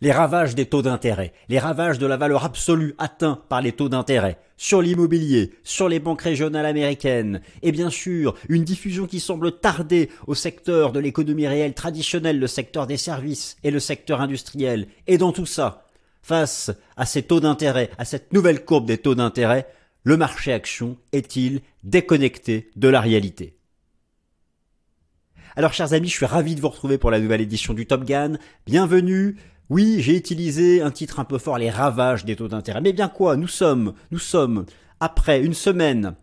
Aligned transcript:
les 0.00 0.12
ravages 0.12 0.54
des 0.54 0.66
taux 0.66 0.82
d'intérêt, 0.82 1.32
les 1.48 1.58
ravages 1.58 1.98
de 1.98 2.06
la 2.06 2.16
valeur 2.16 2.44
absolue 2.44 2.94
atteint 2.98 3.42
par 3.48 3.60
les 3.60 3.72
taux 3.72 3.88
d'intérêt, 3.88 4.38
sur 4.56 4.82
l'immobilier, 4.82 5.52
sur 5.62 5.88
les 5.88 6.00
banques 6.00 6.22
régionales 6.22 6.66
américaines, 6.66 7.40
et 7.62 7.72
bien 7.72 7.90
sûr 7.90 8.34
une 8.48 8.64
diffusion 8.64 9.06
qui 9.06 9.20
semble 9.20 9.58
tarder 9.58 10.10
au 10.26 10.34
secteur 10.34 10.92
de 10.92 11.00
l'économie 11.00 11.46
réelle 11.46 11.74
traditionnelle, 11.74 12.38
le 12.38 12.46
secteur 12.46 12.86
des 12.86 12.96
services 12.96 13.56
et 13.64 13.70
le 13.70 13.80
secteur 13.80 14.20
industriel. 14.20 14.86
Et 15.06 15.18
dans 15.18 15.32
tout 15.32 15.46
ça, 15.46 15.86
face 16.22 16.70
à 16.96 17.06
ces 17.06 17.22
taux 17.22 17.40
d'intérêt, 17.40 17.90
à 17.98 18.04
cette 18.04 18.32
nouvelle 18.32 18.64
courbe 18.64 18.86
des 18.86 18.98
taux 18.98 19.14
d'intérêt, 19.14 19.66
le 20.02 20.16
marché 20.16 20.52
action 20.52 20.98
est-il 21.12 21.60
déconnecté 21.82 22.70
de 22.76 22.88
la 22.88 23.00
réalité? 23.00 23.56
Alors 25.56 25.72
chers 25.72 25.92
amis, 25.92 26.08
je 26.08 26.14
suis 26.14 26.26
ravi 26.26 26.56
de 26.56 26.60
vous 26.60 26.68
retrouver 26.68 26.98
pour 26.98 27.12
la 27.12 27.20
nouvelle 27.20 27.40
édition 27.40 27.74
du 27.74 27.86
Top 27.86 28.04
Gun. 28.04 28.38
Bienvenue. 28.66 29.36
Oui, 29.70 29.96
j'ai 30.00 30.14
utilisé 30.14 30.82
un 30.82 30.90
titre 30.90 31.20
un 31.20 31.24
peu 31.24 31.38
fort, 31.38 31.56
les 31.56 31.70
ravages 31.70 32.26
des 32.26 32.36
taux 32.36 32.48
d'intérêt. 32.48 32.82
Mais 32.82 32.92
bien 32.92 33.08
quoi 33.08 33.36
Nous 33.36 33.48
sommes, 33.48 33.94
nous 34.10 34.18
sommes, 34.18 34.66
après 35.00 35.42
une 35.42 35.54
semaine 35.54 36.14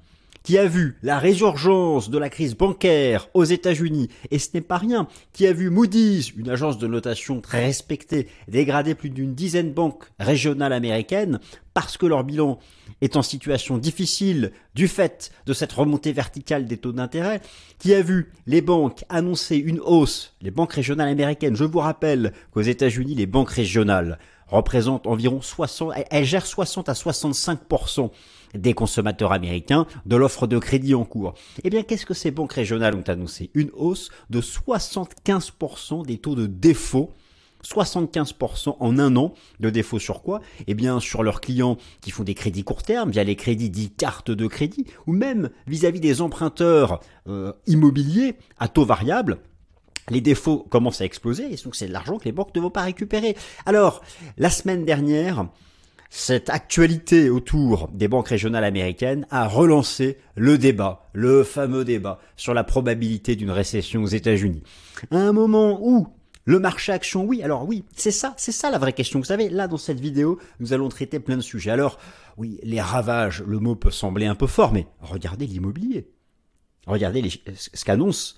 qui 0.43 0.57
a 0.57 0.65
vu 0.65 0.97
la 1.01 1.17
résurgence 1.17 2.09
de 2.09 2.17
la 2.17 2.29
crise 2.29 2.55
bancaire 2.55 3.29
aux 3.33 3.43
États-Unis, 3.43 4.09
et 4.29 4.39
ce 4.39 4.49
n'est 4.53 4.61
pas 4.61 4.77
rien, 4.77 5.07
qui 5.33 5.47
a 5.47 5.53
vu 5.53 5.69
Moody's, 5.69 6.31
une 6.35 6.49
agence 6.49 6.77
de 6.77 6.87
notation 6.87 7.41
très 7.41 7.65
respectée, 7.65 8.27
dégrader 8.47 8.95
plus 8.95 9.09
d'une 9.09 9.33
dizaine 9.33 9.69
de 9.69 9.73
banques 9.73 10.05
régionales 10.19 10.73
américaines 10.73 11.39
parce 11.73 11.97
que 11.97 12.05
leur 12.05 12.23
bilan 12.23 12.59
est 13.01 13.15
en 13.15 13.21
situation 13.21 13.77
difficile 13.77 14.51
du 14.75 14.87
fait 14.87 15.31
de 15.45 15.53
cette 15.53 15.71
remontée 15.71 16.11
verticale 16.11 16.65
des 16.65 16.77
taux 16.77 16.91
d'intérêt, 16.91 17.41
qui 17.79 17.93
a 17.93 18.01
vu 18.01 18.31
les 18.45 18.61
banques 18.61 19.03
annoncer 19.09 19.57
une 19.57 19.79
hausse, 19.79 20.35
les 20.41 20.51
banques 20.51 20.73
régionales 20.73 21.09
américaines, 21.09 21.55
je 21.55 21.63
vous 21.63 21.79
rappelle 21.79 22.33
qu'aux 22.51 22.61
États-Unis, 22.61 23.15
les 23.15 23.25
banques 23.25 23.51
régionales 23.51 24.19
représentent 24.47 25.07
environ 25.07 25.41
60, 25.41 25.93
elles 26.09 26.25
gèrent 26.25 26.45
60 26.45 26.89
à 26.89 26.93
65% 26.93 28.11
des 28.53 28.73
consommateurs 28.73 29.31
américains 29.31 29.85
de 30.05 30.15
l'offre 30.17 30.45
de 30.45 30.59
crédit 30.59 30.93
en 30.93 31.05
cours. 31.05 31.33
Eh 31.63 31.69
bien, 31.69 31.83
qu'est-ce 31.83 32.05
que 32.05 32.13
ces 32.13 32.31
banques 32.31 32.53
régionales 32.53 32.95
ont 32.95 33.03
annoncé? 33.07 33.49
Une 33.53 33.71
hausse 33.73 34.09
de 34.29 34.41
75% 34.41 36.05
des 36.05 36.17
taux 36.17 36.35
de 36.35 36.47
défaut 36.47 37.13
75% 37.63 38.77
en 38.79 38.99
un 38.99 39.15
an 39.15 39.33
de 39.59 39.69
défaut 39.69 39.99
sur 39.99 40.21
quoi? 40.21 40.41
Eh 40.67 40.73
bien 40.73 40.99
sur 40.99 41.23
leurs 41.23 41.41
clients 41.41 41.77
qui 42.01 42.11
font 42.11 42.23
des 42.23 42.33
crédits 42.35 42.63
court 42.63 42.83
terme 42.83 43.11
via 43.11 43.23
les 43.23 43.35
crédits 43.35 43.69
dits 43.69 43.91
cartes 43.91 44.31
de 44.31 44.47
crédit 44.47 44.85
ou 45.07 45.13
même 45.13 45.49
vis-à-vis 45.67 45.99
des 45.99 46.21
emprunteurs 46.21 46.99
euh, 47.27 47.53
immobiliers 47.67 48.35
à 48.59 48.67
taux 48.67 48.85
variable 48.85 49.39
les 50.09 50.21
défauts 50.21 50.65
commencent 50.69 51.01
à 51.01 51.05
exploser 51.05 51.53
et 51.53 51.55
donc 51.63 51.75
c'est 51.75 51.87
de 51.87 51.93
l'argent 51.93 52.17
que 52.17 52.25
les 52.25 52.31
banques 52.31 52.53
ne 52.55 52.61
vont 52.61 52.69
pas 52.69 52.81
récupérer. 52.81 53.35
Alors, 53.65 54.01
la 54.37 54.49
semaine 54.49 54.83
dernière, 54.83 55.45
cette 56.09 56.49
actualité 56.49 57.29
autour 57.29 57.87
des 57.93 58.09
banques 58.09 58.27
régionales 58.27 58.65
américaines 58.65 59.25
a 59.29 59.47
relancé 59.47 60.17
le 60.35 60.57
débat, 60.57 61.07
le 61.13 61.43
fameux 61.43 61.85
débat 61.85 62.19
sur 62.35 62.53
la 62.53 62.65
probabilité 62.65 63.35
d'une 63.35 63.51
récession 63.51 64.03
aux 64.03 64.07
États-Unis. 64.07 64.63
À 65.09 65.17
un 65.17 65.31
moment 65.31 65.79
où 65.81 66.07
le 66.45 66.59
marché 66.59 66.91
action, 66.91 67.23
oui, 67.23 67.43
alors 67.43 67.67
oui, 67.67 67.83
c'est 67.95 68.11
ça, 68.11 68.33
c'est 68.37 68.51
ça 68.51 68.71
la 68.71 68.79
vraie 68.79 68.93
question. 68.93 69.19
Vous 69.19 69.25
savez, 69.25 69.49
là 69.49 69.67
dans 69.67 69.77
cette 69.77 69.99
vidéo, 69.99 70.39
nous 70.59 70.73
allons 70.73 70.89
traiter 70.89 71.19
plein 71.19 71.37
de 71.37 71.41
sujets. 71.41 71.71
Alors, 71.71 71.99
oui, 72.37 72.59
les 72.63 72.81
ravages, 72.81 73.43
le 73.45 73.59
mot 73.59 73.75
peut 73.75 73.91
sembler 73.91 74.25
un 74.25 74.35
peu 74.35 74.47
fort, 74.47 74.73
mais 74.73 74.87
regardez 75.01 75.45
l'immobilier. 75.45 76.09
Regardez 76.87 77.29
ce 77.55 77.85
qu'annoncent 77.85 78.35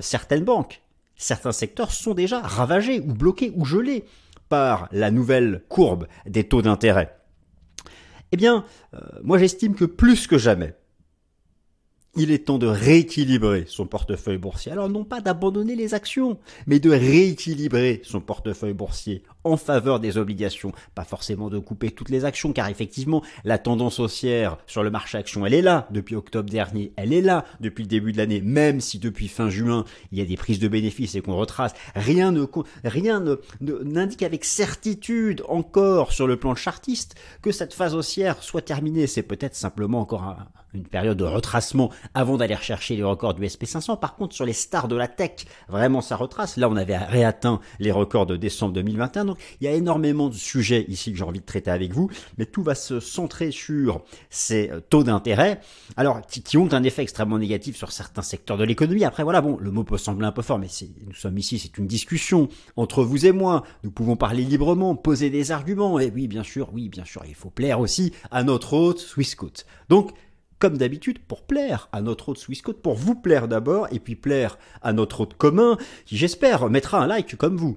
certaines 0.00 0.44
banques. 0.44 0.82
Certains 1.16 1.52
secteurs 1.52 1.92
sont 1.92 2.14
déjà 2.14 2.40
ravagés 2.40 3.00
ou 3.00 3.12
bloqués 3.12 3.52
ou 3.54 3.64
gelés 3.64 4.04
par 4.48 4.88
la 4.90 5.10
nouvelle 5.10 5.62
courbe 5.68 6.06
des 6.26 6.44
taux 6.44 6.62
d'intérêt 6.62 7.16
Eh 8.32 8.36
bien, 8.36 8.64
euh, 8.94 8.98
moi 9.22 9.38
j'estime 9.38 9.74
que 9.74 9.84
plus 9.84 10.26
que 10.26 10.38
jamais, 10.38 10.74
il 12.16 12.30
est 12.30 12.46
temps 12.46 12.58
de 12.58 12.66
rééquilibrer 12.66 13.64
son 13.66 13.86
portefeuille 13.86 14.38
boursier. 14.38 14.72
Alors 14.72 14.88
non 14.88 15.04
pas 15.04 15.20
d'abandonner 15.20 15.74
les 15.74 15.94
actions, 15.94 16.38
mais 16.66 16.78
de 16.78 16.90
rééquilibrer 16.90 18.00
son 18.04 18.20
portefeuille 18.20 18.72
boursier 18.72 19.22
en 19.44 19.56
faveur 19.56 20.00
des 20.00 20.16
obligations. 20.16 20.72
Pas 20.94 21.04
forcément 21.04 21.50
de 21.50 21.58
couper 21.58 21.90
toutes 21.90 22.10
les 22.10 22.24
actions, 22.24 22.52
car 22.52 22.68
effectivement, 22.68 23.22
la 23.44 23.58
tendance 23.58 24.00
haussière 24.00 24.56
sur 24.66 24.82
le 24.82 24.90
marché 24.90 25.18
action, 25.18 25.44
elle 25.44 25.54
est 25.54 25.62
là 25.62 25.86
depuis 25.90 26.16
octobre 26.16 26.48
dernier, 26.48 26.92
elle 26.96 27.12
est 27.12 27.20
là 27.20 27.44
depuis 27.60 27.82
le 27.82 27.88
début 27.88 28.12
de 28.12 28.18
l'année, 28.18 28.40
même 28.40 28.80
si 28.80 28.98
depuis 28.98 29.28
fin 29.28 29.50
juin, 29.50 29.84
il 30.12 30.18
y 30.18 30.22
a 30.22 30.24
des 30.24 30.36
prises 30.36 30.58
de 30.58 30.68
bénéfices 30.68 31.14
et 31.14 31.20
qu'on 31.20 31.36
retrace. 31.36 31.72
Rien 31.94 32.32
ne, 32.32 32.46
rien 32.84 33.22
n'indique 33.60 34.22
avec 34.22 34.44
certitude 34.44 35.42
encore 35.48 36.12
sur 36.12 36.26
le 36.26 36.36
plan 36.36 36.54
chartiste 36.54 37.14
que 37.42 37.52
cette 37.52 37.74
phase 37.74 37.94
haussière 37.94 38.42
soit 38.42 38.62
terminée. 38.62 39.06
C'est 39.06 39.22
peut-être 39.22 39.54
simplement 39.54 40.00
encore 40.00 40.36
une 40.74 40.84
période 40.84 41.16
de 41.16 41.24
retracement 41.24 41.90
avant 42.14 42.36
d'aller 42.36 42.56
chercher 42.60 42.96
les 42.96 43.02
records 43.02 43.34
du 43.34 43.42
SP500. 43.42 43.98
Par 43.98 44.16
contre, 44.16 44.34
sur 44.34 44.44
les 44.44 44.52
stars 44.52 44.88
de 44.88 44.96
la 44.96 45.08
tech, 45.08 45.46
vraiment 45.68 46.00
ça 46.00 46.16
retrace. 46.16 46.56
Là, 46.56 46.68
on 46.68 46.76
avait 46.76 46.96
réatteint 46.96 47.60
les 47.78 47.92
records 47.92 48.26
de 48.26 48.36
décembre 48.36 48.74
2021. 48.74 49.24
Donc, 49.24 49.38
il 49.60 49.64
y 49.64 49.68
a 49.68 49.72
énormément 49.72 50.28
de 50.28 50.34
sujets 50.34 50.84
ici 50.88 51.12
que 51.12 51.18
j'ai 51.18 51.24
envie 51.24 51.40
de 51.40 51.44
traiter 51.44 51.70
avec 51.70 51.92
vous, 51.92 52.10
mais 52.38 52.46
tout 52.46 52.62
va 52.62 52.74
se 52.74 53.00
centrer 53.00 53.50
sur 53.50 54.02
ces 54.30 54.70
euh, 54.70 54.80
taux 54.80 55.04
d'intérêt, 55.04 55.60
alors 55.96 56.20
qui, 56.26 56.56
ont 56.56 56.72
un 56.72 56.82
effet 56.82 57.02
extrêmement 57.02 57.38
négatif 57.38 57.76
sur 57.76 57.92
certains 57.92 58.22
secteurs 58.22 58.56
de 58.56 58.64
l'économie. 58.64 59.04
Après, 59.04 59.22
voilà, 59.22 59.40
bon, 59.40 59.56
le 59.58 59.70
mot 59.70 59.84
peut 59.84 59.98
sembler 59.98 60.26
un 60.26 60.32
peu 60.32 60.42
fort, 60.42 60.58
mais 60.58 60.68
nous 61.06 61.14
sommes 61.14 61.38
ici, 61.38 61.58
c'est 61.58 61.78
une 61.78 61.86
discussion 61.86 62.48
entre 62.76 63.02
vous 63.02 63.26
et 63.26 63.32
moi. 63.32 63.64
Nous 63.82 63.90
pouvons 63.90 64.16
parler 64.16 64.44
librement, 64.44 64.94
poser 64.94 65.30
des 65.30 65.52
arguments. 65.52 65.98
Et 65.98 66.12
oui, 66.14 66.28
bien 66.28 66.42
sûr, 66.42 66.70
oui, 66.72 66.88
bien 66.88 67.04
sûr, 67.04 67.22
il 67.26 67.34
faut 67.34 67.50
plaire 67.50 67.80
aussi 67.80 68.12
à 68.30 68.42
notre 68.42 68.74
hôte 68.74 68.98
Swissquote. 68.98 69.66
Donc, 69.88 70.12
comme 70.58 70.78
d'habitude, 70.78 71.18
pour 71.18 71.42
plaire 71.42 71.88
à 71.92 72.00
notre 72.00 72.30
hôte 72.30 72.38
Swissquote, 72.38 72.80
pour 72.80 72.94
vous 72.94 73.14
plaire 73.14 73.48
d'abord, 73.48 73.88
et 73.92 73.98
puis 73.98 74.16
plaire 74.16 74.58
à 74.82 74.92
notre 74.92 75.20
hôte 75.20 75.34
commun, 75.34 75.76
qui 76.06 76.16
j'espère 76.16 76.68
mettra 76.70 77.02
un 77.02 77.06
like 77.06 77.36
comme 77.36 77.56
vous. 77.56 77.76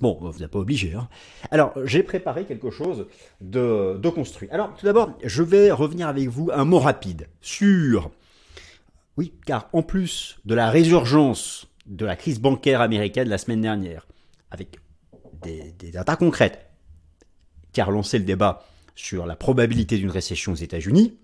Bon, 0.00 0.16
vous 0.20 0.38
n'êtes 0.38 0.50
pas 0.50 0.60
obligé. 0.60 0.94
Hein. 0.94 1.08
Alors, 1.50 1.72
j'ai 1.84 2.02
préparé 2.02 2.44
quelque 2.44 2.70
chose 2.70 3.06
de, 3.40 3.98
construit. 4.14 4.48
Alors, 4.50 4.74
tout 4.76 4.86
d'abord, 4.86 5.18
je 5.24 5.42
vais 5.42 5.72
revenir 5.72 6.08
avec 6.08 6.28
vous 6.28 6.50
un 6.52 6.64
mot 6.64 6.78
rapide 6.78 7.28
sur... 7.40 8.10
Oui, 9.16 9.32
car 9.44 9.68
en 9.72 9.82
plus 9.82 10.38
de 10.44 10.54
la 10.54 10.70
résurgence 10.70 11.66
de 11.86 12.06
la 12.06 12.14
crise 12.14 12.40
bancaire 12.40 12.80
américaine 12.80 13.28
la 13.28 13.38
semaine 13.38 13.60
dernière, 13.60 14.06
avec 14.52 14.78
des, 15.42 15.72
des 15.76 15.90
datas 15.90 16.14
concrètes, 16.14 16.70
qui 17.72 17.80
a 17.80 17.84
relancé 17.84 18.18
le 18.18 18.24
débat 18.24 18.64
sur 18.94 19.26
la 19.26 19.34
probabilité 19.34 19.98
d'une 19.98 20.10
récession 20.10 20.52
aux 20.52 20.56
États-Unis, 20.56 21.18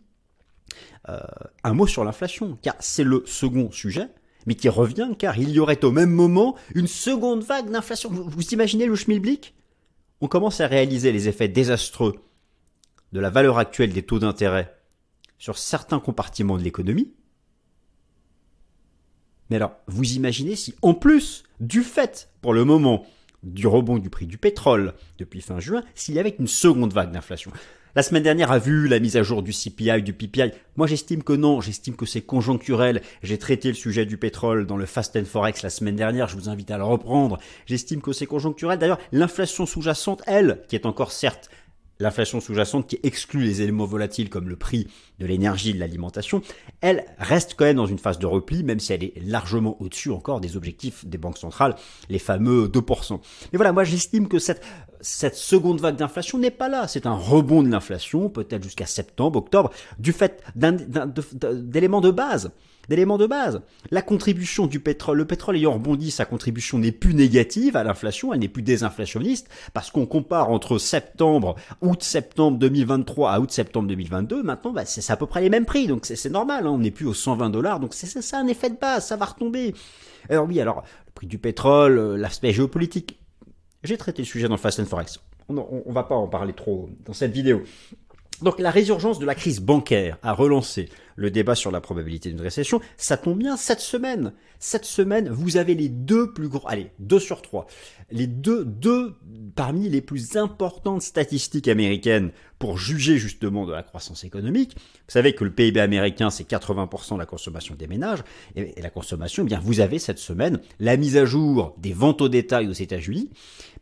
un 1.06 1.74
mot 1.74 1.86
sur 1.86 2.04
l'inflation, 2.04 2.58
car 2.62 2.74
c'est 2.80 3.04
le 3.04 3.22
second 3.26 3.70
sujet, 3.70 4.08
mais 4.46 4.54
qui 4.54 4.68
revient, 4.68 5.10
car 5.18 5.38
il 5.38 5.50
y 5.50 5.58
aurait 5.58 5.84
au 5.84 5.90
même 5.90 6.10
moment 6.10 6.56
une 6.74 6.86
seconde 6.86 7.42
vague 7.42 7.70
d'inflation. 7.70 8.10
Vous, 8.10 8.54
imaginez 8.54 8.86
le 8.86 8.96
schmilblick? 8.96 9.54
On 10.20 10.28
commence 10.28 10.60
à 10.60 10.66
réaliser 10.66 11.12
les 11.12 11.28
effets 11.28 11.48
désastreux 11.48 12.14
de 13.12 13.20
la 13.20 13.30
valeur 13.30 13.58
actuelle 13.58 13.92
des 13.92 14.02
taux 14.02 14.18
d'intérêt 14.18 14.74
sur 15.38 15.58
certains 15.58 16.00
compartiments 16.00 16.56
de 16.56 16.62
l'économie. 16.62 17.12
Mais 19.50 19.56
alors, 19.56 19.72
vous 19.86 20.12
imaginez 20.14 20.56
si, 20.56 20.74
en 20.80 20.94
plus 20.94 21.44
du 21.60 21.82
fait, 21.82 22.30
pour 22.40 22.54
le 22.54 22.64
moment, 22.64 23.04
du 23.42 23.66
rebond 23.66 23.98
du 23.98 24.08
prix 24.08 24.26
du 24.26 24.38
pétrole 24.38 24.94
depuis 25.18 25.42
fin 25.42 25.60
juin, 25.60 25.84
s'il 25.94 26.14
y 26.14 26.18
avait 26.18 26.34
une 26.38 26.46
seconde 26.46 26.94
vague 26.94 27.12
d'inflation? 27.12 27.52
La 27.96 28.02
semaine 28.02 28.24
dernière 28.24 28.50
a 28.50 28.58
vu 28.58 28.88
la 28.88 28.98
mise 28.98 29.16
à 29.16 29.22
jour 29.22 29.40
du 29.40 29.52
CPI, 29.52 30.02
du 30.02 30.12
PPI. 30.12 30.50
Moi, 30.74 30.88
j'estime 30.88 31.22
que 31.22 31.32
non. 31.32 31.60
J'estime 31.60 31.94
que 31.94 32.06
c'est 32.06 32.22
conjoncturel. 32.22 33.02
J'ai 33.22 33.38
traité 33.38 33.68
le 33.68 33.74
sujet 33.74 34.04
du 34.04 34.16
pétrole 34.16 34.66
dans 34.66 34.76
le 34.76 34.84
Fast 34.84 35.14
and 35.14 35.26
Forex 35.26 35.62
la 35.62 35.70
semaine 35.70 35.94
dernière. 35.94 36.26
Je 36.26 36.34
vous 36.34 36.48
invite 36.48 36.72
à 36.72 36.76
le 36.76 36.82
reprendre. 36.82 37.38
J'estime 37.66 38.00
que 38.00 38.12
c'est 38.12 38.26
conjoncturel. 38.26 38.80
D'ailleurs, 38.80 38.98
l'inflation 39.12 39.64
sous-jacente, 39.64 40.22
elle, 40.26 40.62
qui 40.66 40.74
est 40.74 40.86
encore 40.86 41.12
certes 41.12 41.50
l'inflation 42.00 42.40
sous-jacente 42.40 42.88
qui 42.88 42.98
exclut 43.02 43.44
les 43.44 43.62
éléments 43.62 43.86
volatiles 43.86 44.28
comme 44.28 44.48
le 44.48 44.56
prix 44.56 44.88
de 45.20 45.26
l'énergie 45.26 45.74
de 45.74 45.78
l'alimentation, 45.78 46.42
elle 46.84 47.06
reste 47.18 47.54
quand 47.56 47.64
même 47.64 47.78
dans 47.78 47.86
une 47.86 47.98
phase 47.98 48.18
de 48.18 48.26
repli, 48.26 48.62
même 48.62 48.78
si 48.78 48.92
elle 48.92 49.02
est 49.02 49.14
largement 49.24 49.80
au-dessus 49.80 50.10
encore 50.10 50.38
des 50.42 50.58
objectifs 50.58 51.06
des 51.06 51.16
banques 51.16 51.38
centrales, 51.38 51.76
les 52.10 52.18
fameux 52.18 52.66
2%. 52.68 53.20
Mais 53.52 53.56
voilà, 53.56 53.72
moi 53.72 53.84
j'estime 53.84 54.28
que 54.28 54.38
cette, 54.38 54.62
cette 55.00 55.34
seconde 55.34 55.80
vague 55.80 55.96
d'inflation 55.96 56.36
n'est 56.36 56.50
pas 56.50 56.68
là. 56.68 56.86
C'est 56.86 57.06
un 57.06 57.14
rebond 57.14 57.62
de 57.62 57.70
l'inflation, 57.70 58.28
peut-être 58.28 58.62
jusqu'à 58.62 58.84
septembre, 58.84 59.38
octobre, 59.38 59.70
du 59.98 60.12
fait 60.12 60.44
d'éléments 60.54 62.02
de 62.02 62.10
base 62.10 62.52
d'éléments 62.88 63.18
de 63.18 63.26
base. 63.26 63.60
La 63.90 64.02
contribution 64.02 64.66
du 64.66 64.80
pétrole, 64.80 65.18
le 65.18 65.24
pétrole 65.24 65.56
ayant 65.56 65.72
rebondi, 65.72 66.10
sa 66.10 66.24
contribution 66.24 66.78
n'est 66.78 66.92
plus 66.92 67.14
négative 67.14 67.76
à 67.76 67.84
l'inflation, 67.84 68.32
elle 68.32 68.40
n'est 68.40 68.48
plus 68.48 68.62
désinflationniste, 68.62 69.48
parce 69.72 69.90
qu'on 69.90 70.06
compare 70.06 70.50
entre 70.50 70.78
septembre, 70.78 71.56
août-septembre 71.80 72.58
2023 72.58 73.32
à 73.32 73.40
août-septembre 73.40 73.88
2022, 73.88 74.42
maintenant, 74.42 74.72
bah, 74.72 74.84
c'est 74.84 75.12
à 75.12 75.16
peu 75.16 75.26
près 75.26 75.40
les 75.40 75.50
mêmes 75.50 75.66
prix, 75.66 75.86
donc 75.86 76.06
c'est 76.06 76.30
normal, 76.30 76.66
hein, 76.66 76.70
on 76.74 76.78
n'est 76.78 76.90
plus 76.90 77.06
aux 77.06 77.14
120 77.14 77.50
dollars, 77.50 77.80
donc 77.80 77.94
c'est 77.94 78.06
ça 78.06 78.38
un 78.38 78.46
effet 78.46 78.70
de 78.70 78.76
base, 78.76 79.06
ça 79.06 79.16
va 79.16 79.26
retomber. 79.26 79.74
Alors 80.28 80.46
oui, 80.46 80.60
alors, 80.60 80.82
le 81.06 81.12
prix 81.12 81.26
du 81.26 81.38
pétrole, 81.38 81.98
euh, 81.98 82.16
l'aspect 82.16 82.52
géopolitique, 82.52 83.18
J'ai 83.82 83.98
traité 83.98 84.22
le 84.22 84.26
sujet 84.26 84.48
dans 84.48 84.56
Fast 84.56 84.80
and 84.80 84.86
Forex. 84.86 85.20
On, 85.48 85.54
ne 85.54 85.92
va 85.92 86.04
pas 86.04 86.14
en 86.14 86.26
parler 86.26 86.54
trop 86.54 86.88
dans 87.04 87.12
cette 87.12 87.32
vidéo. 87.32 87.62
Donc 88.42 88.58
la 88.58 88.70
résurgence 88.70 89.18
de 89.18 89.26
la 89.26 89.34
crise 89.34 89.60
bancaire 89.60 90.18
a 90.22 90.32
relancé 90.32 90.88
le 91.16 91.30
débat 91.30 91.54
sur 91.54 91.70
la 91.70 91.80
probabilité 91.80 92.30
d'une 92.30 92.40
récession. 92.40 92.80
Ça 92.96 93.16
tombe 93.16 93.38
bien 93.38 93.56
cette 93.56 93.80
semaine. 93.80 94.32
Cette 94.58 94.84
semaine, 94.84 95.28
vous 95.28 95.56
avez 95.56 95.74
les 95.74 95.88
deux 95.88 96.32
plus 96.32 96.48
gros, 96.48 96.66
allez, 96.66 96.90
deux 96.98 97.18
sur 97.18 97.42
trois, 97.42 97.66
les 98.10 98.26
deux, 98.26 98.64
deux 98.64 99.14
parmi 99.54 99.88
les 99.88 100.00
plus 100.00 100.36
importantes 100.36 101.02
statistiques 101.02 101.68
américaines 101.68 102.30
pour 102.58 102.78
juger 102.78 103.18
justement 103.18 103.66
de 103.66 103.72
la 103.72 103.82
croissance 103.82 104.24
économique. 104.24 104.74
Vous 104.76 105.12
savez 105.12 105.34
que 105.34 105.44
le 105.44 105.50
PIB 105.50 105.80
américain, 105.80 106.30
c'est 106.30 106.48
80% 106.48 107.14
de 107.14 107.18
la 107.18 107.26
consommation 107.26 107.74
des 107.74 107.86
ménages. 107.86 108.20
Et, 108.56 108.80
la 108.80 108.90
consommation, 108.90 109.42
eh 109.42 109.46
bien, 109.46 109.60
vous 109.60 109.80
avez 109.80 109.98
cette 109.98 110.18
semaine 110.18 110.60
la 110.80 110.96
mise 110.96 111.16
à 111.16 111.26
jour 111.26 111.74
des 111.78 111.92
ventes 111.92 112.22
au 112.22 112.28
détail 112.28 112.68
aux 112.68 112.72
États-Unis 112.72 113.30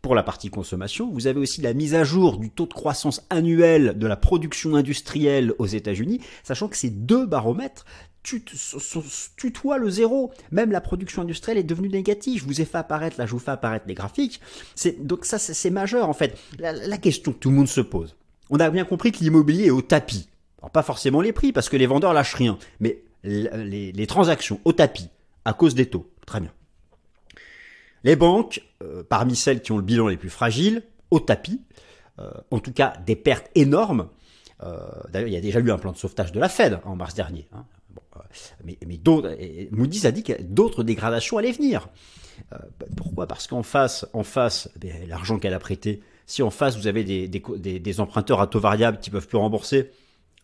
pour 0.01 0.17
la 0.17 0.25
partie 0.25 0.51
consommation. 0.51 1.11
Vous 1.13 1.29
avez 1.29 1.39
aussi 1.39 1.61
la 1.61 1.75
mise 1.75 1.95
à 1.95 2.03
jour 2.03 2.39
du 2.39 2.51
taux 2.51 2.67
de 2.67 2.73
croissance 2.73 3.25
annuel 3.31 3.97
de 3.97 4.07
la 4.07 4.17
production 4.17 4.75
industrielle 4.75 5.53
aux 5.59 5.67
États-Unis, 5.67 6.21
sachant 6.43 6.67
que 6.67 6.77
ces 6.77 6.91
deux 6.91 7.22
baromètres 7.27 7.85
tutoient 8.23 9.79
le 9.79 9.91
zéro. 9.91 10.33
Même 10.53 10.71
la 10.71 10.81
production 10.81 11.23
industrielle 11.23 11.59
est 11.59 11.65
devenue 11.65 11.89
négative. 11.89 12.41
Je 12.41 12.47
vous 12.47 12.61
ai 12.61 12.65
fait 12.65 12.79
apparaître, 12.79 13.19
là 13.19 13.27
je 13.27 13.33
vous 13.33 13.41
fais 13.41 13.51
apparaître 13.51 13.87
les 13.89 13.95
graphiques. 13.95 14.41
Donc 15.01 15.25
ça 15.25 15.39
c'est 15.39 15.71
majeur 15.71 16.09
en 16.09 16.13
fait. 16.13 16.39
La, 16.59 16.99
question 16.99 17.33
que 17.33 17.39
tout 17.39 17.51
le 17.51 17.57
monde 17.57 17.69
se 17.69 17.81
pose. 17.81 18.17
On 18.51 18.61
a 18.61 18.71
bien 18.71 18.85
compris 18.85 19.13
que 19.13 19.19
l'immobilier 19.19 19.67
est 19.67 19.71
au 19.71 19.83
tapis. 19.83 20.29
Alors 20.61 20.71
pas 20.71 20.83
forcément 20.83 21.21
les 21.21 21.33
prix 21.33 21.53
parce 21.53 21.69
que 21.69 21.77
les 21.77 21.87
vendeurs 21.87 22.13
lâchent 22.13 22.35
rien, 22.35 22.59
mais 22.79 23.03
les 23.25 24.07
transactions 24.07 24.61
au 24.65 24.73
tapis 24.73 25.09
à 25.45 25.53
cause 25.53 25.75
des 25.75 25.87
taux. 25.87 26.09
Très 26.27 26.41
bien. 26.41 26.53
Les 28.05 28.17
banques, 28.17 28.63
euh, 28.83 29.03
parmi 29.09 29.37
celles 29.37 29.63
qui 29.63 29.73
ont 29.73 29.77
le 29.77 29.83
bilan 29.83 30.09
les 30.09 30.17
plus 30.17 30.31
fragiles, 30.31 30.83
au 31.11 31.21
tapis, 31.21 31.61
euh, 32.19 32.31
en 32.51 32.59
tout 32.59 32.73
cas 32.73 32.95
des 33.07 33.17
pertes 33.17 33.51
énormes. 33.55 34.09
Euh, 34.63 34.79
d'ailleurs, 35.11 35.29
il 35.29 35.35
y 35.35 35.37
a 35.37 35.41
déjà 35.41 35.61
eu 35.61 35.71
un 35.71 35.79
plan 35.79 35.93
de 35.93 35.97
sauvetage 35.97 36.33
de 36.33 36.41
la 36.41 36.49
Fed 36.49 36.79
en 36.85 36.97
mars 36.97 37.15
dernier. 37.15 37.49
Hein. 37.53 37.65
mais, 38.65 38.79
mais 38.87 39.01
Moody's 39.71 40.05
a 40.05 40.13
dit 40.13 40.23
que 40.23 40.41
d'autres 40.43 40.85
dégradations 40.85 41.39
allaient 41.39 41.53
venir. 41.53 41.89
pourquoi? 42.97 43.27
Parce 43.27 43.47
qu'en 43.47 43.63
face, 43.63 44.07
en 44.13 44.23
face, 44.23 44.71
eh 44.83 45.07
l'argent 45.07 45.39
qu'elle 45.39 45.55
a 45.55 45.59
prêté, 45.59 46.03
si 46.27 46.43
en 46.43 46.51
face 46.51 46.77
vous 46.77 46.87
avez 46.87 47.05
des, 47.05 48.01
emprunteurs 48.01 48.41
à 48.41 48.47
taux 48.47 48.61
variable 48.61 48.99
qui 48.99 49.11
peuvent 49.11 49.27
plus 49.27 49.39
rembourser, 49.39 49.91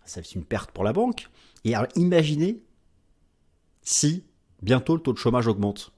c'est 0.04 0.34
une 0.34 0.44
perte 0.44 0.70
pour 0.70 0.84
la 0.84 0.92
banque. 0.92 1.28
Et 1.64 1.74
alors 1.74 1.88
imaginez 1.96 2.62
si 3.82 4.24
bientôt 4.62 4.96
le 4.96 5.02
taux 5.02 5.12
de 5.12 5.18
chômage 5.18 5.46
augmente 5.46 5.92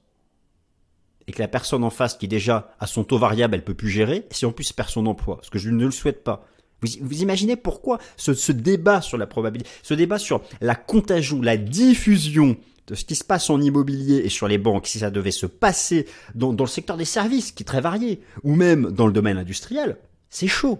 et 1.27 1.33
que 1.33 1.41
la 1.41 1.47
personne 1.47 1.83
en 1.83 1.89
face 1.89 2.15
qui 2.15 2.27
déjà 2.27 2.73
a 2.79 2.87
son 2.87 3.03
taux 3.03 3.17
variable, 3.17 3.55
elle 3.55 3.63
peut 3.63 3.73
plus 3.73 3.89
gérer, 3.89 4.27
si 4.31 4.45
en 4.45 4.51
plus 4.51 4.71
perd 4.71 4.89
son 4.89 5.05
emploi, 5.05 5.39
ce 5.43 5.49
que 5.49 5.59
je 5.59 5.69
ne 5.69 5.85
le 5.85 5.91
souhaite 5.91 6.23
pas. 6.23 6.47
Vous, 6.81 7.21
imaginez 7.21 7.55
pourquoi 7.55 7.99
ce, 8.17 8.51
débat 8.51 9.01
sur 9.01 9.17
la 9.17 9.27
probabilité, 9.27 9.69
ce 9.83 9.93
débat 9.93 10.17
sur 10.17 10.41
la 10.61 10.75
contagion, 10.75 11.41
la 11.41 11.57
diffusion 11.57 12.57
de 12.87 12.95
ce 12.95 13.05
qui 13.05 13.15
se 13.15 13.23
passe 13.23 13.49
en 13.49 13.61
immobilier 13.61 14.17
et 14.17 14.29
sur 14.29 14.47
les 14.47 14.57
banques, 14.57 14.87
si 14.87 14.99
ça 14.99 15.11
devait 15.11 15.31
se 15.31 15.45
passer 15.45 16.07
dans, 16.33 16.51
le 16.51 16.65
secteur 16.65 16.97
des 16.97 17.05
services, 17.05 17.51
qui 17.51 17.63
est 17.63 17.65
très 17.65 17.81
varié, 17.81 18.21
ou 18.43 18.55
même 18.55 18.91
dans 18.91 19.05
le 19.05 19.13
domaine 19.13 19.37
industriel, 19.37 19.97
c'est 20.29 20.47
chaud. 20.47 20.79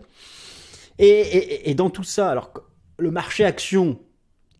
Et, 0.97 1.73
dans 1.75 1.89
tout 1.89 2.03
ça, 2.03 2.29
alors 2.29 2.51
le 2.97 3.11
marché 3.11 3.45
action, 3.45 3.99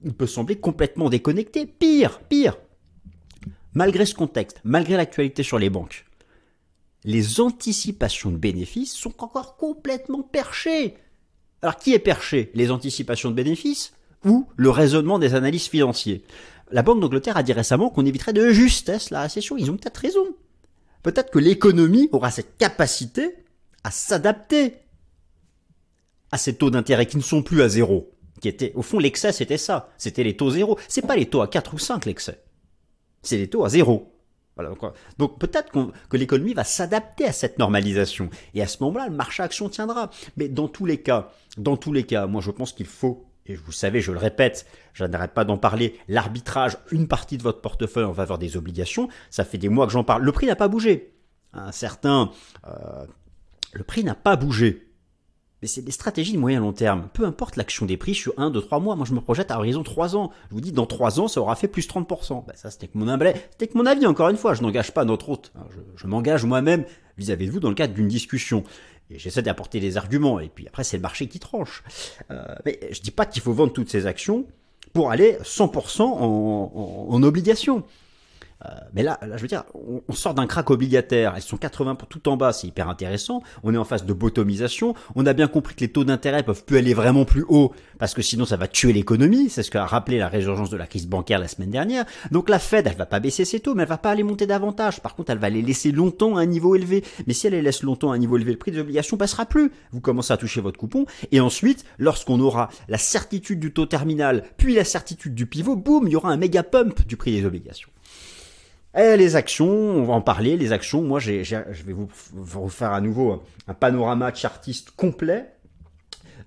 il 0.04 0.14
peut 0.14 0.28
sembler 0.28 0.56
complètement 0.56 1.10
déconnecté. 1.10 1.66
Pire, 1.66 2.20
pire, 2.22 2.58
Malgré 3.74 4.06
ce 4.06 4.16
contexte, 4.16 4.60
malgré 4.66 4.98
l'actualité 4.98 5.44
sur 5.44 5.58
les 5.58 5.70
banques, 5.70 6.06
les 7.06 7.40
anticipations 7.40 8.30
de 8.30 8.38
bénéfices 8.38 8.94
sont 8.94 9.24
encore 9.24 9.56
complètement 9.56 10.24
perchées. 10.24 10.96
Alors 11.62 11.78
qui 11.78 11.94
est 11.94 12.00
perché? 12.00 12.52
Les 12.54 12.72
anticipations 12.72 13.30
de 13.30 13.36
bénéfices 13.36 13.94
ou 14.26 14.48
le 14.56 14.70
raisonnement 14.70 15.20
des 15.20 15.36
analystes 15.36 15.70
financiers 15.70 16.24
La 16.72 16.84
Banque 16.84 17.00
d'Angleterre 17.00 17.38
a 17.38 17.44
dit 17.44 17.54
récemment 17.54 17.90
qu'on 17.90 18.06
éviterait 18.06 18.34
de 18.34 18.52
justesse 18.52 19.10
la 19.10 19.22
récession. 19.22 19.58
Ils 19.58 19.72
ont 19.72 19.78
peut-être 19.78 19.98
raison. 19.98 20.26
Peut-être 21.04 21.32
que 21.32 21.40
l'économie 21.40 22.10
aura 22.12 22.32
cette 22.32 22.58
capacité 22.58 23.36
à 23.84 23.92
s'adapter 23.92 24.76
à 26.32 26.38
ces 26.38 26.56
taux 26.56 26.70
d'intérêt 26.70 27.08
qui 27.08 27.18
ne 27.18 27.22
sont 27.22 27.44
plus 27.44 27.62
à 27.62 27.70
zéro. 27.70 28.12
Qui 28.40 28.48
était, 28.48 28.72
au 28.76 28.82
fond, 28.82 29.00
l'excès, 29.00 29.32
c'était 29.32 29.58
ça. 29.58 29.90
C'était 29.98 30.24
les 30.24 30.38
taux 30.38 30.52
zéro. 30.52 30.80
C'est 30.88 31.06
pas 31.06 31.16
les 31.16 31.26
taux 31.26 31.42
à 31.42 31.48
4 31.48 31.74
ou 31.74 31.80
5, 31.80 32.06
l'excès 32.06 32.42
c'est 33.22 33.38
les 33.38 33.48
taux 33.48 33.66
à 33.66 33.70
zéro. 33.70 34.11
Donc 35.18 35.40
peut-être 35.40 35.72
que 36.10 36.18
l'économie 36.18 36.54
va 36.54 36.64
s'adapter 36.64 37.26
à 37.26 37.32
cette 37.32 37.60
normalisation 37.60 38.30
et 38.54 38.62
à 38.62 38.68
ce 38.68 38.82
moment-là 38.84 39.08
le 39.08 39.16
marché 39.16 39.44
action 39.44 39.70
tiendra. 39.70 40.10
Mais 40.38 40.48
dans 40.48 40.68
tous 40.68 40.86
les 40.86 41.02
cas, 41.02 41.30
dans 41.58 41.78
tous 41.78 41.94
les 41.94 42.04
cas, 42.04 42.28
moi 42.28 42.42
je 42.42 42.52
pense 42.52 42.74
qu'il 42.74 42.86
faut 42.86 43.26
et 43.48 43.56
vous 43.56 43.72
savez, 43.72 44.02
je 44.02 44.12
le 44.12 44.20
répète, 44.20 44.66
je 44.94 45.04
n'arrête 45.04 45.34
pas 45.34 45.46
d'en 45.46 45.58
parler, 45.58 46.00
l'arbitrage, 46.08 46.78
une 46.92 47.08
partie 47.08 47.38
de 47.38 47.44
votre 47.44 47.62
portefeuille 47.62 48.04
en 48.04 48.14
faveur 48.14 48.38
des 48.38 48.56
obligations, 48.56 49.10
ça 49.30 49.44
fait 49.44 49.58
des 49.58 49.70
mois 49.70 49.88
que 49.88 49.94
j'en 49.94 50.04
parle. 50.04 50.24
Le 50.24 50.32
prix 50.32 50.46
n'a 50.46 50.56
pas 50.56 50.68
bougé. 50.68 51.14
Un 51.54 51.72
certain, 51.72 52.32
euh, 52.68 53.06
le 53.74 53.84
prix 53.84 54.04
n'a 54.04 54.16
pas 54.16 54.36
bougé. 54.36 54.91
Mais 55.62 55.68
c'est 55.68 55.84
des 55.84 55.92
stratégies 55.92 56.34
de 56.34 56.40
moyen 56.40 56.60
long 56.60 56.74
terme. 56.74 57.08
Peu 57.14 57.26
importe 57.26 57.56
l'action 57.56 57.86
des 57.86 57.96
prix 57.96 58.16
sur 58.16 58.34
1, 58.38 58.50
2, 58.50 58.62
3 58.62 58.80
mois. 58.80 58.96
Moi, 58.96 59.06
je 59.08 59.14
me 59.14 59.22
projette 59.22 59.52
à 59.52 59.58
horizon 59.58 59.84
3 59.84 60.16
ans. 60.16 60.32
Je 60.50 60.56
vous 60.56 60.62
dis, 60.62 60.72
dans 60.72 60.88
3 60.88 61.20
ans, 61.20 61.28
ça 61.28 61.40
aura 61.40 61.56
fait 61.56 61.68
plus 61.68 61.88
30%. 61.88 62.46
Ben, 62.46 62.54
ça, 62.56 62.72
c'était 62.72 62.88
que 62.88 62.98
mon 62.98 63.08
c'était 63.52 63.68
que 63.68 63.78
mon 63.78 63.86
avis, 63.86 64.08
encore 64.08 64.30
une 64.30 64.38
fois. 64.38 64.56
Je 64.56 64.64
n'engage 64.64 64.92
pas 64.92 65.06
notre 65.06 65.30
hôte. 65.30 65.52
Je, 65.96 66.08
m'engage 66.08 66.46
moi-même 66.46 66.86
vis-à-vis 67.18 67.46
de 67.46 67.52
vous 67.52 67.60
dans 67.60 67.70
le 67.70 67.76
cadre 67.76 67.94
d'une 67.94 68.08
discussion. 68.08 68.64
Et 69.12 69.20
j'essaie 69.20 69.44
d'apporter 69.44 69.80
des 69.80 69.98
arguments. 69.98 70.40
Et 70.40 70.50
puis 70.50 70.68
après, 70.68 70.84
c'est 70.84 70.98
le 70.98 71.04
marché 71.04 71.28
qui 71.28 71.40
tranche. 71.40 71.84
Euh, 72.32 72.44
mais 72.66 72.80
je 72.92 73.02
dis 73.02 73.12
pas 73.12 73.28
qu'il 73.28 73.44
faut 73.44 73.54
vendre 73.54 73.74
toutes 73.74 73.90
ces 73.90 74.08
actions 74.08 74.46
pour 74.94 75.12
aller 75.12 75.38
100% 75.44 76.02
en, 76.02 76.08
en, 76.12 77.08
en 77.10 77.24
obligation. 77.24 77.84
Euh, 78.66 78.70
mais 78.94 79.04
là, 79.04 79.18
là, 79.22 79.38
je 79.38 79.42
veux 79.42 79.48
dire, 79.48 79.64
on, 79.74 80.14
sort 80.14 80.34
d'un 80.34 80.46
crack 80.46 80.70
obligataire. 80.70 81.34
Elles 81.36 81.42
sont 81.42 81.58
80 81.58 81.96
pour 81.96 82.08
tout 82.08 82.30
en 82.30 82.38
bas, 82.38 82.54
c'est 82.54 82.68
hyper 82.68 82.90
intéressant. 82.90 83.42
On 83.64 83.74
est 83.74 83.78
en 83.78 83.84
phase 83.84 84.06
de 84.06 84.14
bottomisation. 84.14 84.94
On 85.16 85.26
a 85.26 85.34
bien 85.34 85.48
compris 85.48 85.76
que 85.76 85.82
les 85.82 85.92
taux 85.92 86.04
d'intérêt 86.04 86.44
peuvent 86.44 86.64
plus 86.64 86.78
aller 86.78 86.94
vraiment 86.94 87.26
plus 87.26 87.46
haut 87.48 87.74
parce 87.98 88.14
que 88.14 88.22
sinon 88.22 88.46
ça 88.46 88.58
va 88.58 88.68
tuer 88.68 88.94
l'économie. 88.94 89.50
C'est 89.50 89.64
ce 89.64 89.72
qu'a 89.72 89.86
rappelé 89.86 90.18
la 90.18 90.28
résurgence 90.28 90.70
de 90.70 90.78
la 90.78 90.86
crise 90.86 91.08
bancaire 91.08 91.40
la 91.40 91.48
semaine 91.48 91.72
dernière. 91.72 92.06
Donc 92.30 92.50
la 92.50 92.60
Fed, 92.60 92.88
elle 92.88 92.98
va 92.98 93.06
pas 93.06 93.20
baisser 93.20 93.46
ses 93.46 93.60
taux, 93.60 93.74
mais 93.74 93.84
elle 93.84 93.90
va 93.90 93.98
pas 93.98 94.12
aller 94.12 94.24
monter 94.24 94.46
davantage. 94.46 95.02
Par 95.02 95.16
contre, 95.16 95.32
elle 95.32 95.40
va 95.40 95.50
les 95.50 95.62
laisser 95.62 95.92
longtemps 95.92 96.38
à 96.38 96.42
un 96.42 96.46
niveau 96.46 96.76
élevé. 96.76 97.04
Mais 97.26 97.34
si 97.34 97.48
elle 97.48 97.54
les 97.54 97.62
laisse 97.62 97.84
longtemps 97.84 98.12
à 98.12 98.16
un 98.16 98.20
niveau 98.20 98.38
élevé, 98.38 98.52
le 98.52 98.58
prix 98.58 98.72
des 98.72 98.80
obligations 98.80 99.18
passera 99.18 99.46
plus. 99.46 99.72
Vous 99.92 100.02
commencez 100.02 100.34
à 100.34 100.38
toucher 100.38 100.62
votre 100.62 100.78
coupon. 100.78 101.06
Et 101.32 101.40
ensuite, 101.40 101.84
lorsqu'on 101.98 102.40
aura 102.40 102.70
la 102.90 102.98
certitude 102.98 103.60
du 103.60 103.74
taux 103.74 103.86
terminal, 103.88 104.44
puis 104.58 104.76
la 104.76 104.84
certitude 104.84 105.34
du 105.34 105.48
pivot, 105.48 105.76
boum, 105.76 106.08
il 106.08 106.12
y 106.12 106.16
aura 106.16 106.30
un 106.30 106.38
méga 106.38 106.64
pump 106.64 107.08
du 107.08 107.18
prix 107.18 107.32
des 107.32 107.46
obligations. 107.46 107.90
Et 108.98 109.16
les 109.16 109.36
actions, 109.36 109.70
on 109.70 110.04
va 110.04 110.14
en 110.14 110.22
parler. 110.22 110.58
Les 110.58 110.74
actions, 110.74 111.02
moi, 111.02 111.20
j'ai, 111.20 111.44
je 111.44 111.84
vais 111.84 111.94
vous, 111.94 112.10
vous 112.34 112.70
faire 112.70 112.92
à 112.92 113.02
nouveau 113.02 113.42
un 113.68 113.74
panorama 113.74 114.34
chartiste 114.34 114.92
complet 114.92 115.54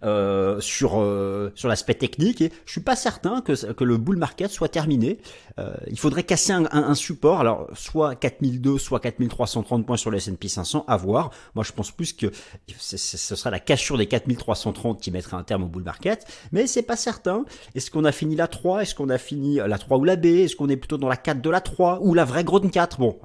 euh, 0.02 0.60
sur 0.60 1.00
euh, 1.00 1.52
sur 1.54 1.68
l'aspect 1.68 1.94
technique 1.94 2.40
et 2.40 2.52
je 2.66 2.72
suis 2.72 2.80
pas 2.80 2.96
certain 2.96 3.40
que 3.40 3.72
que 3.72 3.84
le 3.84 3.96
bull 3.96 4.16
market 4.16 4.50
soit 4.50 4.68
terminé. 4.68 5.18
Euh, 5.58 5.74
il 5.88 5.98
faudrait 5.98 6.24
casser 6.24 6.52
un, 6.52 6.66
un, 6.72 6.94
support, 6.94 7.40
alors 7.40 7.68
soit 7.74 8.16
4002, 8.16 8.78
soit 8.78 9.00
4330 9.00 9.86
points 9.86 9.96
sur 9.96 10.10
le 10.10 10.16
S&P 10.16 10.48
500, 10.48 10.84
à 10.88 10.96
voir. 10.96 11.30
Moi, 11.54 11.64
je 11.64 11.72
pense 11.72 11.92
plus 11.92 12.12
que 12.12 12.26
ce 12.66 12.96
sera 13.36 13.50
la 13.50 13.60
cassure 13.60 13.96
des 13.96 14.06
4330 14.06 15.00
qui 15.00 15.10
mettrait 15.10 15.36
un 15.36 15.44
terme 15.44 15.62
au 15.62 15.68
bull 15.68 15.84
market, 15.84 16.26
mais 16.50 16.66
c'est 16.66 16.82
pas 16.82 16.96
certain. 16.96 17.44
Est-ce 17.74 17.90
qu'on 17.90 18.04
a 18.04 18.12
fini 18.12 18.34
la 18.34 18.48
3 18.48 18.82
Est-ce 18.82 18.94
qu'on 18.94 19.10
a 19.10 19.18
fini 19.18 19.56
la 19.56 19.78
3 19.78 19.98
ou 19.98 20.04
la 20.04 20.16
B? 20.16 20.26
Est-ce 20.26 20.56
qu'on 20.56 20.68
est 20.68 20.76
plutôt 20.76 20.98
dans 20.98 21.08
la 21.08 21.16
4 21.16 21.40
de 21.40 21.50
la 21.50 21.60
3 21.60 22.00
ou 22.02 22.14
la 22.14 22.24
vraie 22.24 22.44
grande 22.44 22.70
4 22.70 22.98
Bon, 22.98 23.18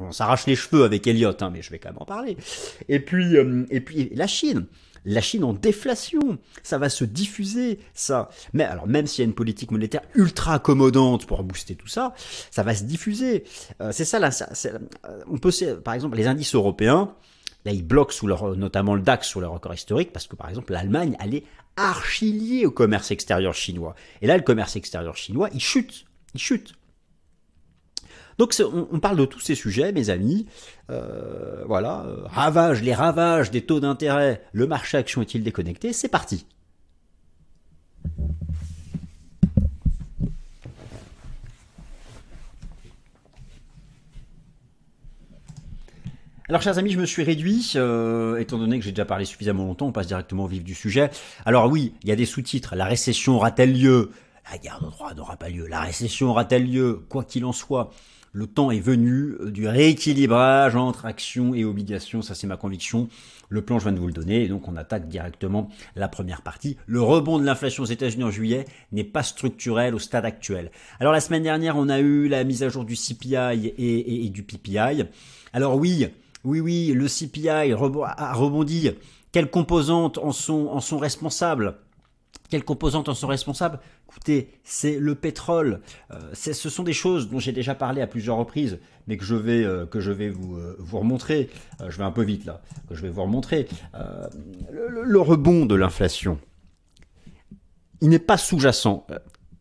on, 0.00 0.10
s'arrache 0.10 0.46
les 0.46 0.56
cheveux 0.56 0.84
avec 0.84 1.06
Elliott, 1.06 1.40
hein, 1.42 1.50
mais 1.52 1.62
je 1.62 1.70
vais 1.70 1.78
quand 1.78 1.90
même 1.90 2.02
en 2.02 2.04
parler. 2.04 2.36
Et 2.88 2.98
puis, 2.98 3.36
et 3.70 3.80
puis 3.80 4.10
la 4.14 4.26
Chine 4.26 4.66
la 5.04 5.20
Chine 5.20 5.44
en 5.44 5.52
déflation. 5.52 6.38
Ça 6.62 6.78
va 6.78 6.88
se 6.88 7.04
diffuser, 7.04 7.78
ça. 7.94 8.28
Mais 8.52 8.64
alors, 8.64 8.86
même 8.86 9.06
s'il 9.06 9.22
y 9.22 9.26
a 9.26 9.28
une 9.28 9.34
politique 9.34 9.70
monétaire 9.70 10.02
ultra 10.14 10.54
accommodante 10.54 11.26
pour 11.26 11.42
booster 11.42 11.74
tout 11.74 11.88
ça, 11.88 12.14
ça 12.50 12.62
va 12.62 12.74
se 12.74 12.84
diffuser. 12.84 13.44
Euh, 13.80 13.90
c'est 13.92 14.04
ça, 14.04 14.18
là, 14.18 14.30
euh, 14.66 14.78
on 15.26 15.38
peut, 15.38 15.52
par 15.84 15.94
exemple, 15.94 16.16
les 16.16 16.26
indices 16.26 16.54
européens, 16.54 17.14
là, 17.64 17.72
ils 17.72 17.86
bloquent 17.86 18.12
sous 18.12 18.26
leur, 18.26 18.56
notamment 18.56 18.94
le 18.94 19.02
DAX 19.02 19.26
sur 19.26 19.40
le 19.40 19.48
record 19.48 19.74
historique, 19.74 20.12
parce 20.12 20.26
que, 20.26 20.36
par 20.36 20.48
exemple, 20.48 20.72
l'Allemagne, 20.72 21.16
elle 21.20 21.34
est 21.34 21.44
archi 21.76 22.32
liée 22.32 22.66
au 22.66 22.70
commerce 22.70 23.10
extérieur 23.10 23.54
chinois. 23.54 23.94
Et 24.20 24.26
là, 24.26 24.36
le 24.36 24.42
commerce 24.42 24.76
extérieur 24.76 25.16
chinois, 25.16 25.48
il 25.52 25.60
chute. 25.60 26.04
Il 26.34 26.40
chute. 26.40 26.74
Donc 28.38 28.54
on, 28.60 28.98
parle 28.98 29.16
de 29.16 29.24
tous 29.24 29.40
ces 29.40 29.54
sujets, 29.54 29.92
mes 29.92 30.10
amis. 30.10 30.46
Euh, 30.90 31.62
voilà, 31.66 32.04
euh, 32.06 32.22
ravage, 32.24 32.82
les 32.82 32.94
ravages 32.94 33.50
des 33.50 33.62
taux 33.62 33.80
d'intérêt. 33.80 34.42
Le 34.52 34.66
marché 34.66 34.96
action 34.96 35.22
est-il 35.22 35.42
déconnecté? 35.42 35.92
C'est 35.92 36.08
parti. 36.08 36.46
Alors, 46.48 46.60
chers 46.60 46.76
amis, 46.76 46.90
je 46.90 46.98
me 46.98 47.06
suis 47.06 47.22
réduit, 47.22 47.72
euh, 47.76 48.36
étant 48.36 48.58
donné 48.58 48.78
que 48.78 48.84
j'ai 48.84 48.90
déjà 48.92 49.06
parlé 49.06 49.24
suffisamment 49.24 49.64
longtemps, 49.64 49.86
on 49.86 49.92
passe 49.92 50.08
directement 50.08 50.44
au 50.44 50.48
vif 50.48 50.62
du 50.62 50.74
sujet. 50.74 51.10
Alors 51.46 51.70
oui, 51.70 51.94
il 52.02 52.10
y 52.10 52.12
a 52.12 52.16
des 52.16 52.26
sous-titres. 52.26 52.76
La 52.76 52.84
récession 52.84 53.36
aura-t-elle 53.36 53.72
lieu? 53.72 54.10
La 54.50 54.58
guerre 54.58 54.80
de 54.82 54.90
droit 54.90 55.14
n'aura 55.14 55.36
pas 55.36 55.48
lieu. 55.48 55.66
La 55.66 55.80
récession 55.80 56.28
aura-t-elle 56.28 56.70
lieu? 56.70 57.06
Quoi 57.08 57.24
qu'il 57.24 57.46
en 57.46 57.52
soit, 57.52 57.90
le 58.32 58.46
temps 58.46 58.70
est 58.70 58.80
venu 58.80 59.34
du 59.50 59.68
rééquilibrage 59.68 60.74
entre 60.74 61.04
actions 61.04 61.54
et 61.54 61.64
obligations, 61.64 62.22
ça 62.22 62.34
c'est 62.34 62.46
ma 62.46 62.56
conviction. 62.56 63.08
Le 63.50 63.60
plan, 63.60 63.78
je 63.78 63.84
viens 63.84 63.92
de 63.92 63.98
vous 63.98 64.06
le 64.06 64.14
donner, 64.14 64.44
et 64.44 64.48
donc 64.48 64.66
on 64.68 64.76
attaque 64.76 65.06
directement 65.08 65.68
la 65.96 66.08
première 66.08 66.40
partie. 66.40 66.78
Le 66.86 67.02
rebond 67.02 67.38
de 67.38 67.44
l'inflation 67.44 67.82
aux 67.82 67.86
États-Unis 67.86 68.24
en 68.24 68.30
juillet 68.30 68.64
n'est 68.92 69.04
pas 69.04 69.22
structurel 69.22 69.94
au 69.94 69.98
stade 69.98 70.24
actuel. 70.24 70.70
Alors 70.98 71.12
la 71.12 71.20
semaine 71.20 71.42
dernière, 71.42 71.76
on 71.76 71.90
a 71.90 72.00
eu 72.00 72.28
la 72.28 72.44
mise 72.44 72.62
à 72.62 72.70
jour 72.70 72.86
du 72.86 72.96
CPI 72.96 73.74
et, 73.76 74.28
du 74.30 74.42
PPI. 74.42 75.04
Alors 75.52 75.76
oui, 75.76 76.06
oui, 76.44 76.60
oui, 76.60 76.92
le 76.94 77.08
CPI 77.08 77.50
a 77.50 78.32
rebondi. 78.32 78.90
Quelles 79.30 79.50
composantes 79.50 80.16
en 80.16 80.32
sont 80.32 80.98
responsables? 80.98 81.76
Quelles 82.52 82.64
composantes 82.64 83.08
en 83.08 83.14
sont 83.14 83.28
responsables? 83.28 83.80
Écoutez, 84.10 84.50
c'est 84.62 84.98
le 84.98 85.14
pétrole. 85.14 85.80
Euh, 86.10 86.18
ce 86.34 86.68
sont 86.68 86.82
des 86.82 86.92
choses 86.92 87.30
dont 87.30 87.38
j'ai 87.38 87.52
déjà 87.52 87.74
parlé 87.74 88.02
à 88.02 88.06
plusieurs 88.06 88.36
reprises, 88.36 88.78
mais 89.06 89.16
que 89.16 89.24
je 89.24 89.34
vais, 89.34 89.64
euh, 89.64 89.86
que 89.86 90.00
je 90.00 90.12
vais 90.12 90.28
vous, 90.28 90.56
euh, 90.56 90.76
vous 90.78 90.98
remontrer. 90.98 91.48
je 91.88 91.96
vais 91.96 92.04
un 92.04 92.10
peu 92.10 92.22
vite 92.22 92.44
là, 92.44 92.60
que 92.90 92.94
je 92.94 93.00
vais 93.00 93.08
vous 93.08 93.22
remontrer. 93.22 93.68
Le, 94.70 95.02
le, 95.02 95.18
rebond 95.18 95.64
de 95.64 95.74
l'inflation, 95.74 96.38
il 98.02 98.10
n'est 98.10 98.18
pas 98.18 98.36
sous-jacent. 98.36 99.06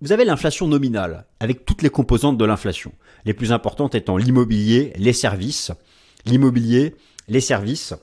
Vous 0.02 0.12
avez 0.12 0.26
l'inflation 0.26 0.68
nominale, 0.68 1.28
avec 1.40 1.64
toutes 1.64 1.84
les 1.84 1.90
composantes 1.90 2.38
de 2.38 2.44
l'inflation. 2.44 2.92
Les 3.24 3.34
plus 3.34 3.54
importantes 3.54 3.96
étant 3.96 4.18
l'immobilier, 4.18 4.92
les 4.98 5.14
services. 5.14 5.72
L'immobilier, 6.26 6.94
les 7.30 7.40
services, 7.40 7.94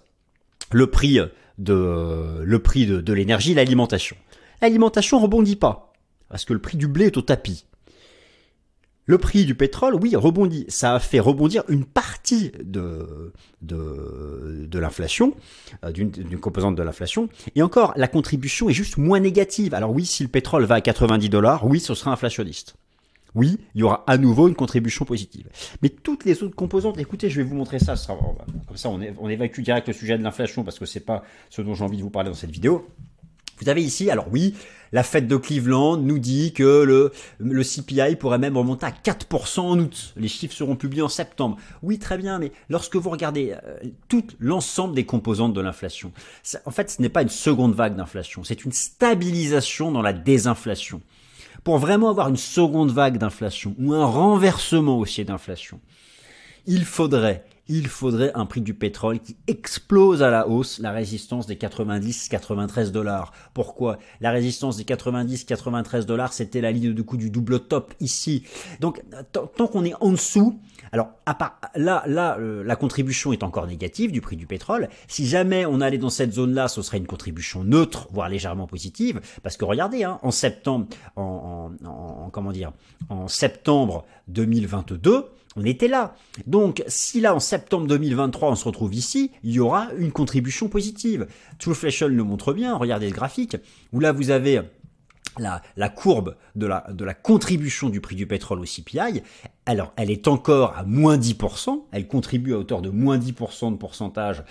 le 0.72 0.86
prix 0.86 1.20
le 1.58 2.58
prix 2.58 2.86
de, 2.86 3.00
de 3.00 3.12
l'énergie, 3.12 3.52
l'alimentation. 3.52 4.16
L'alimentation 4.60 5.18
rebondit 5.20 5.56
pas, 5.56 5.92
parce 6.28 6.44
que 6.44 6.52
le 6.52 6.60
prix 6.60 6.76
du 6.76 6.88
blé 6.88 7.06
est 7.06 7.16
au 7.16 7.22
tapis. 7.22 7.64
Le 9.08 9.16
prix 9.16 9.46
du 9.46 9.54
pétrole, 9.54 9.94
oui, 9.94 10.14
rebondit. 10.16 10.66
Ça 10.68 10.94
a 10.94 10.98
fait 10.98 11.18
rebondir 11.18 11.62
une 11.68 11.86
partie 11.86 12.52
de, 12.62 13.32
de, 13.62 14.66
de 14.68 14.78
l'inflation, 14.78 15.34
euh, 15.82 15.92
d'une 15.92 16.38
composante 16.38 16.76
de 16.76 16.82
l'inflation. 16.82 17.30
Et 17.54 17.62
encore, 17.62 17.94
la 17.96 18.06
contribution 18.06 18.68
est 18.68 18.74
juste 18.74 18.98
moins 18.98 19.18
négative. 19.18 19.72
Alors 19.72 19.92
oui, 19.92 20.04
si 20.04 20.22
le 20.24 20.28
pétrole 20.28 20.64
va 20.64 20.74
à 20.74 20.80
90 20.82 21.30
dollars, 21.30 21.64
oui, 21.64 21.80
ce 21.80 21.94
sera 21.94 22.12
inflationniste. 22.12 22.74
Oui, 23.34 23.58
il 23.74 23.80
y 23.80 23.82
aura 23.82 24.04
à 24.06 24.18
nouveau 24.18 24.46
une 24.46 24.54
contribution 24.54 25.06
positive. 25.06 25.48
Mais 25.80 25.88
toutes 25.88 26.26
les 26.26 26.42
autres 26.42 26.54
composantes, 26.54 26.98
écoutez, 26.98 27.30
je 27.30 27.40
vais 27.40 27.48
vous 27.48 27.56
montrer 27.56 27.78
ça. 27.78 27.94
comme 28.66 28.76
ça, 28.76 28.90
on, 28.90 29.00
on 29.18 29.28
évacue 29.30 29.62
direct 29.62 29.88
le 29.88 29.94
sujet 29.94 30.18
de 30.18 30.22
l'inflation 30.22 30.64
parce 30.64 30.78
que 30.78 30.84
c'est 30.84 31.00
pas 31.00 31.22
ce 31.48 31.62
dont 31.62 31.74
j'ai 31.74 31.84
envie 31.84 31.96
de 31.96 32.02
vous 32.02 32.10
parler 32.10 32.28
dans 32.28 32.36
cette 32.36 32.50
vidéo. 32.50 32.86
Vous 33.60 33.68
avez 33.68 33.82
ici, 33.82 34.10
alors 34.10 34.26
oui, 34.30 34.54
la 34.92 35.02
fête 35.02 35.26
de 35.28 35.36
Cleveland 35.36 35.96
nous 35.98 36.18
dit 36.18 36.52
que 36.52 36.82
le, 36.82 37.12
le 37.38 37.62
CPI 37.62 38.16
pourrait 38.16 38.38
même 38.38 38.56
remonter 38.56 38.86
à 38.86 38.90
4% 38.90 39.60
en 39.60 39.78
août. 39.78 40.14
Les 40.16 40.28
chiffres 40.28 40.54
seront 40.54 40.76
publiés 40.76 41.02
en 41.02 41.08
septembre. 41.08 41.56
Oui, 41.82 41.98
très 41.98 42.18
bien, 42.18 42.38
mais 42.38 42.52
lorsque 42.68 42.96
vous 42.96 43.10
regardez 43.10 43.54
euh, 43.64 43.78
tout 44.08 44.24
l'ensemble 44.40 44.94
des 44.94 45.04
composantes 45.04 45.52
de 45.52 45.60
l'inflation, 45.60 46.12
en 46.64 46.70
fait, 46.70 46.90
ce 46.90 47.02
n'est 47.02 47.08
pas 47.08 47.22
une 47.22 47.28
seconde 47.28 47.74
vague 47.74 47.96
d'inflation, 47.96 48.44
c'est 48.44 48.64
une 48.64 48.72
stabilisation 48.72 49.90
dans 49.92 50.02
la 50.02 50.12
désinflation. 50.12 51.00
Pour 51.64 51.78
vraiment 51.78 52.10
avoir 52.10 52.28
une 52.28 52.36
seconde 52.36 52.92
vague 52.92 53.18
d'inflation 53.18 53.74
ou 53.78 53.92
un 53.92 54.06
renversement 54.06 54.98
haussier 54.98 55.24
d'inflation, 55.24 55.80
il 56.66 56.84
faudrait 56.84 57.44
il 57.68 57.88
faudrait 57.88 58.32
un 58.34 58.46
prix 58.46 58.60
du 58.60 58.74
pétrole 58.74 59.20
qui 59.20 59.36
explose 59.46 60.22
à 60.22 60.30
la 60.30 60.48
hausse 60.48 60.78
la 60.78 60.90
résistance 60.90 61.46
des 61.46 61.56
90-93 61.56 62.90
dollars. 62.90 63.32
Pourquoi? 63.54 63.98
La 64.20 64.30
résistance 64.30 64.76
des 64.76 64.84
90-93 64.84 66.04
dollars, 66.04 66.32
c'était 66.32 66.60
la 66.60 66.72
ligne 66.72 66.94
de 66.94 67.02
coup 67.02 67.16
du 67.16 67.30
double 67.30 67.60
top 67.60 67.94
ici. 68.00 68.44
Donc 68.80 69.02
tant 69.32 69.66
qu'on 69.66 69.84
est 69.84 69.94
en 70.00 70.12
dessous, 70.12 70.58
alors 70.92 71.10
à 71.26 71.34
part, 71.34 71.60
là, 71.74 72.02
là, 72.06 72.38
euh, 72.38 72.64
la 72.64 72.76
contribution 72.76 73.32
est 73.32 73.42
encore 73.42 73.66
négative 73.66 74.12
du 74.12 74.20
prix 74.20 74.36
du 74.36 74.46
pétrole. 74.46 74.88
Si 75.06 75.26
jamais 75.26 75.66
on 75.66 75.80
allait 75.80 75.98
dans 75.98 76.10
cette 76.10 76.32
zone-là, 76.32 76.68
ce 76.68 76.80
serait 76.82 76.98
une 76.98 77.06
contribution 77.06 77.64
neutre, 77.64 78.08
voire 78.10 78.28
légèrement 78.28 78.66
positive, 78.66 79.20
parce 79.42 79.56
que 79.56 79.64
regardez, 79.64 80.04
hein, 80.04 80.18
en 80.22 80.30
septembre, 80.30 80.86
en, 81.16 81.72
en 81.84 82.30
comment 82.30 82.52
dire, 82.52 82.72
en 83.10 83.28
septembre 83.28 84.06
2022 84.28 85.26
on 85.58 85.64
était 85.64 85.88
là. 85.88 86.14
Donc, 86.46 86.84
si 86.86 87.20
là, 87.20 87.34
en 87.34 87.40
septembre 87.40 87.86
2023, 87.88 88.50
on 88.50 88.54
se 88.54 88.64
retrouve 88.64 88.94
ici, 88.94 89.32
il 89.42 89.52
y 89.52 89.60
aura 89.60 89.88
une 89.98 90.12
contribution 90.12 90.68
positive. 90.68 91.26
Trueflation 91.58 92.08
le 92.08 92.22
montre 92.22 92.52
bien, 92.52 92.76
regardez 92.76 93.08
le 93.08 93.14
graphique, 93.14 93.56
où 93.92 94.00
là, 94.00 94.12
vous 94.12 94.30
avez 94.30 94.62
la, 95.38 95.62
la, 95.76 95.88
courbe 95.88 96.36
de 96.54 96.66
la, 96.66 96.86
de 96.90 97.04
la 97.04 97.14
contribution 97.14 97.88
du 97.88 98.00
prix 98.00 98.16
du 98.16 98.26
pétrole 98.26 98.60
au 98.60 98.64
CPI, 98.64 99.22
alors 99.68 99.92
elle 99.96 100.10
est 100.10 100.28
encore 100.28 100.74
à 100.78 100.82
moins 100.82 101.18
10%, 101.18 101.82
elle 101.92 102.08
contribue 102.08 102.54
à 102.54 102.58
hauteur 102.58 102.80
de 102.80 102.88
moins 102.88 103.18
10% 103.18 103.72
de 103.72 103.76
pourcentage 103.76 104.42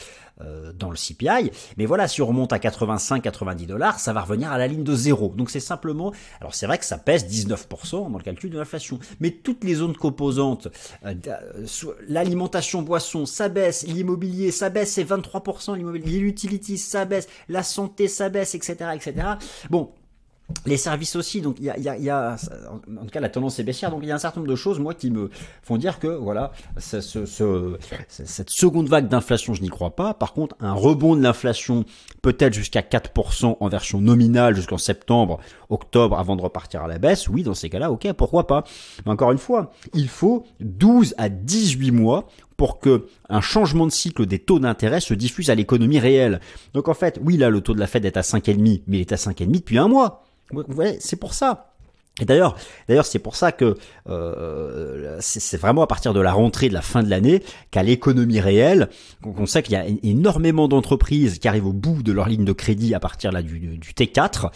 euh, 0.41 0.71
dans 0.73 0.91
le 0.91 0.95
CPI, 0.95 1.49
mais 1.77 1.87
voilà, 1.87 2.07
si 2.07 2.21
on 2.21 2.27
remonte 2.27 2.53
à 2.53 2.59
85-90 2.59 3.65
dollars, 3.65 3.99
ça 3.99 4.13
va 4.13 4.21
revenir 4.21 4.51
à 4.51 4.59
la 4.59 4.67
ligne 4.67 4.83
de 4.83 4.93
zéro. 4.93 5.33
Donc 5.35 5.49
c'est 5.49 5.59
simplement, 5.59 6.13
alors 6.39 6.53
c'est 6.53 6.67
vrai 6.67 6.77
que 6.77 6.85
ça 6.85 6.99
pèse 6.99 7.25
19% 7.25 8.11
dans 8.11 8.17
le 8.17 8.23
calcul 8.23 8.51
de 8.51 8.59
l'inflation, 8.59 8.99
mais 9.19 9.31
toutes 9.31 9.63
les 9.63 9.73
zones 9.73 9.97
composantes, 9.97 10.67
euh, 11.03 11.15
euh, 11.27 11.65
l'alimentation 12.07 12.83
boisson, 12.83 13.25
ça 13.25 13.49
baisse, 13.49 13.87
l'immobilier, 13.87 14.51
ça 14.51 14.69
baisse, 14.69 14.93
c'est 14.93 15.03
23% 15.03 15.75
l'immobilier, 15.75 16.19
l'utilities, 16.19 16.77
ça 16.77 17.05
baisse, 17.05 17.27
la 17.49 17.63
santé, 17.63 18.07
ça 18.07 18.29
baisse, 18.29 18.53
etc., 18.53 18.91
etc. 18.93 19.13
Bon, 19.71 19.89
les 20.65 20.77
services 20.77 21.15
aussi, 21.15 21.41
donc 21.41 21.57
il 21.59 21.65
y 21.65 21.69
a, 21.69 21.77
y, 21.77 21.89
a, 21.89 21.97
y 21.97 22.09
a, 22.09 22.37
en 22.71 23.03
tout 23.03 23.09
cas 23.11 23.19
la 23.19 23.29
tendance 23.29 23.59
est 23.59 23.63
baissière, 23.63 23.91
donc 23.91 23.99
il 24.03 24.07
y 24.07 24.11
a 24.11 24.15
un 24.15 24.19
certain 24.19 24.39
nombre 24.39 24.49
de 24.49 24.55
choses, 24.55 24.79
moi, 24.79 24.93
qui 24.93 25.11
me 25.11 25.29
font 25.61 25.77
dire 25.77 25.99
que 25.99 26.07
voilà, 26.07 26.51
ce, 26.77 27.01
ce, 27.01 27.77
cette 28.07 28.49
seconde 28.49 28.87
vague 28.87 29.07
d'inflation, 29.07 29.53
je 29.53 29.61
n'y 29.61 29.69
crois 29.69 29.95
pas. 29.95 30.13
Par 30.13 30.33
contre, 30.33 30.55
un 30.59 30.73
rebond 30.73 31.15
de 31.15 31.21
l'inflation, 31.21 31.85
peut-être 32.21 32.53
jusqu'à 32.53 32.81
4% 32.81 33.57
en 33.59 33.69
version 33.69 33.99
nominale 33.99 34.55
jusqu'en 34.55 34.77
septembre, 34.77 35.39
octobre, 35.69 36.17
avant 36.17 36.35
de 36.35 36.41
repartir 36.41 36.81
à 36.81 36.87
la 36.87 36.97
baisse, 36.97 37.27
oui, 37.27 37.43
dans 37.43 37.53
ces 37.53 37.69
cas-là, 37.69 37.91
ok, 37.91 38.11
pourquoi 38.13 38.47
pas. 38.47 38.63
Mais 39.05 39.11
encore 39.11 39.31
une 39.31 39.37
fois, 39.37 39.71
il 39.93 40.07
faut 40.07 40.45
12 40.61 41.15
à 41.17 41.29
18 41.29 41.91
mois 41.91 42.27
pour 42.55 42.79
que 42.79 43.07
un 43.29 43.41
changement 43.41 43.85
de 43.85 43.91
cycle 43.91 44.25
des 44.25 44.39
taux 44.39 44.59
d'intérêt 44.59 44.99
se 44.99 45.13
diffuse 45.13 45.49
à 45.49 45.55
l'économie 45.55 45.99
réelle. 45.99 46.39
Donc 46.73 46.87
en 46.87 46.93
fait, 46.93 47.19
oui, 47.23 47.37
là, 47.37 47.49
le 47.49 47.61
taux 47.61 47.73
de 47.73 47.79
la 47.79 47.87
Fed 47.87 48.05
est 48.05 48.17
à 48.17 48.21
5,5, 48.21 48.81
mais 48.87 48.97
il 48.97 49.01
est 49.01 49.11
à 49.11 49.17
5,5 49.17 49.51
depuis 49.51 49.77
un 49.77 49.87
mois. 49.87 50.23
Voyez, 50.51 50.97
c'est 50.99 51.17
pour 51.17 51.33
ça. 51.33 51.66
Et 52.19 52.25
d'ailleurs, 52.25 52.55
d'ailleurs, 52.87 53.05
c'est 53.05 53.19
pour 53.19 53.35
ça 53.35 53.51
que 53.51 53.77
euh, 54.09 55.17
c'est 55.19 55.57
vraiment 55.57 55.83
à 55.83 55.87
partir 55.87 56.13
de 56.13 56.19
la 56.19 56.33
rentrée 56.33 56.67
de 56.67 56.73
la 56.73 56.81
fin 56.81 57.03
de 57.03 57.09
l'année 57.09 57.43
qu'à 57.69 57.83
l'économie 57.83 58.39
réelle, 58.39 58.89
qu'on 59.21 59.45
sait 59.45 59.61
qu'il 59.61 59.73
y 59.73 59.77
a 59.77 59.85
énormément 60.03 60.67
d'entreprises 60.67 61.37
qui 61.37 61.47
arrivent 61.47 61.67
au 61.67 61.73
bout 61.73 62.01
de 62.01 62.11
leur 62.11 62.27
ligne 62.27 62.45
de 62.45 62.53
crédit 62.53 62.95
à 62.95 62.99
partir 62.99 63.31
là 63.31 63.43
du, 63.43 63.59
du 63.59 63.91
T4, 63.91 64.49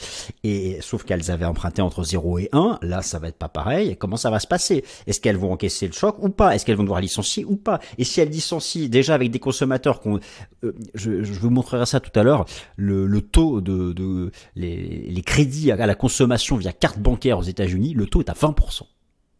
et 0.44 0.80
sauf 0.82 1.04
qu'elles 1.04 1.30
avaient 1.30 1.46
emprunté 1.46 1.84
entre 1.84 2.04
0 2.04 2.40
et 2.40 2.50
1, 2.52 2.80
là 2.82 3.04
ça 3.04 3.20
va 3.20 3.28
être 3.28 3.38
pas 3.38 3.50
pareil. 3.50 3.96
comment 3.98 4.18
ça 4.18 4.32
va 4.32 4.40
se 4.40 4.48
passer? 4.48 4.84
Est-ce 5.06 5.22
qu'elles 5.22 5.38
vont 5.38 5.52
encaisser 5.52 5.86
le 5.86 5.94
choc 5.94 6.16
ou 6.20 6.30
pas? 6.30 6.56
Est-ce 6.56 6.66
qu'elles 6.66 6.78
vont 6.78 6.84
devoir 6.84 7.02
licencier 7.02 7.46
ou 7.46 7.58
pas? 7.58 7.80
Et 8.00 8.04
si 8.04 8.22
elles 8.22 8.30
licencient 8.30 8.90
déjà 8.90 9.14
avec 9.14 9.30
des 9.30 9.40
consommateurs 9.40 10.00
qu'on, 10.00 10.20
euh, 10.64 10.74
je, 10.96 11.12
vous 11.12 11.50
montrerai 11.52 11.86
ça 11.86 12.00
tout 12.00 12.18
à 12.20 12.24
l'heure, 12.24 12.46
le, 12.76 13.22
taux 13.22 13.62
de, 13.62 13.94
de 13.94 14.32
les, 14.56 15.08
les 15.10 15.22
crédits 15.22 15.72
à 15.72 15.86
la 15.86 15.96
consommation 15.96 16.58
via 16.58 16.74
carte 16.74 16.98
bancaire 16.98 17.38
aux 17.38 17.51
États-Unis, 17.52 17.94
le 17.94 18.08
taux 18.08 18.22
est 18.22 18.30
à 18.30 18.34
20%. 18.34 18.84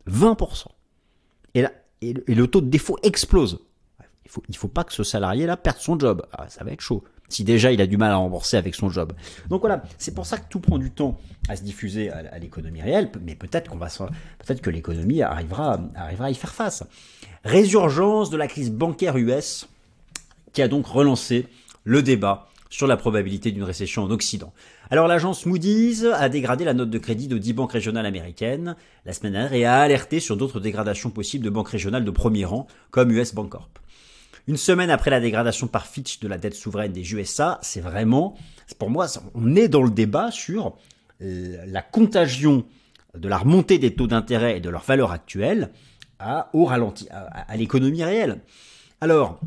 20%. 0.10 0.66
Et, 1.54 1.62
là, 1.62 1.72
et, 2.02 2.14
le, 2.14 2.48
taux 2.48 2.62
de 2.62 2.70
défaut 2.70 2.98
explose. 3.04 3.60
Il 4.26 4.32
faut, 4.32 4.44
il 4.50 4.56
faut 4.56 4.68
pas 4.68 4.84
que 4.84 4.94
ce 4.94 5.04
salarié-là 5.04 5.58
perde 5.58 5.78
son 5.80 6.00
job. 6.00 6.26
Ah, 6.32 6.48
ça 6.50 6.64
va 6.64 6.72
être 6.72 6.82
chaud. 6.82 7.04
Si 7.28 7.44
déjà 7.44 7.72
il 7.72 7.82
a 7.82 7.88
du 7.88 7.98
mal 7.98 8.12
à 8.12 8.18
rembourser 8.18 8.58
avec 8.58 8.76
son 8.76 8.90
job. 8.90 9.14
Donc 9.50 9.62
voilà, 9.62 9.84
c'est 9.98 10.14
pour 10.14 10.26
ça 10.26 10.38
que 10.38 10.50
tout 10.50 10.60
prend 10.60 10.78
du 10.78 10.92
temps 10.92 11.18
à 11.48 11.56
se 11.56 11.64
diffuser 11.64 12.10
à, 12.10 12.38
l'économie 12.40 12.82
réelle, 12.82 13.10
mais 13.22 13.36
peut-être 13.36 13.70
qu'on 13.70 13.78
va, 13.78 13.88
peut-être 13.88 14.62
que 14.62 14.70
l'économie 14.70 15.22
arrivera, 15.22 15.80
arrivera 15.96 16.26
à 16.26 16.30
y 16.30 16.36
faire 16.36 16.54
face. 16.54 16.84
Résurgence 17.46 18.30
de 18.30 18.38
la 18.38 18.48
crise 18.48 18.70
bancaire 18.70 19.16
US, 19.18 19.70
qui 20.52 20.62
a 20.62 20.68
donc 20.68 20.86
relancé 20.88 21.48
le 21.86 22.04
débat 22.04 22.50
sur 22.70 22.88
la 22.88 22.98
probabilité 22.98 23.52
d'une 23.52 23.64
récession 23.64 24.04
en 24.04 24.12
Occident. 24.12 24.54
Alors 24.92 25.08
l'agence 25.08 25.46
Moody's 25.46 26.04
a 26.04 26.28
dégradé 26.28 26.66
la 26.66 26.74
note 26.74 26.90
de 26.90 26.98
crédit 26.98 27.30
de 27.30 27.38
10 27.38 27.54
banques 27.54 27.72
régionales 27.72 28.06
américaines 28.06 28.76
la 29.06 29.14
semaine 29.14 29.32
dernière 29.32 29.54
et 29.54 29.64
a 29.64 29.80
alerté 29.80 30.20
sur 30.20 30.36
d'autres 30.36 30.60
dégradations 30.60 31.12
possibles 31.12 31.46
de 31.46 31.50
banques 31.50 31.70
régionales 31.70 32.04
de 32.04 32.12
premier 32.12 32.44
rang 32.44 32.68
comme 32.90 33.10
US 33.12 33.34
Bancorp. 33.34 33.70
Une 34.50 34.58
semaine 34.58 34.90
après 34.90 35.10
la 35.10 35.22
dégradation 35.22 35.68
par 35.68 35.88
Fitch 35.88 36.20
de 36.20 36.28
la 36.28 36.38
dette 36.38 36.56
souveraine 36.56 36.92
des 36.92 37.14
USA, 37.14 37.58
c'est 37.62 37.80
vraiment, 37.80 38.36
pour 38.80 38.90
moi, 38.90 39.08
on 39.34 39.56
est 39.56 39.70
dans 39.70 39.82
le 39.82 39.92
débat 39.92 40.30
sur 40.30 40.76
euh, 41.22 41.64
la 41.68 41.82
contagion 41.82 42.66
de 43.18 43.30
la 43.30 43.38
remontée 43.38 43.78
des 43.78 43.96
taux 43.96 44.08
d'intérêt 44.08 44.58
et 44.58 44.60
de 44.60 44.70
leur 44.70 44.84
valeur 44.84 45.14
actuelle 45.14 45.70
à, 46.20 46.50
au 46.52 46.68
à 46.68 47.56
l'économie 47.56 48.04
réelle. 48.04 48.42
Alors, 49.00 49.40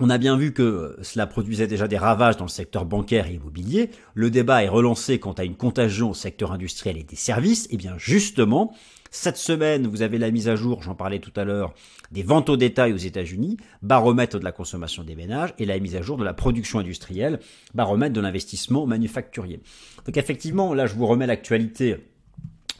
on 0.00 0.10
a 0.10 0.18
bien 0.18 0.36
vu 0.36 0.52
que 0.52 0.96
cela 1.02 1.26
produisait 1.26 1.66
déjà 1.66 1.86
des 1.86 1.98
ravages 1.98 2.36
dans 2.36 2.44
le 2.44 2.50
secteur 2.50 2.84
bancaire 2.84 3.28
et 3.28 3.34
immobilier. 3.34 3.90
Le 4.14 4.30
débat 4.30 4.64
est 4.64 4.68
relancé 4.68 5.20
quant 5.20 5.32
à 5.32 5.44
une 5.44 5.54
contagion 5.54 6.10
au 6.10 6.14
secteur 6.14 6.52
industriel 6.52 6.98
et 6.98 7.04
des 7.04 7.16
services. 7.16 7.66
Et 7.66 7.74
eh 7.74 7.76
bien 7.76 7.94
justement, 7.96 8.74
cette 9.12 9.36
semaine, 9.36 9.86
vous 9.86 10.02
avez 10.02 10.18
la 10.18 10.32
mise 10.32 10.48
à 10.48 10.56
jour, 10.56 10.82
j'en 10.82 10.96
parlais 10.96 11.20
tout 11.20 11.32
à 11.36 11.44
l'heure, 11.44 11.72
des 12.10 12.24
ventes 12.24 12.50
au 12.50 12.56
détail 12.56 12.92
aux 12.92 12.96
États-Unis, 12.96 13.56
baromètre 13.80 14.40
de 14.40 14.44
la 14.44 14.50
consommation 14.50 15.04
des 15.04 15.14
ménages, 15.14 15.54
et 15.58 15.66
la 15.66 15.78
mise 15.78 15.94
à 15.94 16.02
jour 16.02 16.16
de 16.16 16.24
la 16.24 16.34
production 16.34 16.80
industrielle, 16.80 17.38
baromètre 17.74 18.12
de 18.12 18.20
l'investissement 18.20 18.86
manufacturier. 18.86 19.60
Donc 20.04 20.16
effectivement, 20.16 20.74
là, 20.74 20.86
je 20.86 20.94
vous 20.96 21.06
remets 21.06 21.28
l'actualité. 21.28 21.98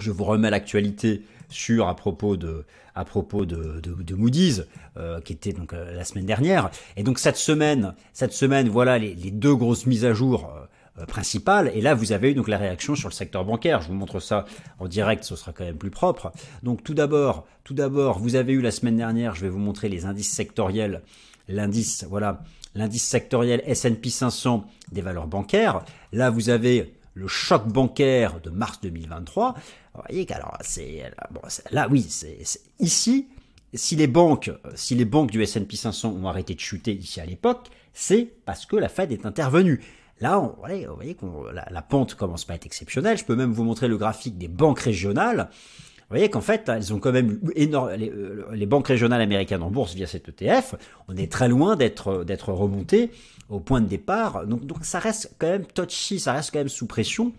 Je 0.01 0.11
vous 0.11 0.25
remets 0.25 0.51
l'actualité 0.51 1.23
sur 1.49 1.89
à 1.89 1.97
propos 1.97 2.37
de 2.37 2.65
à 2.95 3.05
propos 3.05 3.45
de, 3.45 3.81
de, 3.81 4.15
Moody's 4.15 4.65
euh, 4.97 5.21
qui 5.21 5.33
était 5.33 5.53
donc 5.53 5.73
euh, 5.73 5.95
la 5.95 6.05
semaine 6.05 6.27
dernière. 6.27 6.71
Et 6.97 7.03
donc 7.03 7.19
cette 7.19 7.37
semaine 7.37 7.95
cette 8.13 8.33
semaine 8.33 8.69
voilà 8.69 8.99
les, 8.99 9.15
deux 9.15 9.55
grosses 9.55 9.87
mises 9.87 10.05
à 10.05 10.15
jour 10.15 10.53
euh, 10.99 11.07
principales. 11.07 11.73
Et 11.75 11.81
là 11.81 11.95
vous 11.95 12.13
avez 12.13 12.31
eu 12.31 12.35
donc 12.35 12.49
la 12.49 12.59
réaction 12.59 12.95
sur 12.95 13.09
le 13.09 13.15
secteur 13.15 13.45
bancaire. 13.45 13.83
Je 13.83 13.89
vous 13.89 13.95
montre 13.95 14.21
ça 14.21 14.45
en 14.79 14.87
direct 14.87 15.25
ce 15.25 15.35
sera 15.37 15.53
quand 15.53 15.65
même 15.65 15.77
plus 15.77 15.91
propre. 15.91 16.33
Donc 16.63 16.85
tout 16.85 16.95
d'abord 16.95 17.47
tout 17.65 17.75
d'abord 17.75 18.19
vous 18.19 18.37
avez 18.37 18.53
eu 18.53 18.61
la 18.61 18.71
semaine 18.71 18.97
dernière 18.97 19.35
je 19.35 19.41
vais 19.41 19.51
vous 19.51 19.59
montrer 19.59 19.89
les 19.89 20.07
indices 20.07 20.33
sectoriels 20.33 21.03
l'indice 21.49 22.07
voilà 22.09 22.43
l'indice 22.75 23.05
sectoriel 23.05 23.63
S&P 23.67 24.09
500 24.09 24.65
des 24.93 25.01
valeurs 25.01 25.27
bancaires. 25.27 25.85
Là 26.13 26.31
vous 26.31 26.49
avez 26.49 26.94
le 27.15 27.29
choc 27.29 27.67
bancaire 27.67 28.41
de 28.41 28.51
mars 28.51 28.81
2023 28.83 29.55
vous 29.95 30.03
voyez 30.09 30.27
qu'alors 30.27 30.59
c'est 30.61 31.11
bon, 31.31 31.41
là 31.71 31.89
oui, 31.91 32.05
c'est 32.09 32.39
ici 32.81 33.29
si 33.75 33.97
les 33.97 34.07
banques 34.07 34.51
si 34.75 34.95
les 34.95 35.05
banques 35.05 35.31
du 35.31 35.43
S&P 35.43 35.77
500 35.77 36.17
ont 36.21 36.29
arrêté 36.29 36.55
de 36.55 36.61
chuter 36.61 36.93
ici 36.93 37.21
à 37.21 37.27
l'époque, 37.27 37.69
c'est 37.93 38.29
parce 38.45 38.67
que 38.67 38.77
la 38.77 38.89
Fed 38.89 39.13
est 39.13 39.27
intervenue. 39.27 39.81
Là, 40.21 40.41
on, 40.41 40.49
vous 40.49 40.95
voyez 40.95 41.15
que 41.15 41.27
la, 41.53 41.83
pente 41.83 42.15
commence 42.15 42.45
pas 42.45 42.53
à 42.53 42.57
être 42.57 42.67
exceptionnelle. 42.67 43.19
Je 43.19 43.25
peux 43.25 43.35
même 43.35 43.53
vous 43.53 43.65
montrer 43.65 43.89
le 43.89 43.97
graphique 43.97 44.39
des 44.39 44.49
banques 44.49 44.81
régionales. 44.81 45.49
Vous 45.51 46.11
voyez 46.11 46.31
qu'en 46.31 46.41
fait, 46.41 46.69
elles 46.69 46.93
ont 46.93 47.01
quand 47.01 47.13
même 47.13 47.41
énorme, 47.57 47.91
les, 47.95 48.11
euh, 48.11 48.47
les, 48.53 48.67
banques 48.67 48.87
régionales 48.87 49.21
américaines 49.21 49.63
en 49.63 49.71
bourse 49.71 49.95
via 49.95 50.07
cet 50.07 50.29
ETF. 50.29 50.77
On 51.09 51.17
est 51.17 51.33
très 51.33 51.49
loin 51.49 51.77
d'être 51.77 52.25
d'être 52.25 52.53
remonté 52.53 53.11
au 53.49 53.61
point 53.61 53.81
de 53.81 53.87
départ. 53.87 54.47
Donc, 54.47 54.67
donc 54.67 54.85
ça 54.85 54.99
reste 54.99 55.35
quand 55.39 55.49
même 55.49 55.67
touchy, 55.67 56.21
ça 56.21 56.33
reste 56.33 56.51
quand 56.53 56.61
même 56.61 56.69
sous 56.69 56.87
pression. 56.87 57.33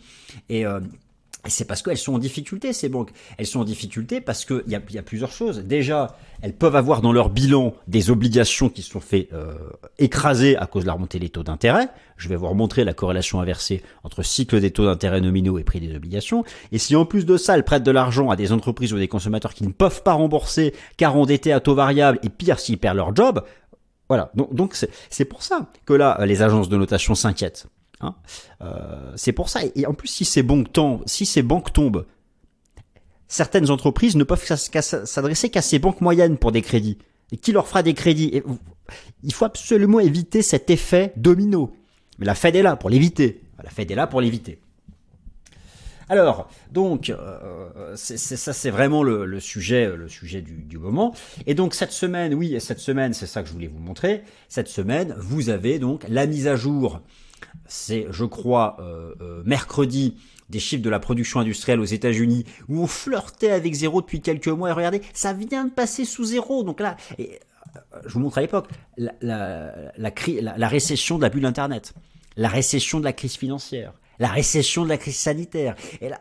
Et 0.50 0.66
euh, 0.66 0.80
c'est 1.48 1.66
parce 1.66 1.82
qu'elles 1.82 1.98
sont 1.98 2.14
en 2.14 2.20
difficulté, 2.20 2.74
ces 2.74 2.90
banques. 2.90 3.12
Elles 3.38 3.46
sont 3.46 3.60
en 3.60 3.66
difficulté 3.66 4.22
parce 4.22 4.46
qu'il 4.46 4.64
y 4.68 4.76
a, 4.76 4.82
y 4.90 4.98
a 4.98 5.04
plusieurs 5.04 5.32
choses. 5.32 5.60
Déjà, 5.60 6.18
elles 6.42 6.54
peuvent 6.54 6.76
avoir 6.76 7.02
dans 7.02 7.14
leur 7.14 7.30
bilan 7.30 7.74
des 7.88 8.10
obligations 8.10 8.70
qui 8.70 8.82
se 8.82 8.92
sont 8.92 9.00
fait 9.00 9.30
euh, 9.34 9.54
écraser 10.00 10.58
à 10.58 10.66
cause 10.66 10.84
de 10.84 10.88
la 10.88 10.94
remontée 10.94 11.20
des 11.20 11.30
taux 11.30 11.44
d'intérêt. 11.44 11.90
Je 12.18 12.30
vais 12.30 12.36
vous 12.36 12.48
remontrer 12.48 12.84
la 12.84 12.94
corrélation 12.94 13.42
inversée 13.42 13.84
entre 14.04 14.24
cycle 14.24 14.60
des 14.60 14.72
taux 14.72 14.86
d'intérêt 14.86 15.22
nominaux 15.22 15.58
et 15.58 15.64
prix 15.64 15.80
des 15.80 15.96
obligations. 15.96 16.44
Et 16.72 16.78
si 16.78 16.96
en 16.96 17.06
plus 17.06 17.26
de 17.26 17.38
ça, 17.38 17.56
elles 17.56 17.64
prêtent 17.64 17.84
de 17.84 17.92
l'argent 17.92 18.30
à 18.30 18.36
des 18.36 18.52
entreprises 18.52 18.94
ou 18.94 18.98
des 18.98 19.08
consommateurs 19.08 19.54
qui 19.54 19.66
ne 19.66 19.72
peuvent 19.72 20.04
pas 20.04 20.14
rembourser 20.14 20.74
car 20.98 21.16
endettés 21.16 21.52
à 21.52 21.60
taux 21.60 21.76
variable 21.76 22.20
et 22.24 22.30
pire 22.30 22.60
s'ils 22.60 22.78
perdent 22.78 22.98
leur 22.98 23.16
job, 23.16 23.44
voilà. 24.08 24.32
Donc, 24.36 24.76
c'est 25.10 25.26
pour 25.26 25.44
ça 25.44 25.72
que 25.86 25.94
là, 25.94 26.18
les 26.26 26.42
agences 26.42 26.70
de 26.70 26.78
notation 26.78 27.16
s'inquiètent. 27.16 27.68
Hein. 28.02 28.16
Euh, 28.62 29.14
c'est 29.16 29.32
pour 29.32 29.50
ça. 29.50 29.62
Et 29.76 29.86
en 29.86 29.94
plus, 29.94 30.08
si 30.08 30.26
ces 30.26 30.44
banques 30.44 30.72
tombent, 30.72 32.06
certaines 33.28 33.72
entreprises 33.72 34.16
ne 34.16 34.24
peuvent 34.24 34.46
s'adresser 34.46 35.50
qu'à 35.50 35.62
ces 35.62 35.80
banques 35.80 36.02
moyennes 36.02 36.38
pour 36.38 36.52
des 36.52 36.62
crédits. 36.62 36.98
Et 37.32 37.38
qui 37.38 37.52
leur 37.52 37.68
fera 37.68 37.82
des 37.82 37.96
crédits? 37.96 38.44
Il 39.24 39.34
faut 39.34 39.46
absolument 39.46 40.00
éviter 40.00 40.44
cet 40.44 40.70
effet 40.70 41.14
domino. 41.16 41.76
Mais 42.20 42.26
la 42.26 42.36
Fed 42.36 42.56
est 42.56 42.62
là 42.62 42.76
pour 42.76 42.92
l'éviter. 42.92 43.42
La 43.64 43.72
Fed 43.72 43.90
est 43.90 43.96
là 43.96 44.06
pour 44.06 44.22
l'éviter. 44.22 44.60
Alors, 46.10 46.50
donc, 46.72 47.10
euh, 47.10 47.94
c'est, 47.96 48.18
ça, 48.18 48.54
c'est 48.54 48.70
vraiment 48.70 49.04
le, 49.04 49.40
sujet, 49.40 49.96
le 49.96 50.08
sujet 50.08 50.42
du, 50.42 50.64
du, 50.64 50.78
moment. 50.78 51.14
Et 51.48 51.56
donc 51.56 51.74
cette 51.74 51.92
semaine, 51.92 52.34
oui, 52.34 52.60
cette 52.60 52.80
semaine, 52.80 53.14
c'est 53.14 53.28
ça 53.28 53.42
que 53.42 53.48
je 53.48 53.54
voulais 53.54 53.68
vous 53.68 53.80
montrer. 53.80 54.24
Cette 54.50 54.68
semaine, 54.68 55.16
vous 55.18 55.50
avez 55.50 55.80
donc 55.80 56.06
la 56.08 56.28
mise 56.28 56.48
à 56.48 56.56
jour 56.56 57.02
c'est, 57.68 58.08
je 58.12 58.26
crois, 58.26 58.78
euh, 58.80 59.16
euh, 59.22 59.42
mercredi, 59.46 60.18
des 60.50 60.60
chiffres 60.60 60.84
de 60.84 60.90
la 60.90 61.00
production 61.00 61.40
industrielle 61.40 61.80
aux 61.80 61.86
États-Unis, 61.86 62.46
où 62.70 62.82
on 62.82 62.88
flirtait 62.88 63.52
avec 63.52 63.74
zéro 63.74 64.02
depuis 64.02 64.22
quelques 64.22 64.48
mois. 64.48 64.70
Et 64.70 64.74
regardez, 64.74 65.02
ça 65.14 65.34
vient 65.34 65.66
de 65.66 65.72
passer 65.72 66.06
sous 66.06 66.24
zéro. 66.24 66.64
Donc 66.64 66.80
là, 66.80 66.98
euh, 67.20 67.24
je 68.06 68.14
vous 68.14 68.20
montre 68.20 68.38
à 68.38 68.42
l'époque, 68.42 68.68
la, 68.98 69.14
la, 69.22 69.92
la, 69.98 70.58
la 70.58 70.68
récession 70.68 71.18
de 71.18 71.24
la 71.24 71.30
bulle 71.30 71.46
Internet, 71.46 71.94
la 72.38 72.50
récession 72.50 73.00
de 73.00 73.06
la 73.06 73.14
crise 73.14 73.36
financière, 73.36 73.94
la 74.20 74.28
récession 74.28 74.84
de 74.84 74.90
la 74.90 74.98
crise 74.98 75.18
sanitaire. 75.18 75.76
Et 76.02 76.10
là, 76.10 76.20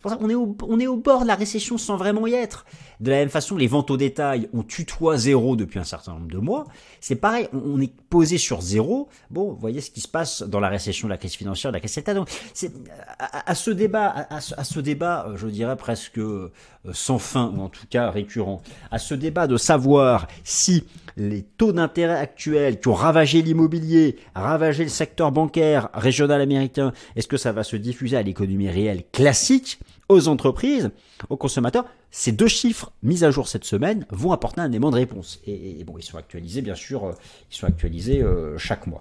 pour 0.00 0.10
ça, 0.10 0.18
on 0.20 0.30
est, 0.30 0.34
au, 0.34 0.56
on 0.62 0.80
est 0.80 0.86
au 0.86 0.96
bord 0.96 1.22
de 1.22 1.26
la 1.26 1.34
récession 1.34 1.78
sans 1.78 1.96
vraiment 1.96 2.26
y 2.26 2.34
être. 2.34 2.64
De 3.00 3.10
la 3.10 3.18
même 3.18 3.28
façon, 3.28 3.56
les 3.56 3.66
ventes 3.66 3.90
au 3.90 3.96
détail 3.96 4.48
ont 4.52 4.62
tutoie 4.62 5.18
zéro 5.18 5.56
depuis 5.56 5.78
un 5.78 5.84
certain 5.84 6.12
nombre 6.14 6.28
de 6.28 6.38
mois. 6.38 6.64
C'est 7.00 7.16
pareil, 7.16 7.48
on, 7.52 7.80
est 7.80 7.92
posé 8.08 8.38
sur 8.38 8.60
zéro. 8.60 9.08
Bon, 9.30 9.50
vous 9.50 9.56
voyez 9.56 9.80
ce 9.80 9.90
qui 9.90 10.00
se 10.00 10.08
passe 10.08 10.42
dans 10.42 10.60
la 10.60 10.68
récession 10.68 11.08
de 11.08 11.12
la 11.12 11.18
crise 11.18 11.34
financière, 11.34 11.72
de 11.72 11.76
la 11.76 11.80
crise 11.80 11.92
sanitaire. 11.92 12.14
Donc, 12.14 12.30
c'est, 12.54 12.72
à, 13.18 13.54
ce 13.54 13.70
débat, 13.70 14.26
à, 14.30 14.40
ce 14.40 14.80
débat, 14.80 15.26
je 15.36 15.46
dirais 15.48 15.76
presque 15.76 16.18
euh, 16.18 16.50
sans 16.92 17.18
fin, 17.18 17.52
ou 17.56 17.60
en 17.60 17.68
tout 17.68 17.86
cas 17.88 18.10
récurrent, 18.10 18.62
à 18.90 18.98
ce 18.98 19.14
débat 19.14 19.46
de 19.46 19.56
savoir 19.56 20.26
si 20.44 20.84
les 21.16 21.42
taux 21.42 21.72
d'intérêt 21.72 22.18
actuels 22.18 22.78
qui 22.78 22.88
ont 22.88 22.94
ravagé 22.94 23.42
l'immobilier, 23.42 24.16
ravagé 24.34 24.84
le 24.84 24.90
secteur 24.90 25.32
bancaire 25.32 25.88
régional 25.94 26.40
américain, 26.40 26.92
est-ce 27.16 27.26
que 27.26 27.36
ça 27.38 27.52
va 27.52 27.64
se 27.64 27.76
diffuser 27.76 28.16
à 28.16 28.22
l'économie 28.22 28.68
réelle 28.68 29.04
classique, 29.12 29.78
aux 30.08 30.28
entreprises, 30.28 30.90
aux 31.30 31.36
consommateurs? 31.36 31.86
Ces 32.10 32.32
deux 32.32 32.48
chiffres 32.48 32.92
mis 33.02 33.24
à 33.24 33.30
jour 33.30 33.48
cette 33.48 33.64
semaine 33.64 34.06
vont 34.10 34.32
apporter 34.32 34.60
un 34.60 34.68
élément 34.68 34.90
de 34.90 34.96
réponse. 34.96 35.40
Et, 35.46 35.82
bon, 35.84 35.96
ils 35.98 36.04
sont 36.04 36.18
actualisés, 36.18 36.62
bien 36.62 36.74
sûr, 36.74 37.04
euh, 37.04 37.12
ils 37.50 37.56
sont 37.56 37.66
actualisés 37.66 38.22
euh, 38.22 38.58
chaque 38.58 38.86
mois. 38.86 39.00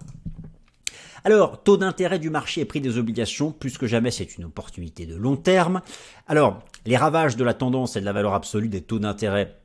Alors, 1.26 1.64
taux 1.64 1.78
d'intérêt 1.78 2.20
du 2.20 2.30
marché 2.30 2.62
et 2.62 2.66
prix 2.66 2.82
des 2.82 2.98
obligations, 2.98 3.52
plus 3.52 3.78
que 3.78 3.88
jamais, 3.88 4.12
c'est 4.12 4.38
une 4.38 4.46
opportunité 4.46 5.06
de 5.06 5.16
long 5.16 5.36
terme. 5.36 5.82
Alors, 6.28 6.64
les 6.86 6.98
ravages 6.98 7.36
de 7.36 7.44
la 7.44 7.56
tendance 7.56 7.96
et 7.96 8.00
de 8.00 8.06
la 8.06 8.14
valeur 8.14 8.36
absolue 8.36 8.70
des 8.70 8.82
taux 8.82 9.00
d'intérêt 9.00 9.56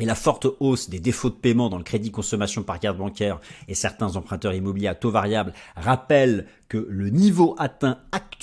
et 0.00 0.04
la 0.04 0.14
forte 0.14 0.46
hausse 0.60 0.90
des 0.90 0.98
défauts 0.98 1.30
de 1.30 1.34
paiement 1.34 1.68
dans 1.68 1.78
le 1.78 1.84
crédit 1.84 2.10
consommation 2.10 2.62
par 2.62 2.80
carte 2.80 2.98
bancaire 2.98 3.40
et 3.68 3.74
certains 3.74 4.16
emprunteurs 4.16 4.54
immobiliers 4.54 4.88
à 4.88 4.94
taux 4.94 5.10
variable 5.10 5.52
rappellent 5.76 6.46
que 6.68 6.86
le 6.88 7.10
niveau 7.10 7.54
atteint 7.58 7.98
actuellement 8.12 8.33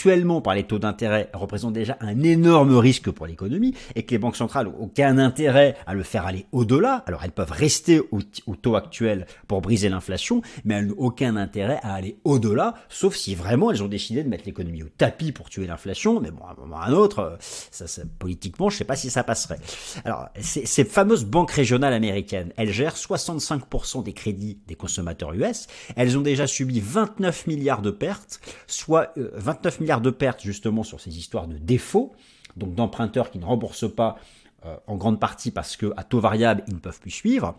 par 0.43 0.55
les 0.55 0.63
taux 0.63 0.79
d'intérêt 0.79 1.29
représente 1.33 1.73
déjà 1.73 1.97
un 1.99 2.23
énorme 2.23 2.75
risque 2.77 3.11
pour 3.11 3.27
l'économie 3.27 3.75
et 3.95 4.03
que 4.03 4.11
les 4.11 4.17
banques 4.17 4.35
centrales 4.35 4.65
n'ont 4.65 4.79
aucun 4.79 5.17
intérêt 5.17 5.75
à 5.85 5.93
le 5.93 6.03
faire 6.03 6.25
aller 6.25 6.45
au-delà. 6.51 7.03
Alors 7.05 7.23
elles 7.23 7.31
peuvent 7.31 7.51
rester 7.51 8.01
au, 8.11 8.55
taux 8.55 8.75
actuel 8.75 9.27
pour 9.47 9.61
briser 9.61 9.89
l'inflation, 9.89 10.41
mais 10.65 10.75
elles 10.75 10.87
n'ont 10.87 10.95
aucun 10.97 11.35
intérêt 11.35 11.79
à 11.83 11.93
aller 11.93 12.17
au-delà, 12.23 12.73
sauf 12.89 13.15
si 13.15 13.35
vraiment 13.35 13.71
elles 13.71 13.83
ont 13.83 13.87
décidé 13.87 14.23
de 14.23 14.29
mettre 14.29 14.45
l'économie 14.45 14.83
au 14.83 14.89
tapis 14.89 15.31
pour 15.31 15.49
tuer 15.49 15.67
l'inflation. 15.67 16.19
Mais 16.19 16.31
bon, 16.31 16.45
à 16.45 16.51
un 16.51 16.55
moment 16.55 16.77
ou 16.77 16.79
à 16.79 16.85
un 16.85 16.93
autre, 16.93 17.37
ça, 17.39 17.87
ça, 17.87 18.01
politiquement, 18.17 18.69
je 18.69 18.77
sais 18.77 18.83
pas 18.83 18.95
si 18.95 19.09
ça 19.09 19.23
passerait. 19.23 19.59
Alors 20.03 20.29
ces, 20.39 20.83
fameuses 20.83 21.25
banques 21.25 21.51
régionales 21.51 21.93
américaines, 21.93 22.53
elles 22.57 22.71
gèrent 22.71 22.95
65% 22.95 24.03
des 24.03 24.13
crédits 24.13 24.59
des 24.67 24.75
consommateurs 24.75 25.33
US. 25.33 25.67
Elles 25.95 26.17
ont 26.17 26.21
déjà 26.21 26.47
subi 26.47 26.79
29 26.79 27.47
milliards 27.47 27.81
de 27.81 27.91
pertes 27.91 28.41
soit 28.67 29.13
29 29.15 29.75
euh, 29.75 29.83
de 29.99 30.11
pertes 30.11 30.41
justement 30.41 30.83
sur 30.83 31.01
ces 31.01 31.17
histoires 31.17 31.47
de 31.47 31.57
défauts, 31.57 32.13
donc 32.55 32.75
d'emprunteurs 32.75 33.31
qui 33.31 33.39
ne 33.39 33.45
remboursent 33.45 33.93
pas 33.93 34.17
euh, 34.63 34.75
en 34.85 34.95
grande 34.95 35.19
partie 35.19 35.49
parce 35.49 35.75
que 35.75 35.91
à 35.97 36.03
taux 36.03 36.19
variable 36.19 36.63
ils 36.67 36.75
ne 36.75 36.79
peuvent 36.79 36.99
plus 36.99 37.09
suivre 37.09 37.55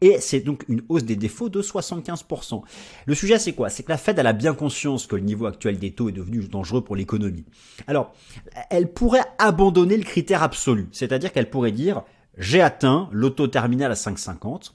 et 0.00 0.20
c'est 0.20 0.38
donc 0.38 0.64
une 0.68 0.82
hausse 0.88 1.02
des 1.02 1.16
défauts 1.16 1.48
de 1.48 1.60
75%. 1.60 2.62
Le 3.06 3.14
sujet 3.16 3.40
c'est 3.40 3.54
quoi? 3.54 3.70
C'est 3.70 3.82
que 3.82 3.90
la 3.90 3.98
Fed 3.98 4.20
a 4.20 4.32
bien 4.32 4.54
conscience 4.54 5.08
que 5.08 5.16
le 5.16 5.22
niveau 5.22 5.46
actuel 5.46 5.80
des 5.80 5.90
taux 5.90 6.08
est 6.08 6.12
devenu 6.12 6.38
dangereux 6.46 6.84
pour 6.84 6.94
l'économie. 6.94 7.44
Alors, 7.88 8.12
elle 8.70 8.92
pourrait 8.92 9.24
abandonner 9.38 9.96
le 9.96 10.04
critère 10.04 10.44
absolu, 10.44 10.88
c'est-à-dire 10.92 11.32
qu'elle 11.32 11.50
pourrait 11.50 11.72
dire 11.72 12.04
j'ai 12.38 12.60
atteint 12.60 13.08
l'auto 13.10 13.48
terminal 13.48 13.90
à 13.90 13.96
5,50 13.96 14.74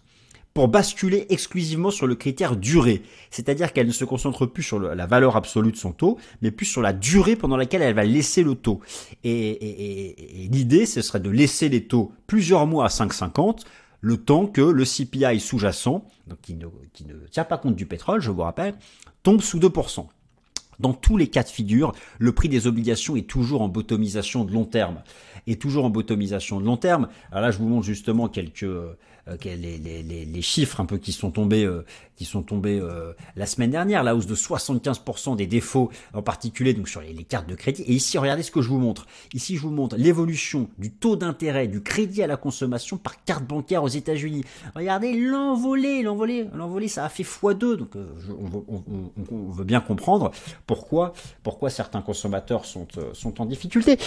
pour 0.59 0.67
basculer 0.67 1.25
exclusivement 1.29 1.89
sur 1.89 2.05
le 2.05 2.15
critère 2.15 2.57
durée. 2.57 3.01
C'est-à-dire 3.31 3.71
qu'elle 3.71 3.87
ne 3.87 3.93
se 3.93 4.03
concentre 4.03 4.45
plus 4.45 4.61
sur 4.61 4.77
la 4.77 5.05
valeur 5.05 5.37
absolue 5.37 5.71
de 5.71 5.77
son 5.77 5.93
taux, 5.93 6.17
mais 6.41 6.51
plus 6.51 6.65
sur 6.65 6.81
la 6.81 6.91
durée 6.91 7.37
pendant 7.37 7.55
laquelle 7.55 7.81
elle 7.81 7.95
va 7.95 8.03
laisser 8.03 8.43
le 8.43 8.55
taux. 8.55 8.81
Et, 9.23 10.49
l'idée, 10.51 10.85
ce 10.85 11.01
serait 11.01 11.21
de 11.21 11.29
laisser 11.29 11.69
les 11.69 11.85
taux 11.85 12.11
plusieurs 12.27 12.67
mois 12.67 12.83
à 12.83 12.87
5,50, 12.89 13.61
le 14.01 14.17
temps 14.17 14.47
que 14.47 14.59
le 14.59 14.83
CPI 14.83 15.39
sous-jacent, 15.39 16.03
qui 16.41 16.57
qui 16.91 17.05
ne 17.05 17.13
tient 17.31 17.45
pas 17.45 17.57
compte 17.57 17.77
du 17.77 17.85
pétrole, 17.85 18.19
je 18.19 18.29
vous 18.29 18.41
rappelle, 18.41 18.75
tombe 19.23 19.39
sous 19.39 19.59
2%. 19.59 20.07
Dans 20.79 20.93
tous 20.93 21.15
les 21.15 21.27
cas 21.27 21.43
de 21.43 21.49
figure, 21.49 21.93
le 22.19 22.33
prix 22.33 22.49
des 22.49 22.67
obligations 22.67 23.15
est 23.15 23.29
toujours 23.29 23.61
en 23.61 23.69
bottomisation 23.69 24.43
de 24.43 24.51
long 24.51 24.65
terme. 24.65 25.03
Et 25.47 25.57
toujours 25.57 25.85
en 25.85 25.89
bottomisation 25.89 26.59
de 26.59 26.65
long 26.65 26.77
terme. 26.77 27.07
Alors 27.31 27.43
là, 27.43 27.51
je 27.51 27.57
vous 27.57 27.67
montre 27.67 27.85
justement 27.85 28.27
quelques, 28.27 28.65
les, 29.45 30.41
chiffres 30.41 30.79
un 30.79 30.85
peu 30.85 30.97
qui 30.97 31.11
sont 31.11 31.31
tombés, 31.31 31.69
qui 32.15 32.25
sont 32.25 32.41
tombés 32.41 32.81
la 33.35 33.45
semaine 33.45 33.71
dernière, 33.71 34.03
la 34.03 34.15
hausse 34.15 34.27
de 34.27 34.35
75% 34.35 35.35
des 35.35 35.47
défauts, 35.47 35.89
en 36.13 36.21
particulier 36.21 36.73
donc 36.73 36.87
sur 36.89 37.01
les, 37.01 37.13
cartes 37.23 37.47
de 37.47 37.55
crédit. 37.55 37.83
Et 37.83 37.93
ici, 37.93 38.17
regardez 38.17 38.43
ce 38.43 38.51
que 38.51 38.61
je 38.61 38.69
vous 38.69 38.79
montre. 38.79 39.05
Ici, 39.33 39.57
je 39.57 39.61
vous 39.61 39.71
montre 39.71 39.95
l'évolution 39.97 40.69
du 40.77 40.91
taux 40.91 41.15
d'intérêt 41.15 41.67
du 41.67 41.81
crédit 41.81 42.23
à 42.23 42.27
la 42.27 42.37
consommation 42.37 42.97
par 42.97 43.23
carte 43.23 43.45
bancaire 43.45 43.83
aux 43.83 43.89
États-Unis. 43.89 44.43
Regardez 44.75 45.13
l'envolée, 45.13 46.03
l'envolée, 46.03 46.47
l'envolée, 46.53 46.87
ça 46.87 47.05
a 47.05 47.09
fait 47.09 47.23
x2. 47.23 47.75
Donc, 47.75 47.91
on, 47.95 49.51
veut 49.51 49.63
bien 49.63 49.81
comprendre 49.81 50.31
pourquoi, 50.65 51.13
pourquoi 51.43 51.69
certains 51.69 52.01
consommateurs 52.01 52.65
sont, 52.65 52.87
sont 53.13 53.41
en 53.41 53.45
difficulté. 53.45 53.97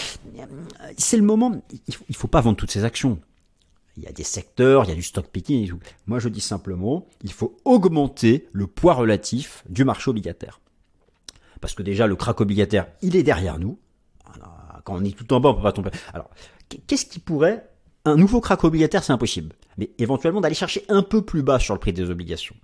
C'est 0.96 1.16
le 1.16 1.22
moment. 1.22 1.52
Il 1.88 1.94
faut, 1.94 2.04
faut 2.12 2.28
pas 2.28 2.40
vendre 2.40 2.56
toutes 2.56 2.70
ces 2.70 2.85
actions. 2.85 3.18
Il 3.96 4.02
y 4.02 4.07
a 4.07 4.12
des 4.12 4.24
secteurs, 4.24 4.85
il 4.85 4.88
y 4.88 4.92
a 4.92 4.94
du 4.96 5.02
stock 5.02 5.26
picking 5.28 5.64
et 5.64 5.68
tout. 5.68 5.78
Moi, 6.07 6.18
je 6.18 6.28
dis 6.28 6.40
simplement, 6.40 7.07
il 7.22 7.33
faut 7.33 7.57
augmenter 7.64 8.48
le 8.52 8.66
poids 8.66 8.94
relatif 8.94 9.64
du 9.68 9.85
marché 9.85 10.11
obligataire. 10.11 10.61
Parce 11.61 11.74
que 11.74 11.83
déjà, 11.83 12.07
le 12.07 12.16
crack 12.16 12.40
obligataire, 12.40 12.88
il 13.02 13.16
est 13.16 13.22
derrière 13.22 13.59
nous. 13.59 13.78
Quand 14.85 14.96
on 14.96 15.05
est 15.05 15.16
tout 15.16 15.33
en 15.33 15.40
bas, 15.40 15.50
on 15.50 15.55
peut 15.55 15.62
pas 15.62 15.72
tomber. 15.72 15.90
Alors, 16.12 16.31
qu'est-ce 16.87 17.07
qui 17.07 17.18
pourrait... 17.18 17.68
Un 18.05 18.16
nouveau 18.16 18.40
crack 18.40 18.64
obligataire, 18.64 19.05
c'est 19.05 19.12
impossible. 19.12 19.55
Mais 19.78 19.90
éventuellement, 19.98 20.40
d'aller 20.40 20.57
chercher 20.57 20.85
un 20.88 21.02
peu 21.02 21.22
plus 21.24 21.44
bas 21.44 21.61
sur 21.61 21.72
le 21.72 21.78
prix 21.78 21.92
des 21.92 22.11
obligations. 22.11 22.57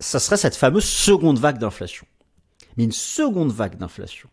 Ça 0.00 0.18
serait 0.18 0.38
cette 0.38 0.56
fameuse 0.56 0.86
seconde 0.86 1.38
vague 1.38 1.58
d'inflation. 1.58 2.06
Mais 2.78 2.84
une 2.84 2.92
seconde 2.92 3.52
vague 3.52 3.76
d'inflation. 3.76 4.30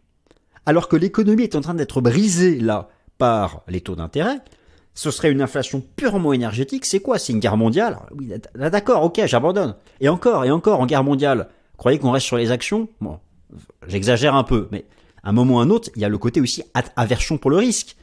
Alors 0.66 0.88
que 0.88 0.96
l'économie 0.96 1.44
est 1.44 1.56
en 1.56 1.62
train 1.62 1.74
d'être 1.74 2.00
brisée, 2.00 2.58
là, 2.58 2.88
par 3.18 3.64
les 3.68 3.82
taux 3.82 3.98
d'intérêt, 3.98 4.40
ce 4.94 5.12
serait 5.12 5.32
une 5.32 5.42
inflation 5.42 5.84
purement 5.96 6.34
énergétique. 6.34 6.86
C'est 6.86 7.00
quoi 7.00 7.20
C'est 7.20 7.34
une 7.34 7.40
guerre 7.40 7.58
mondiale? 7.58 8.00
Oui, 8.16 8.32
d'accord, 8.56 9.04
ok, 9.04 9.22
j'abandonne. 9.26 9.76
Et 10.00 10.10
encore, 10.10 10.46
et 10.46 10.52
encore, 10.52 10.80
en 10.80 10.86
guerre 10.86 11.04
mondiale, 11.04 11.50
croyez 11.78 12.00
qu'on 12.00 12.12
reste 12.12 12.26
sur 12.26 12.38
les 12.38 12.52
actions? 12.52 12.88
Bon, 13.02 13.20
j'exagère 13.88 14.36
un 14.36 14.44
peu, 14.44 14.68
mais 14.72 14.86
à 15.24 15.30
un 15.30 15.34
moment 15.34 15.56
ou 15.56 15.60
à 15.60 15.64
un 15.64 15.70
autre, 15.70 15.90
il 15.96 16.02
y 16.02 16.06
a 16.06 16.10
le 16.10 16.18
côté 16.18 16.42
aussi 16.42 16.64
aversion 16.96 17.38
pour 17.38 17.50
le 17.52 17.58
risque. 17.58 17.96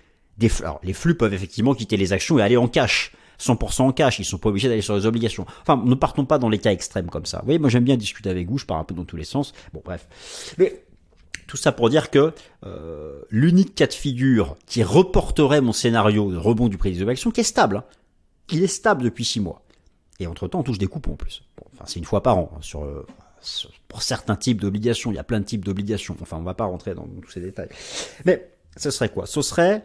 Alors, 0.61 0.81
les 0.83 0.95
flux 0.95 1.15
peuvent 1.15 1.35
effectivement 1.35 1.75
quitter 1.75 1.97
les 1.97 2.13
actions 2.13 2.39
et 2.39 2.43
aller 2.43 2.57
en 2.57 2.67
cash. 2.67 3.13
100% 3.39 3.83
en 3.83 3.93
cash, 3.93 4.19
ils 4.19 4.25
sont 4.25 4.39
pas 4.39 4.51
obligés 4.51 4.69
d'aller 4.69 4.83
sur 4.83 4.95
les 4.95 5.07
obligations. 5.07 5.47
Enfin, 5.63 5.83
ne 5.85 5.95
partons 5.95 6.25
pas 6.25 6.39
dans 6.39 6.49
les 6.49 6.59
cas 6.59 6.73
extrêmes 6.73 7.09
comme 7.09 7.27
ça. 7.27 7.39
Vous 7.39 7.47
voyez, 7.47 7.59
moi 7.59 7.71
j'aime 7.71 7.85
bien 7.85 7.97
discuter 7.97 8.29
avec 8.29 8.49
vous, 8.49 8.59
je 8.59 8.67
pars 8.67 8.77
un 8.79 8.85
peu 8.85 8.95
dans 8.95 9.05
tous 9.05 9.17
les 9.17 9.25
sens. 9.25 9.53
Bon, 9.73 9.81
bref. 9.85 10.07
Mais 10.59 10.85
tout 11.51 11.57
ça 11.57 11.73
pour 11.73 11.91
dire 11.91 12.11
que 12.11 12.33
euh, 12.65 13.23
l'unique 13.29 13.75
cas 13.75 13.89
de 13.89 13.93
figure 13.93 14.57
qui 14.67 14.85
reporterait 14.85 15.61
mon 15.61 15.73
scénario 15.73 16.31
de 16.31 16.37
rebond 16.37 16.69
du 16.69 16.79
prix 16.79 16.93
des 16.93 17.03
obligations, 17.03 17.33
qui 17.33 17.41
est 17.41 17.45
stable, 17.45 17.79
hein. 17.79 17.85
il 18.53 18.63
est 18.63 18.69
stable 18.69 19.03
depuis 19.03 19.25
six 19.25 19.41
mois. 19.41 19.61
Et 20.21 20.29
entre-temps, 20.29 20.61
on 20.61 20.63
touche 20.63 20.79
des 20.79 20.87
coupons 20.87 21.15
en 21.15 21.17
plus. 21.17 21.43
enfin, 21.75 21.87
c'est 21.89 21.99
une 21.99 22.05
fois 22.05 22.23
par 22.23 22.39
an. 22.39 22.53
Hein, 22.55 22.59
sur, 22.61 22.87
pour 23.89 24.03
certains 24.03 24.37
types 24.37 24.61
d'obligations, 24.61 25.11
il 25.11 25.17
y 25.17 25.19
a 25.19 25.25
plein 25.25 25.41
de 25.41 25.45
types 25.45 25.65
d'obligations. 25.65 26.17
Enfin, 26.23 26.37
on 26.37 26.43
va 26.43 26.55
pas 26.55 26.67
rentrer 26.67 26.95
dans, 26.95 27.09
tous 27.21 27.33
ces 27.33 27.41
détails. 27.41 27.71
Mais 28.25 28.49
ce 28.77 28.93
serait 28.93 29.09
quoi? 29.09 29.27
Ce 29.27 29.43
serait 29.43 29.83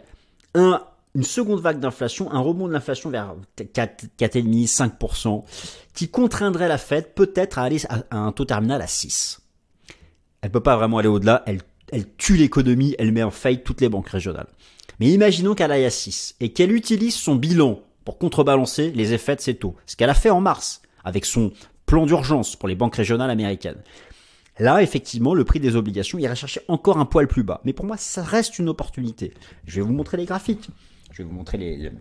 un, 0.53 0.83
une 1.15 1.23
seconde 1.23 1.61
vague 1.61 1.79
d'inflation, 1.79 2.31
un 2.31 2.41
rebond 2.41 2.67
de 2.67 2.73
l'inflation 2.73 3.09
vers 3.09 3.33
4, 3.55 4.05
4,5, 4.19 4.99
5%, 4.99 5.43
qui 5.95 6.09
contraindrait 6.09 6.67
la 6.67 6.77
Fed 6.77 7.15
peut-être 7.15 7.57
à 7.57 7.63
aller 7.63 7.81
à 7.89 8.17
un 8.17 8.31
taux 8.31 8.45
terminal 8.45 8.83
à 8.83 8.87
6 8.87 9.41
elle 10.45 10.51
peut 10.51 10.59
pas 10.59 10.77
vraiment 10.77 10.99
aller 10.99 11.07
au-delà, 11.07 11.41
elle, 11.47 11.61
elle 11.91 12.05
tue 12.17 12.37
l'économie, 12.37 12.93
elle 12.99 13.11
met 13.11 13.23
en 13.23 13.31
faillite 13.31 13.63
toutes 13.63 13.81
les 13.81 13.89
banques 13.89 14.09
régionales. 14.09 14.45
Mais 14.99 15.07
imaginons 15.07 15.55
qu'elle 15.55 15.71
aille 15.71 15.85
à 15.85 15.89
6 15.89 16.35
et 16.39 16.49
qu'elle 16.49 16.71
utilise 16.71 17.15
son 17.15 17.33
bilan 17.33 17.79
pour 18.03 18.19
contrebalancer 18.19 18.91
les 18.91 19.11
effets 19.13 19.35
de 19.35 19.41
ces 19.41 19.55
taux. 19.55 19.75
Ce 19.87 19.95
qu'elle 19.95 20.11
a 20.11 20.13
fait 20.13 20.29
en 20.29 20.41
mars 20.41 20.83
avec 21.03 21.25
son 21.25 21.51
plan 21.87 22.05
d'urgence 22.05 22.55
pour 22.55 22.69
les 22.69 22.75
banques 22.75 22.95
régionales 22.95 23.31
américaines. 23.31 23.81
Là, 24.59 24.83
effectivement, 24.83 25.33
le 25.33 25.45
prix 25.45 25.59
des 25.59 25.75
obligations 25.75 26.19
irait 26.19 26.35
chercher 26.35 26.61
encore 26.67 26.99
un 26.99 27.05
poil 27.05 27.27
plus 27.27 27.41
bas. 27.41 27.61
Mais 27.65 27.73
pour 27.73 27.85
moi, 27.85 27.97
ça 27.97 28.21
reste 28.21 28.59
une 28.59 28.69
opportunité. 28.69 29.33
Je 29.65 29.77
vais 29.77 29.81
vous 29.81 29.93
montrer 29.93 30.17
les 30.17 30.25
graphiques. 30.25 30.69
Je 31.15 31.23
vais 31.23 31.29
vous 31.29 31.35
montrer 31.35 31.57
les, 31.57 31.91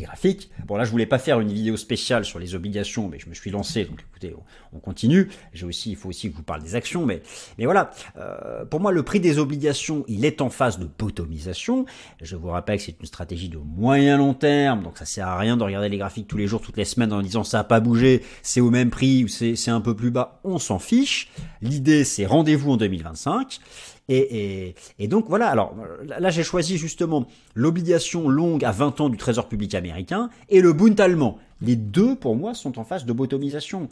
graphiques. 0.00 0.50
Bon 0.66 0.76
là 0.76 0.84
je 0.84 0.90
voulais 0.90 1.06
pas 1.06 1.18
faire 1.18 1.38
une 1.38 1.52
vidéo 1.52 1.76
spéciale 1.76 2.24
sur 2.24 2.40
les 2.40 2.56
obligations, 2.56 3.08
mais 3.08 3.20
je 3.20 3.28
me 3.28 3.34
suis 3.34 3.52
lancé, 3.52 3.84
donc 3.84 4.00
écoutez, 4.00 4.34
on, 4.72 4.80
continue. 4.80 5.28
J'ai 5.52 5.64
aussi, 5.64 5.90
il 5.90 5.96
faut 5.96 6.08
aussi 6.08 6.26
que 6.26 6.32
je 6.32 6.38
vous 6.38 6.42
parle 6.42 6.60
des 6.60 6.74
actions, 6.74 7.06
mais 7.06 7.22
mais 7.56 7.66
voilà. 7.66 7.92
Euh, 8.16 8.64
pour 8.64 8.80
moi, 8.80 8.90
le 8.90 9.04
prix 9.04 9.20
des 9.20 9.38
obligations, 9.38 10.04
il 10.08 10.24
est 10.24 10.40
en 10.40 10.50
phase 10.50 10.80
de 10.80 10.86
bottomisation. 10.86 11.84
Je 12.20 12.34
vous 12.34 12.48
rappelle 12.48 12.78
que 12.78 12.82
c'est 12.82 12.96
une 12.98 13.06
stratégie 13.06 13.48
de 13.48 13.58
moyen 13.58 14.16
long 14.16 14.34
terme, 14.34 14.82
donc 14.82 14.98
ça 14.98 15.04
sert 15.04 15.28
à 15.28 15.38
rien 15.38 15.56
de 15.56 15.62
regarder 15.62 15.88
les 15.88 15.98
graphiques 15.98 16.26
tous 16.26 16.38
les 16.38 16.48
jours, 16.48 16.62
toutes 16.62 16.78
les 16.78 16.84
semaines 16.84 17.12
en 17.12 17.22
disant 17.22 17.44
ça 17.44 17.60
a 17.60 17.64
pas 17.64 17.78
bougé, 17.78 18.24
c'est 18.42 18.60
au 18.60 18.70
même 18.70 18.90
prix 18.90 19.22
ou 19.22 19.28
c'est 19.28 19.70
un 19.70 19.80
peu 19.80 19.94
plus 19.94 20.10
bas. 20.10 20.40
On 20.42 20.58
s'en 20.58 20.80
fiche. 20.80 21.30
L'idée 21.60 22.02
c'est 22.02 22.26
rendez-vous 22.26 22.72
en 22.72 22.76
2025. 22.76 23.60
Et, 24.08 24.74
donc 25.00 25.26
voilà, 25.28 25.48
alors 25.48 25.74
là 26.04 26.30
j'ai 26.30 26.42
choisi 26.42 26.76
justement 26.76 27.26
l'obligation 27.54 28.28
longue 28.28 28.64
à 28.64 28.72
20 28.72 29.00
ans 29.00 29.08
du 29.08 29.16
Trésor 29.16 29.48
public 29.48 29.74
américain 29.74 30.28
et 30.48 30.60
le 30.60 30.72
Bund 30.72 30.98
allemand. 31.00 31.38
Les 31.60 31.76
deux 31.76 32.16
pour 32.16 32.36
moi 32.36 32.54
sont 32.54 32.78
en 32.78 32.84
phase 32.84 33.04
de 33.04 33.12
bottomisation. 33.12 33.88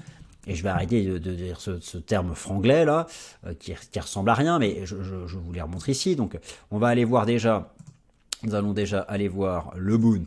Et 0.47 0.55
je 0.55 0.63
vais 0.63 0.71
arrêter 0.71 1.05
de, 1.05 1.19
dire 1.19 1.61
ce, 1.61 1.99
terme 1.99 2.35
franglais 2.35 2.85
là, 2.87 3.07
euh, 3.47 3.53
qui, 3.55 3.75
ressemble 4.01 4.31
à 4.31 4.35
rien, 4.35 4.59
mais 4.59 4.87
je, 4.87 4.97
vous 4.97 5.53
les 5.53 5.61
remontre 5.61 5.89
ici. 5.91 6.17
Donc 6.17 6.39
on 6.71 6.79
va 6.79 6.89
aller 6.89 7.05
voir 7.05 7.27
déjà, 7.27 7.73
nous 8.43 8.55
allons 8.55 8.73
déjà 8.73 9.01
aller 9.01 9.29
voir 9.29 9.73
le 9.77 9.99
Bund 9.99 10.27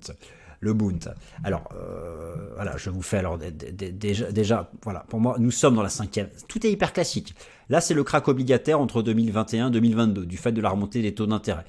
le 0.64 0.74
Bund. 0.74 1.14
Alors, 1.44 1.70
euh, 1.76 2.36
voilà, 2.56 2.78
je 2.78 2.90
vous 2.90 3.02
fais 3.02 3.18
alors 3.18 3.38
déjà, 3.38 4.32
déjà, 4.32 4.72
voilà, 4.82 5.06
pour 5.10 5.20
moi, 5.20 5.36
nous 5.40 5.52
sommes 5.52 5.76
dans 5.76 5.84
la 5.84 5.90
cinquième. 5.90 6.30
Tout 6.48 6.66
est 6.66 6.72
hyper 6.72 6.94
classique. 6.94 7.36
Là, 7.70 7.82
c'est 7.82 7.94
le 7.94 8.04
crack 8.04 8.28
obligataire 8.28 8.80
entre 8.80 9.02
2021 9.02 9.68
et 9.68 9.72
2022, 9.72 10.26
du 10.26 10.38
fait 10.38 10.52
de 10.52 10.62
la 10.62 10.70
remontée 10.70 11.02
des 11.02 11.14
taux 11.14 11.26
d'intérêt. 11.26 11.66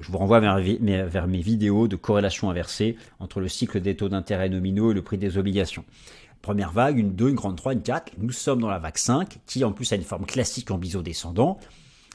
Je 0.00 0.10
vous 0.10 0.18
renvoie 0.18 0.40
vers 0.40 1.26
mes, 1.26 1.40
vidéos 1.40 1.88
de 1.88 1.96
corrélation 1.96 2.50
inversée 2.50 2.96
entre 3.20 3.40
le 3.40 3.48
cycle 3.48 3.80
des 3.80 3.96
taux 3.96 4.08
d'intérêt 4.08 4.48
nominaux 4.48 4.90
et 4.90 4.94
le 4.94 5.02
prix 5.02 5.18
des 5.18 5.38
obligations. 5.38 5.84
Première 6.42 6.72
vague, 6.72 6.98
une 6.98 7.14
2, 7.14 7.30
une 7.30 7.34
grande 7.36 7.56
3, 7.56 7.74
une 7.74 7.82
4. 7.82 8.12
Nous 8.18 8.32
sommes 8.32 8.60
dans 8.60 8.68
la 8.68 8.78
vague 8.78 8.98
5, 8.98 9.38
qui 9.46 9.64
en 9.64 9.72
plus 9.72 9.90
a 9.92 9.96
une 9.96 10.02
forme 10.02 10.26
classique 10.26 10.70
en 10.70 10.78
biseau 10.78 11.00
descendant, 11.00 11.58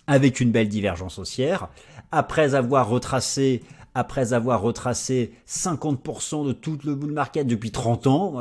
avec 0.08 0.40
une 0.40 0.52
belle 0.52 0.68
divergence 0.68 1.18
haussière. 1.18 1.70
Après 2.12 2.54
avoir 2.54 2.90
retracé 2.90 3.64
après 4.00 4.32
avoir 4.32 4.62
retracé 4.62 5.34
50% 5.46 6.48
de 6.48 6.54
tout 6.54 6.78
le 6.86 6.96
bull 6.96 7.12
market 7.12 7.46
depuis 7.46 7.72
30 7.72 8.08
ans. 8.08 8.36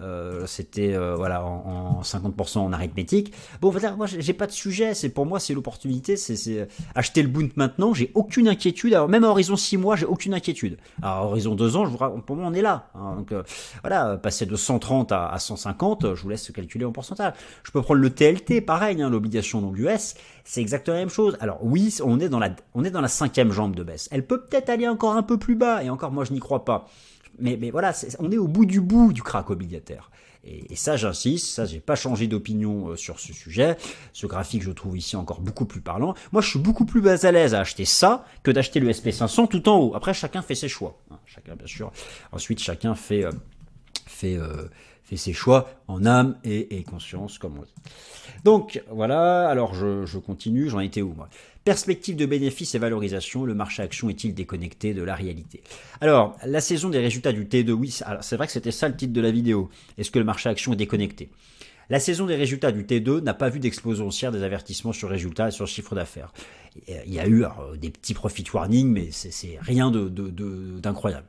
Euh, 0.00 0.46
c'était 0.46 0.94
euh, 0.94 1.14
voilà 1.16 1.44
en, 1.44 2.02
50% 2.02 2.58
en 2.58 2.72
arithmétique. 2.72 3.32
Bon, 3.62 3.70
voilà, 3.70 3.96
moi 3.96 4.06
j'ai 4.06 4.32
pas 4.34 4.46
de 4.46 4.52
sujet. 4.52 4.92
C'est 4.92 5.08
pour 5.08 5.24
moi 5.24 5.40
c'est 5.40 5.54
l'opportunité. 5.54 6.16
C'est 6.16 6.68
acheter 6.94 7.22
le 7.22 7.28
Bund 7.28 7.50
maintenant. 7.56 7.94
J'ai 7.94 8.10
aucune 8.14 8.46
inquiétude. 8.46 8.92
Alors 8.92 9.08
même 9.08 9.24
à 9.24 9.28
horizon 9.28 9.56
6 9.56 9.78
mois, 9.78 9.96
j'ai 9.96 10.04
aucune 10.04 10.34
inquiétude. 10.34 10.76
À 11.00 11.24
horizon 11.24 11.54
2 11.54 11.76
ans, 11.76 11.90
pour 12.26 12.36
moi 12.36 12.46
on 12.46 12.52
est 12.52 12.62
là. 12.62 12.90
Hein. 12.94 13.16
donc 13.16 13.32
euh, 13.32 13.42
voilà, 13.80 14.18
passer 14.18 14.44
de 14.44 14.54
130 14.54 15.12
à, 15.12 15.38
150, 15.38 16.14
je 16.14 16.22
vous 16.22 16.28
laisse 16.28 16.50
calculer 16.50 16.84
en 16.84 16.92
pourcentage. 16.92 17.32
Je 17.62 17.70
peux 17.70 17.80
prendre 17.80 18.00
le 18.00 18.10
TLT, 18.10 18.60
pareil, 18.60 19.00
hein, 19.00 19.08
l'obligation 19.08 19.62
donc 19.62 19.78
US, 19.78 20.14
c'est 20.44 20.60
exactement 20.60 20.96
la 20.96 21.00
même 21.00 21.08
chose. 21.08 21.38
Alors 21.40 21.58
oui, 21.62 21.96
on 22.04 22.20
est 22.20 22.28
dans 22.28 22.38
la 22.38 22.50
on 22.74 22.84
est 22.84 22.90
dans 22.90 23.00
la 23.00 23.08
cinquième 23.08 23.50
jambe 23.50 23.74
de 23.74 23.82
baisse. 23.82 24.08
Elle 24.10 24.26
peut 24.26 24.41
peut-être 24.48 24.68
aller 24.68 24.88
encore 24.88 25.14
un 25.14 25.22
peu 25.22 25.38
plus 25.38 25.54
bas, 25.54 25.82
et 25.82 25.90
encore 25.90 26.12
moi 26.12 26.24
je 26.24 26.32
n'y 26.32 26.40
crois 26.40 26.64
pas. 26.64 26.88
Mais, 27.38 27.70
voilà, 27.70 27.92
on 28.18 28.30
est 28.30 28.36
au 28.36 28.46
bout 28.46 28.66
du 28.66 28.80
bout 28.80 29.12
du 29.12 29.22
crack 29.22 29.50
obligataire. 29.50 30.10
Et, 30.44 30.74
ça, 30.74 30.96
j'insiste, 30.96 31.46
ça, 31.46 31.64
j'ai 31.66 31.78
pas 31.78 31.94
changé 31.94 32.26
d'opinion 32.26 32.88
euh, 32.88 32.96
sur 32.96 33.20
ce 33.20 33.32
sujet. 33.32 33.76
Ce 34.12 34.26
graphique, 34.26 34.62
je 34.62 34.72
trouve 34.72 34.98
ici 34.98 35.14
encore 35.14 35.40
beaucoup 35.40 35.66
plus 35.66 35.80
parlant. 35.80 36.14
Moi, 36.32 36.42
je 36.42 36.48
suis 36.48 36.58
beaucoup 36.58 36.84
plus 36.84 37.06
à 37.06 37.32
l'aise 37.32 37.54
à 37.54 37.60
acheter 37.60 37.84
ça 37.84 38.26
que 38.42 38.50
d'acheter 38.50 38.80
le 38.80 38.90
SP500 38.90 39.48
tout 39.48 39.68
en 39.68 39.78
haut. 39.78 39.94
Après, 39.94 40.12
chacun 40.14 40.42
fait 40.42 40.56
ses 40.56 40.68
choix. 40.68 40.98
Hein, 41.12 41.18
chacun, 41.26 41.54
bien 41.54 41.66
sûr. 41.66 41.92
Ensuite, 42.32 42.58
chacun 42.58 42.96
fait, 42.96 43.24
euh, 43.24 43.30
euh, 44.24 44.68
ses 45.14 45.32
choix 45.32 45.70
en 45.86 46.04
âme 46.06 46.36
et, 46.42 46.82
conscience, 46.82 47.38
comme 47.38 47.58
on 47.58 47.62
dit. 47.62 47.74
Donc, 48.42 48.82
voilà. 48.90 49.48
Alors, 49.48 49.74
je 49.74 50.18
continue. 50.18 50.68
J'en 50.68 50.80
étais 50.80 51.02
où, 51.02 51.12
moi? 51.12 51.28
Perspective 51.64 52.16
de 52.16 52.26
bénéfices 52.26 52.74
et 52.74 52.78
valorisation, 52.78 53.44
le 53.44 53.54
marché 53.54 53.82
action 53.82 54.10
est-il 54.10 54.34
déconnecté 54.34 54.94
de 54.94 55.02
la 55.02 55.14
réalité? 55.14 55.62
Alors, 56.00 56.36
la 56.44 56.60
saison 56.60 56.88
des 56.90 56.98
résultats 56.98 57.32
du 57.32 57.44
T2, 57.44 57.70
oui, 57.70 57.96
c'est 58.20 58.36
vrai 58.36 58.46
que 58.46 58.52
c'était 58.52 58.72
ça 58.72 58.88
le 58.88 58.96
titre 58.96 59.12
de 59.12 59.20
la 59.20 59.30
vidéo. 59.30 59.70
Est-ce 59.96 60.10
que 60.10 60.18
le 60.18 60.24
marché 60.24 60.48
action 60.48 60.72
est 60.72 60.76
déconnecté? 60.76 61.30
La 61.88 62.00
saison 62.00 62.26
des 62.26 62.34
résultats 62.34 62.72
du 62.72 62.82
T2 62.82 63.20
n'a 63.20 63.34
pas 63.34 63.48
vu 63.48 63.60
d'explosion 63.60 64.08
haussière 64.08 64.32
des 64.32 64.42
avertissements 64.42 64.92
sur 64.92 65.08
résultats 65.08 65.48
et 65.48 65.50
sur 65.52 65.68
chiffre 65.68 65.94
d'affaires. 65.94 66.32
Il 66.88 67.12
y 67.12 67.20
a 67.20 67.28
eu 67.28 67.44
des 67.78 67.90
petits 67.90 68.14
profit 68.14 68.44
warnings, 68.52 68.90
mais 68.90 69.08
c'est 69.12 69.58
rien 69.60 69.92
d'incroyable. 69.92 71.26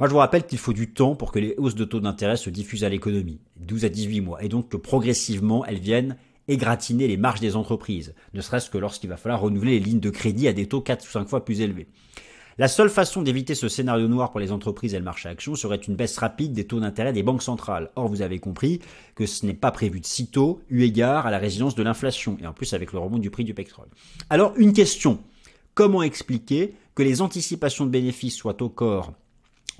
Moi, 0.00 0.08
je 0.08 0.12
vous 0.12 0.18
rappelle 0.18 0.44
qu'il 0.44 0.58
faut 0.58 0.72
du 0.72 0.90
temps 0.90 1.14
pour 1.14 1.30
que 1.30 1.38
les 1.38 1.54
hausses 1.56 1.74
de 1.74 1.84
taux 1.84 2.00
d'intérêt 2.00 2.36
se 2.36 2.50
diffusent 2.50 2.84
à 2.84 2.88
l'économie, 2.88 3.38
12 3.60 3.84
à 3.84 3.88
18 3.90 4.20
mois, 4.22 4.42
et 4.42 4.48
donc 4.48 4.70
que 4.70 4.76
progressivement 4.76 5.64
elles 5.64 5.78
viennent 5.78 6.16
gratiner 6.48 7.08
les 7.08 7.16
marges 7.16 7.40
des 7.40 7.56
entreprises, 7.56 8.14
ne 8.34 8.40
serait-ce 8.40 8.70
que 8.70 8.78
lorsqu'il 8.78 9.10
va 9.10 9.16
falloir 9.16 9.40
renouveler 9.40 9.80
les 9.80 9.84
lignes 9.84 10.00
de 10.00 10.10
crédit 10.10 10.46
à 10.46 10.52
des 10.52 10.68
taux 10.68 10.80
4 10.80 11.04
ou 11.04 11.10
5 11.10 11.28
fois 11.28 11.44
plus 11.44 11.60
élevés. 11.60 11.88
La 12.58 12.68
seule 12.68 12.88
façon 12.88 13.20
d'éviter 13.20 13.54
ce 13.54 13.68
scénario 13.68 14.08
noir 14.08 14.30
pour 14.30 14.40
les 14.40 14.50
entreprises 14.50 14.94
et 14.94 14.98
le 14.98 15.04
marché 15.04 15.28
action 15.28 15.56
serait 15.56 15.76
une 15.76 15.94
baisse 15.94 16.16
rapide 16.16 16.54
des 16.54 16.66
taux 16.66 16.80
d'intérêt 16.80 17.12
des 17.12 17.22
banques 17.22 17.42
centrales. 17.42 17.90
Or, 17.96 18.08
vous 18.08 18.22
avez 18.22 18.38
compris 18.38 18.80
que 19.14 19.26
ce 19.26 19.44
n'est 19.44 19.52
pas 19.52 19.70
prévu 19.70 20.00
de 20.00 20.06
sitôt, 20.06 20.60
eu 20.70 20.82
égard 20.82 21.26
à 21.26 21.30
la 21.30 21.36
résilience 21.36 21.74
de 21.74 21.82
l'inflation, 21.82 22.38
et 22.40 22.46
en 22.46 22.54
plus 22.54 22.72
avec 22.72 22.94
le 22.94 22.98
rebond 22.98 23.18
du 23.18 23.28
prix 23.28 23.44
du 23.44 23.52
pétrole. 23.52 23.88
Alors, 24.30 24.54
une 24.56 24.72
question. 24.72 25.18
Comment 25.74 26.02
expliquer 26.02 26.74
que 26.94 27.02
les 27.02 27.20
anticipations 27.20 27.84
de 27.84 27.90
bénéfices 27.90 28.36
soient 28.36 28.62
au 28.62 28.70
corps 28.70 29.12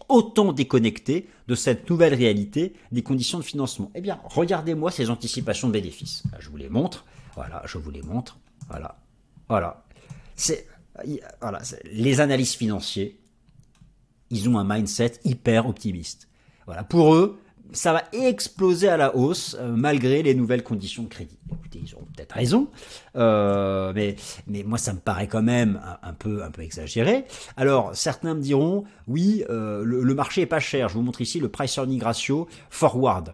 autant 0.08 0.52
déconnectées 0.52 1.28
de 1.48 1.54
cette 1.54 1.88
nouvelle 1.88 2.14
réalité 2.14 2.74
des 2.92 3.02
conditions 3.02 3.38
de 3.38 3.44
financement 3.44 3.90
Eh 3.94 4.00
bien, 4.00 4.20
regardez-moi 4.24 4.90
ces 4.90 5.10
anticipations 5.10 5.68
de 5.68 5.72
bénéfices. 5.72 6.22
Je 6.38 6.48
vous 6.48 6.56
les 6.56 6.68
montre. 6.68 7.04
Voilà, 7.34 7.62
je 7.66 7.78
vous 7.78 7.90
les 7.90 8.02
montre. 8.02 8.38
Voilà. 8.68 8.98
Voilà. 9.48 9.84
C'est 10.34 10.66
voilà, 11.40 11.60
les 11.92 12.20
analystes 12.20 12.56
financiers, 12.56 13.20
ils 14.30 14.48
ont 14.48 14.58
un 14.58 14.64
mindset 14.64 15.12
hyper 15.24 15.68
optimiste. 15.68 16.28
Voilà, 16.66 16.84
pour 16.84 17.14
eux, 17.14 17.38
ça 17.72 17.92
va 17.92 18.05
exploser 18.12 18.88
à 18.88 18.96
la 18.96 19.16
hausse 19.16 19.57
euh, 19.59 19.74
malgré 19.76 20.22
les 20.22 20.35
nouvelles 20.35 20.62
conditions 20.62 21.02
de 21.02 21.09
crédit. 21.09 21.38
Écoutez, 21.52 21.81
ils 21.85 21.94
ont 21.94 22.05
peut-être 22.16 22.33
raison, 22.33 22.68
euh, 23.16 23.92
mais, 23.94 24.16
mais 24.46 24.62
moi 24.62 24.79
ça 24.79 24.92
me 24.92 24.98
paraît 24.98 25.29
quand 25.29 25.42
même 25.42 25.81
un, 26.02 26.12
peu, 26.12 26.42
un 26.42 26.50
peu 26.50 26.62
exagéré. 26.62 27.24
Alors 27.57 27.94
certains 27.94 28.35
me 28.35 28.40
diront, 28.40 28.85
oui, 29.09 29.44
euh, 29.50 29.83
le, 29.85 30.14
marché 30.14 30.42
est 30.42 30.46
pas 30.46 30.61
cher. 30.61 30.88
Je 30.88 30.94
vous 30.94 31.02
montre 31.02 31.20
ici 31.20 31.40
le 31.40 31.48
price 31.48 31.76
earning 31.76 32.02
ratio 32.02 32.48
forward. 32.70 33.33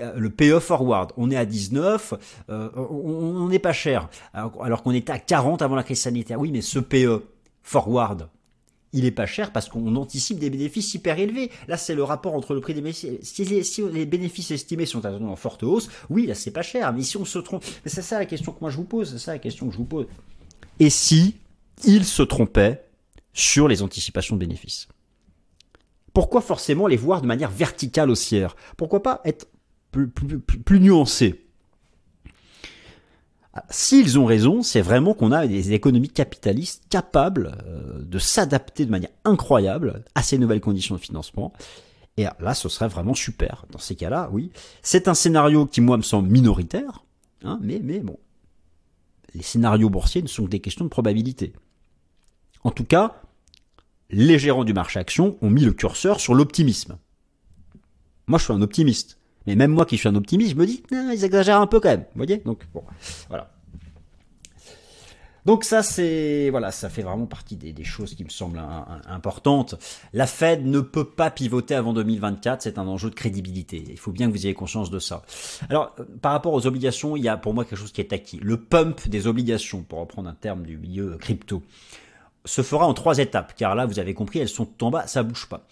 Euh, 0.00 0.12
le 0.16 0.30
PE 0.30 0.60
forward, 0.60 1.12
on 1.16 1.30
est 1.30 1.36
à 1.36 1.44
19, 1.44 2.14
euh, 2.48 2.70
on 2.76 3.48
n'est 3.48 3.58
pas 3.58 3.72
cher, 3.72 4.08
alors, 4.32 4.82
qu'on 4.82 4.92
était 4.92 5.12
à 5.12 5.18
40 5.18 5.62
avant 5.62 5.76
la 5.76 5.82
crise 5.82 6.00
sanitaire. 6.00 6.40
Oui, 6.40 6.50
mais 6.50 6.62
ce 6.62 6.78
PE 6.78 7.22
forward, 7.62 8.28
il 8.94 9.04
est 9.04 9.10
pas 9.10 9.26
cher 9.26 9.52
parce 9.52 9.68
qu'on 9.68 9.94
anticipe 9.96 10.38
des 10.38 10.48
bénéfices 10.48 10.94
hyper 10.94 11.18
élevés. 11.18 11.50
Là, 11.68 11.76
c'est 11.76 11.94
le 11.94 12.04
rapport 12.04 12.34
entre 12.34 12.54
le 12.54 12.60
prix 12.60 12.72
des 12.72 12.80
bénéfices. 12.80 13.18
Si 13.22 13.44
les, 13.44 14.06
bénéfices 14.06 14.52
estimés 14.52 14.86
sont 14.86 15.04
attendus 15.04 15.26
en 15.26 15.36
forte 15.36 15.64
hausse, 15.64 15.90
oui, 16.08 16.26
là, 16.26 16.34
c'est 16.34 16.52
pas 16.52 16.62
cher. 16.62 16.92
Mais 16.92 17.02
si 17.02 17.16
on 17.16 17.24
se 17.24 17.38
trompe, 17.40 17.64
c'est 17.84 18.02
ça 18.02 18.18
la 18.18 18.24
question 18.24 18.52
que 18.52 18.60
moi 18.60 18.70
je 18.70 18.76
vous 18.76 18.84
pose, 18.84 19.10
c'est 19.10 19.18
ça 19.18 19.32
la 19.32 19.38
question 19.38 19.66
que 19.66 19.72
je 19.72 19.78
vous 19.78 19.84
pose. 19.84 20.06
Et 20.78 20.90
si 20.90 21.36
il 21.84 22.04
se 22.04 22.22
trompait 22.22 22.84
sur 23.32 23.68
les 23.68 23.82
anticipations 23.82 24.36
de 24.36 24.40
bénéfices? 24.40 24.88
Pourquoi 26.12 26.40
forcément 26.40 26.86
les 26.86 26.96
voir 26.96 27.20
de 27.20 27.26
manière 27.26 27.50
verticale 27.50 28.08
haussière? 28.08 28.54
Pourquoi 28.76 29.02
pas 29.02 29.20
être 29.24 29.48
plus, 29.90 30.80
nuancé? 30.80 31.43
S'ils 33.70 34.18
ont 34.18 34.24
raison, 34.24 34.62
c'est 34.62 34.80
vraiment 34.80 35.14
qu'on 35.14 35.30
a 35.30 35.46
des 35.46 35.72
économies 35.72 36.08
capitalistes 36.08 36.84
capables 36.90 37.56
euh, 37.66 38.02
de 38.02 38.18
s'adapter 38.18 38.84
de 38.84 38.90
manière 38.90 39.10
incroyable 39.24 40.04
à 40.14 40.22
ces 40.22 40.38
nouvelles 40.38 40.60
conditions 40.60 40.96
de 40.96 41.00
financement. 41.00 41.52
Et 42.16 42.26
là, 42.40 42.54
ce 42.54 42.68
serait 42.68 42.88
vraiment 42.88 43.14
super. 43.14 43.66
Dans 43.70 43.78
ces 43.78 43.96
cas-là, 43.96 44.28
oui. 44.32 44.50
C'est 44.82 45.08
un 45.08 45.14
scénario 45.14 45.66
qui, 45.66 45.80
moi, 45.80 45.96
me 45.96 46.02
semble 46.02 46.28
minoritaire. 46.28 47.04
Hein, 47.44 47.58
mais, 47.60 47.80
mais 47.82 48.00
bon. 48.00 48.18
Les 49.34 49.42
scénarios 49.42 49.90
boursiers 49.90 50.22
ne 50.22 50.28
sont 50.28 50.44
que 50.44 50.50
des 50.50 50.60
questions 50.60 50.84
de 50.84 50.90
probabilité. 50.90 51.52
En 52.62 52.70
tout 52.70 52.84
cas, 52.84 53.20
les 54.10 54.38
gérants 54.38 54.64
du 54.64 54.72
marché 54.72 54.98
action 54.98 55.36
ont 55.42 55.50
mis 55.50 55.64
le 55.64 55.72
curseur 55.72 56.20
sur 56.20 56.34
l'optimisme. 56.34 56.98
Moi, 58.26 58.38
je 58.38 58.44
suis 58.44 58.52
un 58.52 58.62
optimiste. 58.62 59.18
Mais 59.46 59.56
même 59.56 59.72
moi 59.72 59.86
qui 59.86 59.98
suis 59.98 60.08
un 60.08 60.14
optimiste, 60.14 60.52
je 60.52 60.56
me 60.56 60.66
dis, 60.66 60.82
ah, 60.92 61.12
ils 61.12 61.24
exagèrent 61.24 61.60
un 61.60 61.66
peu 61.66 61.80
quand 61.80 61.90
même. 61.90 62.04
Vous 62.14 62.24
voyez 62.24 62.38
Donc, 62.38 62.66
bon, 62.72 62.82
voilà. 63.28 63.50
Donc 65.44 65.64
ça, 65.64 65.82
c'est 65.82 66.48
voilà, 66.48 66.70
ça 66.70 66.88
fait 66.88 67.02
vraiment 67.02 67.26
partie 67.26 67.56
des, 67.56 67.84
choses 67.84 68.14
qui 68.14 68.24
me 68.24 68.30
semblent 68.30 68.62
importantes. 69.06 69.74
La 70.14 70.26
Fed 70.26 70.64
ne 70.64 70.80
peut 70.80 71.04
pas 71.04 71.30
pivoter 71.30 71.74
avant 71.74 71.92
2024, 71.92 72.62
c'est 72.62 72.78
un 72.78 72.86
enjeu 72.86 73.10
de 73.10 73.14
crédibilité. 73.14 73.84
Il 73.86 73.98
faut 73.98 74.10
bien 74.10 74.28
que 74.28 74.32
vous 74.32 74.46
ayez 74.46 74.54
conscience 74.54 74.90
de 74.90 74.98
ça. 74.98 75.22
Alors, 75.68 75.94
euh, 76.00 76.04
par 76.22 76.32
rapport 76.32 76.54
aux 76.54 76.66
obligations, 76.66 77.14
il 77.14 77.24
y 77.24 77.28
a 77.28 77.36
pour 77.36 77.52
moi 77.52 77.64
quelque 77.64 77.78
chose 77.78 77.92
qui 77.92 78.00
est 78.00 78.14
acquis. 78.14 78.38
Le 78.42 78.56
pump 78.56 79.06
des 79.06 79.26
obligations, 79.26 79.82
pour 79.82 79.98
reprendre 79.98 80.30
un 80.30 80.34
terme 80.34 80.64
du 80.64 80.78
milieu 80.78 81.18
crypto, 81.18 81.62
se 82.46 82.62
fera 82.62 82.86
en 82.86 82.94
trois 82.94 83.18
étapes, 83.18 83.54
car 83.54 83.74
là, 83.74 83.84
vous 83.84 83.98
avez 83.98 84.14
compris, 84.14 84.38
elles 84.38 84.48
sont 84.48 84.68
en 84.82 84.90
bas, 84.90 85.06
ça 85.06 85.22
bouge 85.22 85.46
pas. 85.46 85.66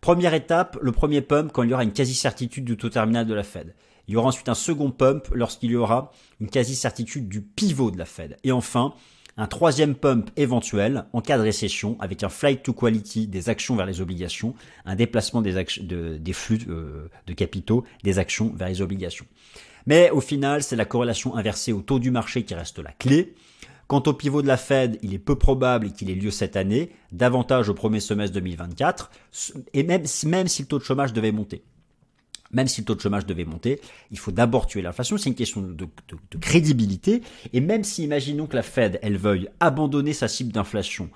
Première 0.00 0.34
étape, 0.34 0.78
le 0.80 0.92
premier 0.92 1.20
pump 1.20 1.52
quand 1.52 1.62
il 1.62 1.70
y 1.70 1.74
aura 1.74 1.84
une 1.84 1.92
quasi-certitude 1.92 2.64
du 2.64 2.76
taux 2.76 2.88
terminal 2.88 3.26
de 3.26 3.34
la 3.34 3.42
Fed. 3.42 3.74
Il 4.06 4.14
y 4.14 4.16
aura 4.16 4.28
ensuite 4.28 4.48
un 4.48 4.54
second 4.54 4.90
pump 4.90 5.28
lorsqu'il 5.32 5.70
y 5.70 5.76
aura 5.76 6.12
une 6.40 6.48
quasi-certitude 6.48 7.28
du 7.28 7.42
pivot 7.42 7.90
de 7.90 7.98
la 7.98 8.06
Fed. 8.06 8.36
Et 8.42 8.52
enfin, 8.52 8.94
un 9.36 9.46
troisième 9.46 9.94
pump 9.94 10.30
éventuel 10.36 11.04
en 11.12 11.20
cas 11.20 11.36
de 11.36 11.42
récession 11.42 11.96
avec 12.00 12.22
un 12.22 12.28
flight 12.28 12.62
to 12.62 12.72
quality 12.72 13.26
des 13.26 13.48
actions 13.48 13.76
vers 13.76 13.86
les 13.86 14.00
obligations, 14.00 14.54
un 14.84 14.96
déplacement 14.96 15.42
des, 15.42 15.52
flux 16.32 16.58
euh, 16.68 17.08
de 17.26 17.32
capitaux 17.34 17.84
des 18.02 18.18
actions 18.18 18.52
vers 18.56 18.68
les 18.68 18.80
obligations. 18.80 19.26
Mais 19.86 20.10
au 20.10 20.20
final, 20.20 20.62
c'est 20.62 20.76
la 20.76 20.84
corrélation 20.84 21.36
inversée 21.36 21.72
au 21.72 21.82
taux 21.82 21.98
du 21.98 22.10
marché 22.10 22.44
qui 22.44 22.54
reste 22.54 22.78
la 22.78 22.92
clé. 22.92 23.34
Quant 23.88 24.02
au 24.06 24.12
pivot 24.12 24.42
de 24.42 24.46
la 24.46 24.58
Fed, 24.58 24.98
il 25.02 25.14
est 25.14 25.18
peu 25.18 25.34
probable 25.34 25.92
qu'il 25.92 26.10
ait 26.10 26.14
lieu 26.14 26.30
cette 26.30 26.56
année, 26.56 26.90
davantage 27.10 27.70
au 27.70 27.74
premier 27.74 28.00
semestre 28.00 28.34
2024, 28.34 29.10
et 29.72 29.82
même, 29.82 30.02
même 30.26 30.46
si 30.46 30.62
le 30.62 30.68
taux 30.68 30.78
de 30.78 30.84
chômage 30.84 31.14
devait 31.14 31.32
monter. 31.32 31.62
Même 32.52 32.68
si 32.68 32.82
le 32.82 32.84
taux 32.84 32.94
de 32.94 33.00
chômage 33.00 33.24
devait 33.24 33.46
monter, 33.46 33.80
il 34.10 34.18
faut 34.18 34.30
d'abord 34.30 34.66
tuer 34.66 34.82
l'inflation, 34.82 35.16
c'est 35.16 35.30
une 35.30 35.34
question 35.34 35.62
de, 35.62 35.74
de, 35.74 36.38
crédibilité, 36.38 37.22
et 37.54 37.60
même 37.62 37.82
si 37.82 38.04
imaginons 38.04 38.46
que 38.46 38.56
la 38.56 38.62
Fed, 38.62 38.98
elle 39.00 39.16
veuille 39.16 39.48
abandonner 39.58 40.12
sa 40.12 40.28
cible 40.28 40.52
d'inflation 40.52 41.08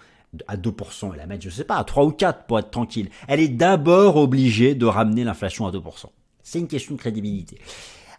à 0.48 0.56
2% 0.56 1.12
et 1.12 1.16
la 1.18 1.26
mettre, 1.26 1.44
je 1.44 1.50
sais 1.50 1.64
pas, 1.64 1.76
à 1.76 1.84
3 1.84 2.06
ou 2.06 2.10
4 2.10 2.46
pour 2.46 2.58
être 2.58 2.70
tranquille, 2.70 3.10
elle 3.28 3.40
est 3.40 3.48
d'abord 3.48 4.16
obligée 4.16 4.74
de 4.74 4.86
ramener 4.86 5.24
l'inflation 5.24 5.66
à 5.66 5.70
2%. 5.70 6.06
C'est 6.42 6.58
une 6.58 6.68
question 6.68 6.94
de 6.94 7.00
crédibilité. 7.00 7.58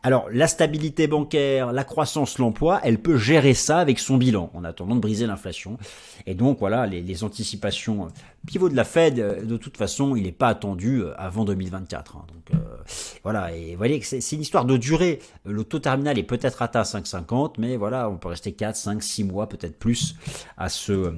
Alors, 0.05 0.27
la 0.29 0.47
stabilité 0.47 1.07
bancaire, 1.07 1.71
la 1.71 1.85
croissance, 1.85 2.37
l'emploi, 2.37 2.81
elle 2.83 2.99
peut 2.99 3.15
gérer 3.15 3.53
ça 3.53 3.77
avec 3.77 3.99
son 3.99 4.17
bilan 4.17 4.51
en 4.53 4.65
attendant 4.65 4.95
de 4.95 4.99
briser 4.99 5.25
l'inflation. 5.27 5.77
Et 6.25 6.35
donc, 6.35 6.59
voilà, 6.59 6.85
les, 6.85 7.23
anticipations 7.23 8.05
euh, 8.05 8.09
pivot 8.45 8.67
de 8.67 8.75
la 8.75 8.83
Fed, 8.83 9.19
euh, 9.19 9.41
de 9.41 9.55
toute 9.55 9.77
façon, 9.77 10.17
il 10.17 10.23
n'est 10.23 10.33
pas 10.33 10.49
attendu 10.49 10.99
euh, 10.99 11.13
avant 11.17 11.45
2024. 11.45 12.17
Hein. 12.17 12.25
Donc, 12.27 12.59
voilà, 13.23 13.55
et 13.55 13.71
vous 13.71 13.77
voyez 13.77 14.01
que 14.01 14.05
c'est 14.05 14.35
une 14.35 14.41
histoire 14.41 14.65
de 14.65 14.75
durée. 14.75 15.19
Le 15.45 15.63
taux 15.63 15.79
terminal 15.79 16.19
est 16.19 16.23
peut-être 16.23 16.61
atteint 16.61 16.81
à 16.81 16.83
5,50, 16.83 17.53
mais 17.57 17.77
voilà, 17.77 18.09
on 18.09 18.17
peut 18.17 18.27
rester 18.27 18.51
4, 18.51 18.75
5, 18.75 19.01
6 19.01 19.23
mois, 19.23 19.47
peut-être 19.47 19.79
plus 19.79 20.15
à 20.57 20.67
ce, 20.67 21.13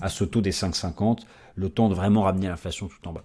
à 0.00 0.08
ce 0.08 0.24
taux 0.24 0.40
des 0.40 0.50
5,50, 0.50 1.20
le 1.54 1.68
temps 1.68 1.88
de 1.88 1.94
vraiment 1.94 2.22
ramener 2.22 2.48
l'inflation 2.48 2.88
tout 2.88 3.08
en 3.08 3.12
bas. 3.12 3.22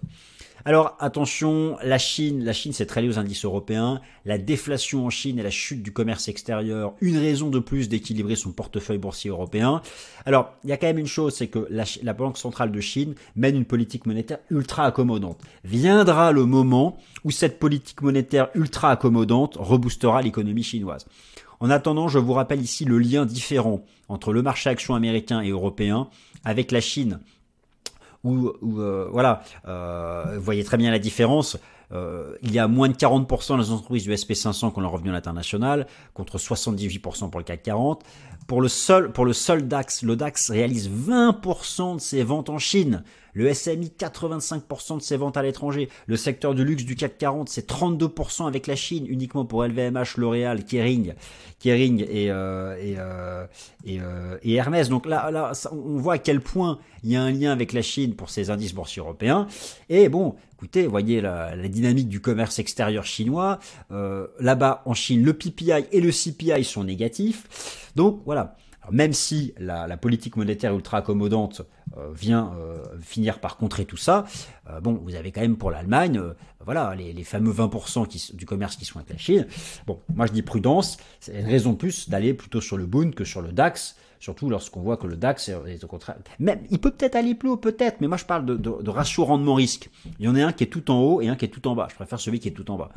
Alors 0.64 0.96
attention, 1.00 1.78
la 1.82 1.98
Chine, 1.98 2.44
la 2.44 2.52
Chine 2.52 2.72
s'est 2.72 2.86
très 2.86 3.00
liée 3.00 3.08
aux 3.08 3.18
indices 3.18 3.44
européens, 3.44 4.00
la 4.26 4.36
déflation 4.36 5.06
en 5.06 5.10
Chine 5.10 5.38
et 5.38 5.42
la 5.42 5.50
chute 5.50 5.82
du 5.82 5.92
commerce 5.92 6.28
extérieur, 6.28 6.94
une 7.00 7.16
raison 7.16 7.48
de 7.48 7.58
plus 7.58 7.88
d'équilibrer 7.88 8.36
son 8.36 8.52
portefeuille 8.52 8.98
boursier 8.98 9.30
européen. 9.30 9.80
Alors 10.26 10.52
il 10.64 10.70
y 10.70 10.72
a 10.72 10.76
quand 10.76 10.86
même 10.86 10.98
une 10.98 11.06
chose, 11.06 11.34
c'est 11.34 11.48
que 11.48 11.66
la, 11.70 12.12
Banque 12.12 12.36
centrale 12.36 12.72
de 12.72 12.80
Chine 12.80 13.14
mène 13.36 13.56
une 13.56 13.64
politique 13.64 14.04
monétaire 14.04 14.38
ultra 14.50 14.84
accommodante. 14.84 15.40
Viendra 15.64 16.32
le 16.32 16.44
moment 16.44 16.98
où 17.24 17.30
cette 17.30 17.58
politique 17.58 18.02
monétaire 18.02 18.48
ultra 18.54 18.90
accommodante 18.90 19.56
reboostera 19.58 20.20
l'économie 20.20 20.62
chinoise. 20.62 21.06
En 21.60 21.70
attendant, 21.70 22.08
je 22.08 22.18
vous 22.18 22.32
rappelle 22.32 22.60
ici 22.60 22.84
le 22.84 22.98
lien 22.98 23.24
différent 23.24 23.82
entre 24.08 24.32
le 24.32 24.42
marché 24.42 24.68
action 24.68 24.94
américain 24.94 25.40
et 25.40 25.50
européen 25.50 26.08
avec 26.44 26.72
la 26.72 26.80
Chine 26.80 27.20
où, 28.24 28.52
euh, 28.78 29.08
voilà, 29.10 29.42
euh, 29.66 30.34
vous 30.36 30.42
voyez 30.42 30.64
très 30.64 30.76
bien 30.76 30.90
la 30.90 30.98
différence. 30.98 31.56
Euh, 31.92 32.36
il 32.42 32.52
y 32.52 32.58
a 32.58 32.68
moins 32.68 32.88
de 32.88 32.94
40% 32.94 33.58
des 33.58 33.70
entreprises 33.70 34.04
du 34.04 34.12
SP500 34.12 34.72
qui 34.72 34.78
ont 34.78 34.82
leur 34.82 34.92
revenu 34.92 35.10
à 35.10 35.12
l'international, 35.12 35.86
contre 36.14 36.38
78% 36.38 37.30
pour 37.30 37.40
le 37.40 37.44
CAC 37.44 37.62
40. 37.64 38.04
Pour 38.46 38.60
le 38.60 38.68
seul, 38.68 39.12
pour 39.12 39.24
le 39.24 39.32
seul 39.32 39.66
DAX, 39.66 40.02
le 40.02 40.16
DAX 40.16 40.50
réalise 40.50 40.88
20% 40.88 41.96
de 41.96 42.00
ses 42.00 42.22
ventes 42.22 42.50
en 42.50 42.58
Chine. 42.58 43.02
Le 43.32 43.52
SMI, 43.52 43.92
85% 43.98 44.98
de 44.98 45.02
ses 45.02 45.16
ventes 45.16 45.36
à 45.36 45.42
l'étranger. 45.42 45.88
Le 46.06 46.16
secteur 46.16 46.54
du 46.54 46.64
luxe 46.64 46.84
du 46.84 46.96
CAC 46.96 47.18
40, 47.18 47.48
c'est 47.48 47.68
32% 47.68 48.46
avec 48.46 48.66
la 48.66 48.76
Chine, 48.76 49.06
uniquement 49.08 49.44
pour 49.44 49.64
LVMH, 49.64 50.16
L'Oréal, 50.16 50.64
Kering, 50.64 51.14
Kering 51.58 52.04
et, 52.08 52.30
euh, 52.30 52.76
et, 52.80 52.96
euh, 52.98 53.46
euh, 53.88 54.38
Hermès. 54.44 54.88
Donc 54.88 55.06
là, 55.06 55.52
on 55.72 55.96
voit 55.98 56.14
à 56.14 56.18
quel 56.18 56.40
point 56.40 56.78
il 57.02 57.10
y 57.10 57.16
a 57.16 57.22
un 57.22 57.30
lien 57.30 57.52
avec 57.52 57.72
la 57.72 57.82
Chine 57.82 58.14
pour 58.14 58.30
ces 58.30 58.50
indices 58.50 58.74
boursiers 58.74 59.00
européens. 59.00 59.46
Et 59.88 60.08
bon, 60.08 60.34
écoutez, 60.54 60.86
voyez 60.86 61.20
la, 61.20 61.54
la 61.54 61.68
dynamique 61.68 62.08
du 62.08 62.20
commerce 62.20 62.58
extérieur 62.58 63.04
chinois. 63.04 63.58
Là-bas, 63.90 64.82
en 64.84 64.94
Chine, 64.94 65.22
le 65.22 65.34
PPI 65.34 65.86
et 65.92 66.00
le 66.00 66.10
CPI 66.10 66.64
sont 66.64 66.84
négatifs. 66.84 67.90
Donc 67.96 68.22
voilà 68.24 68.56
même 68.90 69.12
si 69.12 69.54
la, 69.58 69.96
politique 69.96 70.36
monétaire 70.36 70.74
ultra 70.74 70.98
accommodante 70.98 71.62
euh, 71.96 72.10
vient 72.12 72.52
euh, 72.58 72.82
finir 73.00 73.40
par 73.40 73.56
contrer 73.56 73.84
tout 73.84 73.96
ça, 73.96 74.24
euh, 74.68 74.80
bon, 74.80 75.00
vous 75.02 75.14
avez 75.14 75.32
quand 75.32 75.42
même 75.42 75.56
pour 75.56 75.70
l'Allemagne, 75.70 76.20
voilà, 76.64 76.94
les, 76.94 77.24
fameux 77.24 77.52
20% 77.52 78.06
qui, 78.06 78.34
du 78.34 78.46
commerce 78.46 78.76
qui 78.76 78.84
sont 78.84 78.98
avec 78.98 79.10
la 79.10 79.18
Chine. 79.18 79.46
Bon, 79.86 80.00
moi 80.14 80.26
je 80.26 80.32
dis 80.32 80.42
prudence, 80.42 80.98
c'est 81.20 81.38
une 81.38 81.46
raison 81.46 81.72
de 81.72 81.76
plus 81.76 82.08
d'aller 82.08 82.34
plutôt 82.34 82.60
sur 82.60 82.76
le 82.76 82.86
Bund 82.86 83.14
que 83.14 83.24
sur 83.24 83.42
le 83.42 83.52
DAX, 83.52 83.96
Surtout 84.20 84.50
lorsqu'on 84.50 84.82
voit 84.82 84.98
que 84.98 85.06
le 85.06 85.16
DAX 85.16 85.48
est 85.48 85.82
au 85.82 85.86
contraire. 85.86 86.16
Même, 86.38 86.60
il 86.70 86.78
peut 86.78 86.90
peut-être 86.90 87.16
aller 87.16 87.34
plus 87.34 87.48
haut, 87.48 87.56
peut-être, 87.56 88.02
mais 88.02 88.06
moi 88.06 88.18
je 88.18 88.26
parle 88.26 88.44
de, 88.44 88.54
de 88.54 88.90
ratio 88.90 89.24
rendement-risque. 89.24 89.88
Il 90.18 90.26
y 90.26 90.28
en 90.28 90.34
a 90.34 90.44
un 90.44 90.52
qui 90.52 90.62
est 90.62 90.66
tout 90.66 90.90
en 90.90 91.00
haut 91.00 91.22
et 91.22 91.28
un 91.28 91.36
qui 91.36 91.46
est 91.46 91.48
tout 91.48 91.66
en 91.66 91.74
bas. 91.74 91.88
Je 91.90 91.94
préfère 91.94 92.20
celui 92.20 92.38
qui 92.38 92.48
est 92.48 92.52
tout 92.52 92.70
en 92.70 92.76
bas. 92.76 92.90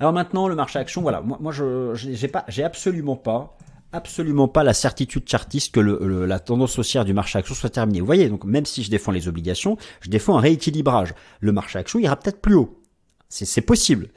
Alors 0.00 0.14
maintenant, 0.14 0.48
le 0.48 0.54
marché 0.54 0.78
action, 0.78 1.02
voilà, 1.02 1.20
moi, 1.20 1.36
moi 1.40 1.52
je 1.52 1.92
j'ai 1.94 2.28
pas, 2.28 2.46
j'ai 2.48 2.64
absolument 2.64 3.16
pas, 3.16 3.58
absolument 3.92 4.48
pas 4.48 4.64
la 4.64 4.74
certitude 4.74 5.28
chartiste 5.28 5.74
que 5.74 5.80
le, 5.80 6.26
la 6.26 6.38
tendance 6.38 6.78
haussière 6.78 7.04
du 7.04 7.14
marché 7.14 7.38
action 7.38 7.54
soit 7.54 7.70
terminée. 7.70 8.00
Vous 8.00 8.06
voyez, 8.06 8.28
donc 8.28 8.44
même 8.44 8.66
si 8.66 8.82
je 8.82 8.90
défends 8.90 9.12
les 9.12 9.28
obligations, 9.28 9.76
je 10.00 10.10
défends 10.10 10.36
un 10.36 10.40
rééquilibrage. 10.40 11.14
Le 11.40 11.52
marché 11.52 11.78
action 11.78 11.98
ira 11.98 12.16
peut-être 12.16 12.40
plus 12.40 12.54
haut. 12.54 12.82
C'est 13.28 13.60
possible. 13.60 14.08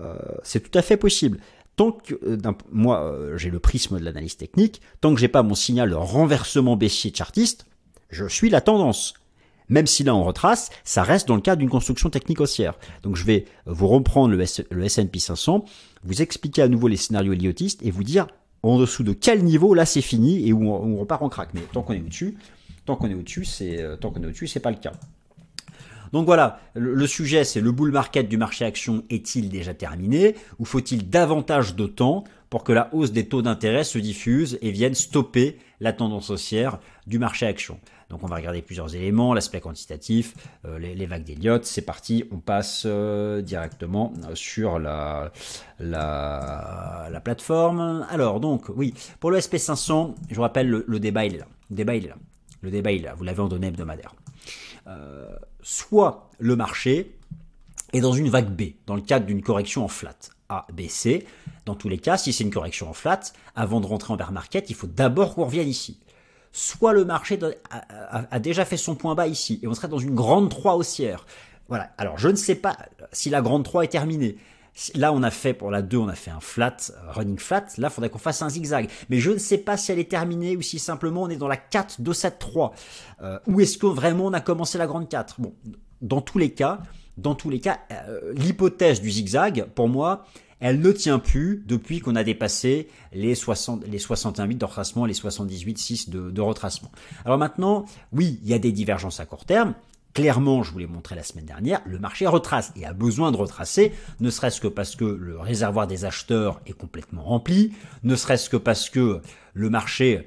Euh, 0.00 0.16
c'est 0.42 0.60
tout 0.60 0.76
à 0.78 0.82
fait 0.82 0.96
possible. 0.96 1.38
Tant 1.76 1.92
que 1.92 2.14
euh, 2.24 2.38
moi 2.70 3.02
euh, 3.02 3.36
j'ai 3.36 3.50
le 3.50 3.58
prisme 3.58 3.98
de 3.98 4.04
l'analyse 4.04 4.36
technique, 4.36 4.80
tant 5.00 5.14
que 5.14 5.20
j'ai 5.20 5.28
pas 5.28 5.42
mon 5.42 5.54
signal 5.54 5.90
de 5.90 5.94
renversement 5.94 6.76
baissier 6.76 7.12
chartiste, 7.14 7.66
je 8.10 8.26
suis 8.26 8.50
la 8.50 8.60
tendance. 8.60 9.14
Même 9.68 9.86
si 9.86 10.02
là 10.02 10.14
on 10.14 10.24
retrace, 10.24 10.70
ça 10.82 11.04
reste 11.04 11.28
dans 11.28 11.36
le 11.36 11.40
cadre 11.40 11.60
d'une 11.60 11.70
construction 11.70 12.10
technique 12.10 12.40
haussière. 12.40 12.74
Donc 13.02 13.14
je 13.14 13.24
vais 13.24 13.44
vous 13.66 13.86
reprendre 13.86 14.34
le, 14.34 14.42
S&P 14.42 15.18
500, 15.20 15.64
vous 16.02 16.22
expliquer 16.22 16.62
à 16.62 16.68
nouveau 16.68 16.88
les 16.88 16.96
scénarios 16.96 17.34
héliotistes 17.34 17.80
et 17.84 17.92
vous 17.92 18.02
dire 18.02 18.26
en 18.62 18.78
dessous 18.78 19.02
de 19.02 19.12
quel 19.12 19.44
niveau 19.44 19.74
là 19.74 19.86
c'est 19.86 20.02
fini 20.02 20.46
et 20.46 20.52
où 20.52 20.70
on, 20.70 20.96
repart 20.98 21.22
en 21.22 21.28
crack. 21.28 21.50
Mais 21.54 21.62
tant 21.72 21.82
qu'on 21.82 21.94
est 21.94 22.00
au-dessus, 22.00 22.36
tant 22.86 22.96
qu'on 22.96 23.10
est 23.10 23.14
au-dessus, 23.14 23.44
c'est 23.44 23.80
euh, 23.80 23.96
tant 23.96 24.10
qu'on 24.10 24.22
est 24.22 24.26
au-dessus, 24.26 24.46
c'est 24.46 24.60
pas 24.60 24.70
le 24.70 24.76
cas. 24.76 24.92
Donc 26.12 26.26
voilà, 26.26 26.60
le, 26.74 27.06
sujet 27.06 27.44
c'est 27.44 27.60
le 27.60 27.70
bull 27.70 27.92
market 27.92 28.28
du 28.28 28.36
marché 28.36 28.64
action 28.64 29.04
est-il 29.10 29.48
déjà 29.48 29.74
terminé 29.74 30.34
ou 30.58 30.64
faut-il 30.64 31.08
davantage 31.08 31.76
de 31.76 31.86
temps 31.86 32.24
pour 32.48 32.64
que 32.64 32.72
la 32.72 32.92
hausse 32.92 33.12
des 33.12 33.28
taux 33.28 33.42
d'intérêt 33.42 33.84
se 33.84 33.98
diffuse 33.98 34.58
et 34.60 34.72
vienne 34.72 34.94
stopper 34.94 35.58
la 35.78 35.92
tendance 35.92 36.30
haussière 36.30 36.80
du 37.06 37.20
marché 37.20 37.46
action? 37.46 37.78
Donc 38.10 38.24
on 38.24 38.26
va 38.26 38.36
regarder 38.36 38.60
plusieurs 38.60 38.94
éléments, 38.96 39.32
l'aspect 39.34 39.60
quantitatif, 39.60 40.34
euh, 40.66 40.78
les, 40.78 41.06
vagues 41.06 41.22
d'Elliott. 41.22 41.64
C'est 41.64 41.82
parti, 41.82 42.24
on 42.32 42.38
passe 42.38 42.82
euh, 42.84 43.40
directement 43.40 44.12
sur 44.34 44.80
la, 44.80 45.30
la, 45.78 47.20
plateforme. 47.24 48.04
Alors 48.10 48.40
donc 48.40 48.68
oui, 48.68 48.94
pour 49.20 49.30
le 49.30 49.38
SP500, 49.38 50.14
je 50.28 50.34
vous 50.34 50.42
rappelle, 50.42 50.68
le. 50.68 50.84
Le 50.90 50.98
débat 50.98 51.24
il 51.24 51.38
là. 52.08 52.16
Le 52.62 52.70
débat 52.70 52.90
il 52.90 53.02
là, 53.02 53.14
vous 53.14 53.22
l'avez 53.22 53.40
en 53.40 53.48
données 53.48 53.68
hebdomadaires. 53.68 54.14
Euh, 54.88 55.28
soit 55.62 56.30
le 56.40 56.56
marché 56.56 57.16
est 57.92 58.00
dans 58.00 58.12
une 58.12 58.28
vague 58.28 58.48
B, 58.50 58.72
dans 58.86 58.96
le 58.96 59.02
cadre 59.02 59.24
d'une 59.24 59.40
correction 59.40 59.84
en 59.84 59.88
flat. 59.88 60.16
A, 60.48 60.66
B, 60.72 60.88
C. 60.88 61.24
Dans 61.64 61.76
tous 61.76 61.88
les 61.88 61.98
cas, 61.98 62.16
si 62.16 62.32
c'est 62.32 62.42
une 62.42 62.50
correction 62.50 62.90
en 62.90 62.92
flat, 62.92 63.20
avant 63.54 63.80
de 63.80 63.86
rentrer 63.86 64.12
en 64.12 64.16
bear 64.16 64.32
market, 64.32 64.68
il 64.68 64.74
faut 64.74 64.88
d'abord 64.88 65.36
qu'on 65.36 65.44
revienne 65.44 65.68
ici 65.68 66.00
soit 66.52 66.92
le 66.92 67.04
marché 67.04 67.38
a, 67.70 68.38
déjà 68.38 68.64
fait 68.64 68.76
son 68.76 68.94
point 68.94 69.14
bas 69.14 69.26
ici, 69.26 69.60
et 69.62 69.68
on 69.68 69.74
serait 69.74 69.88
dans 69.88 69.98
une 69.98 70.14
grande 70.14 70.50
3 70.50 70.74
haussière. 70.76 71.26
Voilà. 71.68 71.90
Alors, 71.98 72.18
je 72.18 72.28
ne 72.28 72.36
sais 72.36 72.56
pas 72.56 72.76
si 73.12 73.30
la 73.30 73.42
grande 73.42 73.64
3 73.64 73.84
est 73.84 73.88
terminée. 73.88 74.36
Là, 74.94 75.12
on 75.12 75.22
a 75.22 75.30
fait, 75.30 75.52
pour 75.52 75.70
la 75.70 75.82
2, 75.82 75.96
on 75.96 76.08
a 76.08 76.14
fait 76.14 76.30
un 76.30 76.40
flat, 76.40 76.76
euh, 76.90 77.12
running 77.12 77.38
flat. 77.38 77.66
Là, 77.78 77.88
il 77.88 77.90
faudrait 77.90 78.08
qu'on 78.08 78.18
fasse 78.18 78.42
un 78.42 78.48
zigzag. 78.48 78.88
Mais 79.08 79.18
je 79.18 79.30
ne 79.30 79.38
sais 79.38 79.58
pas 79.58 79.76
si 79.76 79.92
elle 79.92 79.98
est 79.98 80.10
terminée 80.10 80.56
ou 80.56 80.62
si 80.62 80.78
simplement 80.78 81.22
on 81.22 81.28
est 81.28 81.36
dans 81.36 81.48
la 81.48 81.56
4, 81.56 82.00
2, 82.00 82.12
7, 82.12 82.38
3. 82.38 82.74
ou 83.46 83.60
est-ce 83.60 83.78
que 83.78 83.86
vraiment 83.86 84.26
on 84.26 84.32
a 84.32 84.40
commencé 84.40 84.78
la 84.78 84.86
grande 84.86 85.08
4 85.08 85.40
Bon, 85.40 85.54
dans 86.00 86.20
tous 86.20 86.38
les 86.38 86.50
cas, 86.50 86.80
dans 87.16 87.34
tous 87.34 87.50
les 87.50 87.60
cas, 87.60 87.80
euh, 87.92 88.32
l'hypothèse 88.34 89.00
du 89.00 89.10
zigzag, 89.10 89.66
pour 89.74 89.88
moi, 89.88 90.24
elle 90.60 90.80
ne 90.80 90.92
tient 90.92 91.18
plus 91.18 91.64
depuis 91.66 92.00
qu'on 92.00 92.16
a 92.16 92.24
dépassé 92.24 92.88
les, 93.12 93.34
60, 93.34 93.86
les 93.86 93.98
61 93.98 94.46
de 94.46 94.64
retracement, 94.64 95.06
les 95.06 95.14
78,6 95.14 96.10
de, 96.10 96.30
de 96.30 96.40
retracement. 96.40 96.90
Alors 97.24 97.38
maintenant, 97.38 97.86
oui, 98.12 98.38
il 98.42 98.48
y 98.48 98.54
a 98.54 98.58
des 98.58 98.72
divergences 98.72 99.20
à 99.20 99.26
court 99.26 99.44
terme. 99.44 99.74
Clairement, 100.12 100.64
je 100.64 100.72
vous 100.72 100.78
l'ai 100.78 100.88
montré 100.88 101.14
la 101.14 101.22
semaine 101.22 101.44
dernière, 101.44 101.80
le 101.86 102.00
marché 102.00 102.26
retrace 102.26 102.72
et 102.74 102.84
a 102.84 102.92
besoin 102.92 103.30
de 103.30 103.36
retracer, 103.36 103.92
ne 104.18 104.28
serait-ce 104.28 104.60
que 104.60 104.66
parce 104.66 104.96
que 104.96 105.04
le 105.04 105.38
réservoir 105.38 105.86
des 105.86 106.04
acheteurs 106.04 106.60
est 106.66 106.72
complètement 106.72 107.22
rempli, 107.22 107.72
ne 108.02 108.16
serait-ce 108.16 108.50
que 108.50 108.56
parce 108.56 108.90
que 108.90 109.20
le 109.54 109.70
marché 109.70 110.26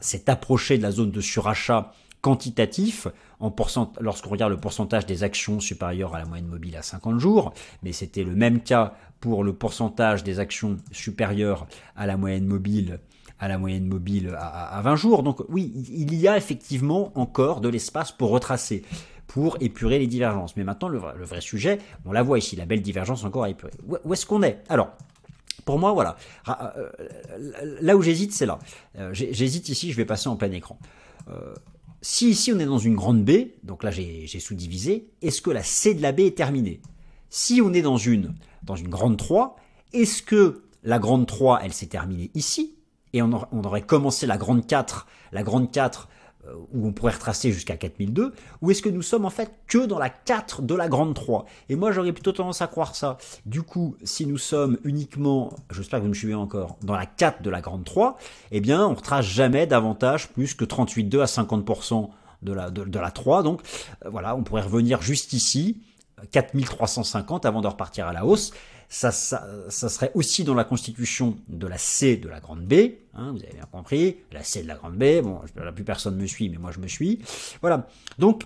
s'est 0.00 0.28
approché 0.28 0.76
de 0.76 0.82
la 0.82 0.90
zone 0.90 1.12
de 1.12 1.20
surachat 1.20 1.92
quantitatif 2.20 3.06
lorsqu'on 4.00 4.30
regarde 4.30 4.52
le 4.52 4.58
pourcentage 4.58 5.06
des 5.06 5.22
actions 5.24 5.60
supérieures 5.60 6.14
à 6.14 6.18
la 6.18 6.24
moyenne 6.24 6.46
mobile 6.46 6.76
à 6.76 6.82
50 6.82 7.18
jours, 7.18 7.52
mais 7.82 7.92
c'était 7.92 8.24
le 8.24 8.34
même 8.34 8.60
cas 8.60 8.94
pour 9.20 9.44
le 9.44 9.52
pourcentage 9.52 10.24
des 10.24 10.38
actions 10.38 10.76
supérieures 10.90 11.66
à 11.96 12.06
la 12.06 12.16
moyenne 12.16 12.46
mobile 12.46 13.00
à 13.38 13.48
la 13.48 13.58
moyenne 13.58 13.86
mobile 13.86 14.36
à, 14.38 14.80
20 14.82 14.94
jours. 14.94 15.24
Donc 15.24 15.42
oui, 15.48 15.72
il 15.90 16.14
y 16.14 16.28
a 16.28 16.36
effectivement 16.36 17.10
encore 17.18 17.60
de 17.60 17.68
l'espace 17.68 18.12
pour 18.12 18.30
retracer 18.30 18.84
pour 19.32 19.56
épurer 19.60 19.98
les 19.98 20.06
divergences. 20.06 20.56
Mais 20.56 20.64
maintenant, 20.64 20.88
le 20.88 20.98
vrai, 20.98 21.40
sujet, 21.40 21.78
on 22.04 22.12
la 22.12 22.22
voit 22.22 22.38
ici, 22.38 22.54
la 22.54 22.66
belle 22.66 22.82
divergence 22.82 23.24
encore 23.24 23.44
à 23.44 23.48
épurer. 23.48 23.72
Où, 23.88 24.12
est-ce 24.12 24.26
qu'on 24.26 24.42
est? 24.42 24.62
Alors, 24.68 24.90
pour 25.64 25.78
moi, 25.78 25.92
voilà. 25.92 26.16
Euh, 26.48 26.90
là 27.80 27.96
où 27.96 28.02
j'hésite, 28.02 28.34
c'est 28.34 28.44
là. 28.44 28.58
Euh, 28.98 29.08
j'hésite 29.14 29.70
ici, 29.70 29.90
je 29.90 29.96
vais 29.96 30.04
passer 30.04 30.28
en 30.28 30.36
plein 30.36 30.50
écran. 30.50 30.78
Si 32.02 32.28
ici 32.28 32.52
on 32.52 32.58
est 32.58 32.66
dans 32.66 32.78
une 32.78 32.96
grande 32.96 33.24
B, 33.24 33.52
donc 33.62 33.82
là 33.82 33.90
j'ai 33.90 34.26
sous-divisé, 34.40 35.08
est-ce 35.22 35.40
que 35.40 35.50
la 35.50 35.62
C 35.62 35.94
de 35.94 36.02
la 36.02 36.12
B 36.12 36.20
est 36.20 36.36
terminée? 36.36 36.80
Si 37.30 37.62
on 37.62 37.72
est 37.72 37.82
dans 37.82 37.96
une 37.96 38.34
dans 38.62 38.76
une 38.76 38.88
grande 38.88 39.16
3. 39.16 39.56
Est-ce 39.92 40.22
que 40.22 40.62
la 40.82 40.98
grande 40.98 41.26
3, 41.26 41.60
elle 41.62 41.72
s'est 41.72 41.86
terminée 41.86 42.30
ici? 42.34 42.76
Et 43.12 43.20
on, 43.20 43.32
aurait 43.32 43.82
commencé 43.82 44.26
la 44.26 44.38
grande 44.38 44.66
4, 44.66 45.06
la 45.32 45.42
grande 45.42 45.70
4 45.70 46.08
euh, 46.08 46.21
où 46.72 46.86
on 46.86 46.92
pourrait 46.92 47.12
retracer 47.12 47.52
jusqu'à 47.52 47.76
4002, 47.76 48.32
ou 48.60 48.70
est-ce 48.70 48.82
que 48.82 48.88
nous 48.88 49.02
sommes 49.02 49.24
en 49.24 49.30
fait 49.30 49.52
que 49.66 49.86
dans 49.86 49.98
la 49.98 50.10
4 50.10 50.62
de 50.62 50.74
la 50.74 50.88
grande 50.88 51.14
3 51.14 51.46
Et 51.68 51.76
moi 51.76 51.92
j'aurais 51.92 52.12
plutôt 52.12 52.32
tendance 52.32 52.62
à 52.62 52.66
croire 52.66 52.96
ça. 52.96 53.18
Du 53.46 53.62
coup, 53.62 53.96
si 54.02 54.26
nous 54.26 54.38
sommes 54.38 54.78
uniquement, 54.84 55.52
j'espère 55.70 56.00
que 56.00 56.04
vous 56.04 56.10
me 56.10 56.14
suivez 56.14 56.34
encore, 56.34 56.76
dans 56.82 56.94
la 56.94 57.06
4 57.06 57.42
de 57.42 57.50
la 57.50 57.60
grande 57.60 57.84
3, 57.84 58.18
eh 58.50 58.60
bien 58.60 58.86
on 58.86 58.94
retrace 58.94 59.24
jamais 59.24 59.66
davantage 59.66 60.28
plus 60.30 60.54
que 60.54 60.64
38,2 60.64 61.20
à 61.20 61.26
50% 61.26 62.08
de 62.42 62.52
la, 62.52 62.70
de, 62.70 62.98
la 62.98 63.10
3. 63.10 63.42
Donc 63.42 63.60
euh, 64.04 64.10
voilà, 64.10 64.36
on 64.36 64.42
pourrait 64.42 64.62
revenir 64.62 65.00
juste 65.00 65.32
ici, 65.32 65.80
4350 66.30 67.46
avant 67.46 67.60
de 67.60 67.68
repartir 67.68 68.06
à 68.06 68.12
la 68.12 68.26
hausse. 68.26 68.52
Ça, 68.94 69.10
ça, 69.10 69.88
serait 69.88 70.10
aussi 70.12 70.44
dans 70.44 70.52
la 70.52 70.64
constitution 70.64 71.38
de 71.48 71.66
la 71.66 71.78
C 71.78 72.18
de 72.18 72.28
la 72.28 72.40
grande 72.40 72.60
B, 72.60 72.74
hein, 73.14 73.32
vous 73.32 73.42
avez 73.42 73.54
bien 73.54 73.64
compris, 73.72 74.18
la 74.32 74.44
C 74.44 74.62
de 74.62 74.68
la 74.68 74.74
grande 74.74 74.96
B, 74.96 75.22
bon, 75.22 75.40
la 75.56 75.72
plus 75.72 75.82
personne 75.82 76.14
me 76.14 76.26
suit, 76.26 76.50
mais 76.50 76.58
moi 76.58 76.72
je 76.72 76.78
me 76.78 76.86
suis. 76.86 77.20
Voilà. 77.62 77.88
Donc, 78.18 78.44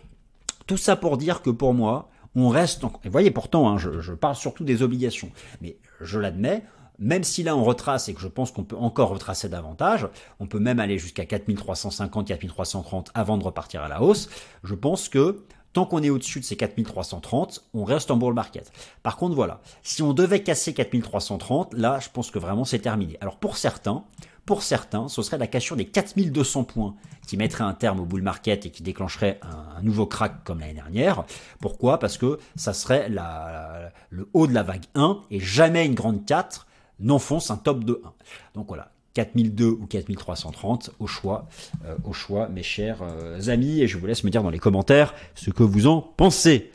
tout 0.69 0.77
ça 0.77 0.95
pour 0.95 1.17
dire 1.17 1.43
que 1.43 1.51
pour 1.51 1.75
moi, 1.75 2.11
on 2.37 2.49
reste, 2.49 2.85
en... 2.85 2.93
et 3.03 3.09
voyez 3.09 3.33
pourtant, 3.33 3.69
hein, 3.69 3.77
je, 3.77 4.01
je 4.01 4.13
parle 4.13 4.37
surtout 4.37 4.63
des 4.63 4.83
obligations, 4.83 5.33
mais 5.61 5.79
je 6.01 6.21
l'admets, 6.21 6.63
même 7.01 7.25
si 7.25 7.43
là 7.43 7.57
on 7.57 7.65
retrace 7.65 8.09
et 8.09 8.15
que 8.15 8.21
je 8.21 8.29
pense 8.29 8.53
qu'on 8.53 8.63
peut 8.63 8.77
encore 8.77 9.09
retracer 9.09 9.49
davantage, 9.49 10.09
on 10.39 10.47
peut 10.47 10.61
même 10.61 10.79
aller 10.79 10.97
jusqu'à 10.97 11.25
4350, 11.25 12.29
4330 12.29 13.11
avant 13.15 13.37
de 13.37 13.43
repartir 13.43 13.83
à 13.83 13.89
la 13.89 14.01
hausse, 14.01 14.29
je 14.63 14.77
pense 14.77 15.09
que 15.09 15.45
Tant 15.77 15.85
qu'on 15.85 16.03
est 16.03 16.09
au-dessus 16.09 16.41
de 16.41 16.45
ces 16.47 16.57
4330, 16.57 17.69
on 17.75 17.85
reste 17.85 18.11
en 18.11 18.17
bull 18.17 18.33
market. 18.33 18.73
Par 19.03 19.19
contre, 19.19 19.35
voilà, 19.35 19.61
si 19.83 20.03
on 20.03 20.15
devait 20.15 20.43
casser 20.43 20.73
4330, 20.73 21.75
là, 21.75 21.99
je 22.01 22.09
pense 22.09 22.31
que 22.31 22.39
vraiment 22.39 22.65
c'est 22.65 22.79
terminé. 22.79 23.19
Alors 23.21 23.37
pour 23.37 23.59
certains, 23.59 24.03
pour 24.47 24.63
certains, 24.63 25.09
ce 25.09 25.21
serait 25.21 25.37
la 25.37 25.47
cassure 25.47 25.77
des 25.77 25.85
4200 25.85 26.65
points 26.65 26.95
qui 27.27 27.37
mettrait 27.37 27.65
un 27.65 27.75
terme 27.75 28.01
au 28.01 28.07
bull 28.07 28.23
market 28.23 28.65
et 28.65 28.71
qui 28.71 28.83
déclencherait 28.83 29.39
un, 29.43 29.83
nouveau 29.83 30.07
crack 30.07 30.45
comme 30.45 30.61
l'année 30.61 30.73
dernière. 30.73 31.25
Pourquoi? 31.61 31.99
Parce 31.99 32.17
que 32.17 32.39
ça 32.55 32.73
serait 32.73 33.11
le 33.11 34.31
haut 34.33 34.47
de 34.47 34.55
la 34.55 34.63
vague 34.63 34.87
1 34.95 35.25
et 35.31 35.41
jamais 35.41 35.85
une 35.85 35.95
grande 35.95 36.25
4 36.25 36.67
n'enfonce 37.01 37.51
un 37.51 37.59
top 37.59 37.85
de 37.85 38.01
1. 38.03 38.13
Donc 38.55 38.69
voilà, 38.69 38.93
4002 39.17 39.65
ou 39.65 39.87
4330 39.87 40.91
au 40.99 41.07
choix, 41.07 41.49
euh, 41.87 41.97
au 42.05 42.13
choix, 42.13 42.49
mes 42.49 42.63
chers 42.63 42.99
euh, 43.03 43.49
amis, 43.49 43.81
et 43.81 43.89
je 43.89 43.97
vous 43.97 44.07
laisse 44.07 44.25
me 44.25 44.31
dire 44.31 44.43
dans 44.43 44.51
les 44.51 44.59
commentaires 44.59 45.15
ce 45.35 45.51
que 45.51 45.63
vous 45.63 45.87
en 45.87 46.03
pensez. 46.03 46.71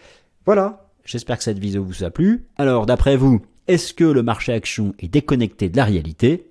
Voilà, 0.46 0.90
j'espère 1.06 1.38
que 1.38 1.44
cette 1.44 1.60
vidéo 1.60 1.84
vous 1.84 2.04
a 2.04 2.10
plu. 2.10 2.48
Alors, 2.58 2.88
d'après 2.88 3.16
vous, 3.16 3.42
est-ce 3.68 3.94
que 3.94 4.04
le 4.04 4.24
marché 4.24 4.54
action 4.54 4.96
est 4.98 5.08
déconnecté 5.08 5.70
de 5.70 5.78
la 5.78 5.86
réalité? 5.86 6.50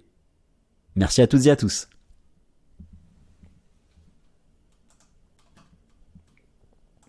Merci 0.95 1.23
à 1.23 1.27
toutes 1.27 1.47
et 1.47 1.51
à 1.51 1.57
tous. 1.57 1.90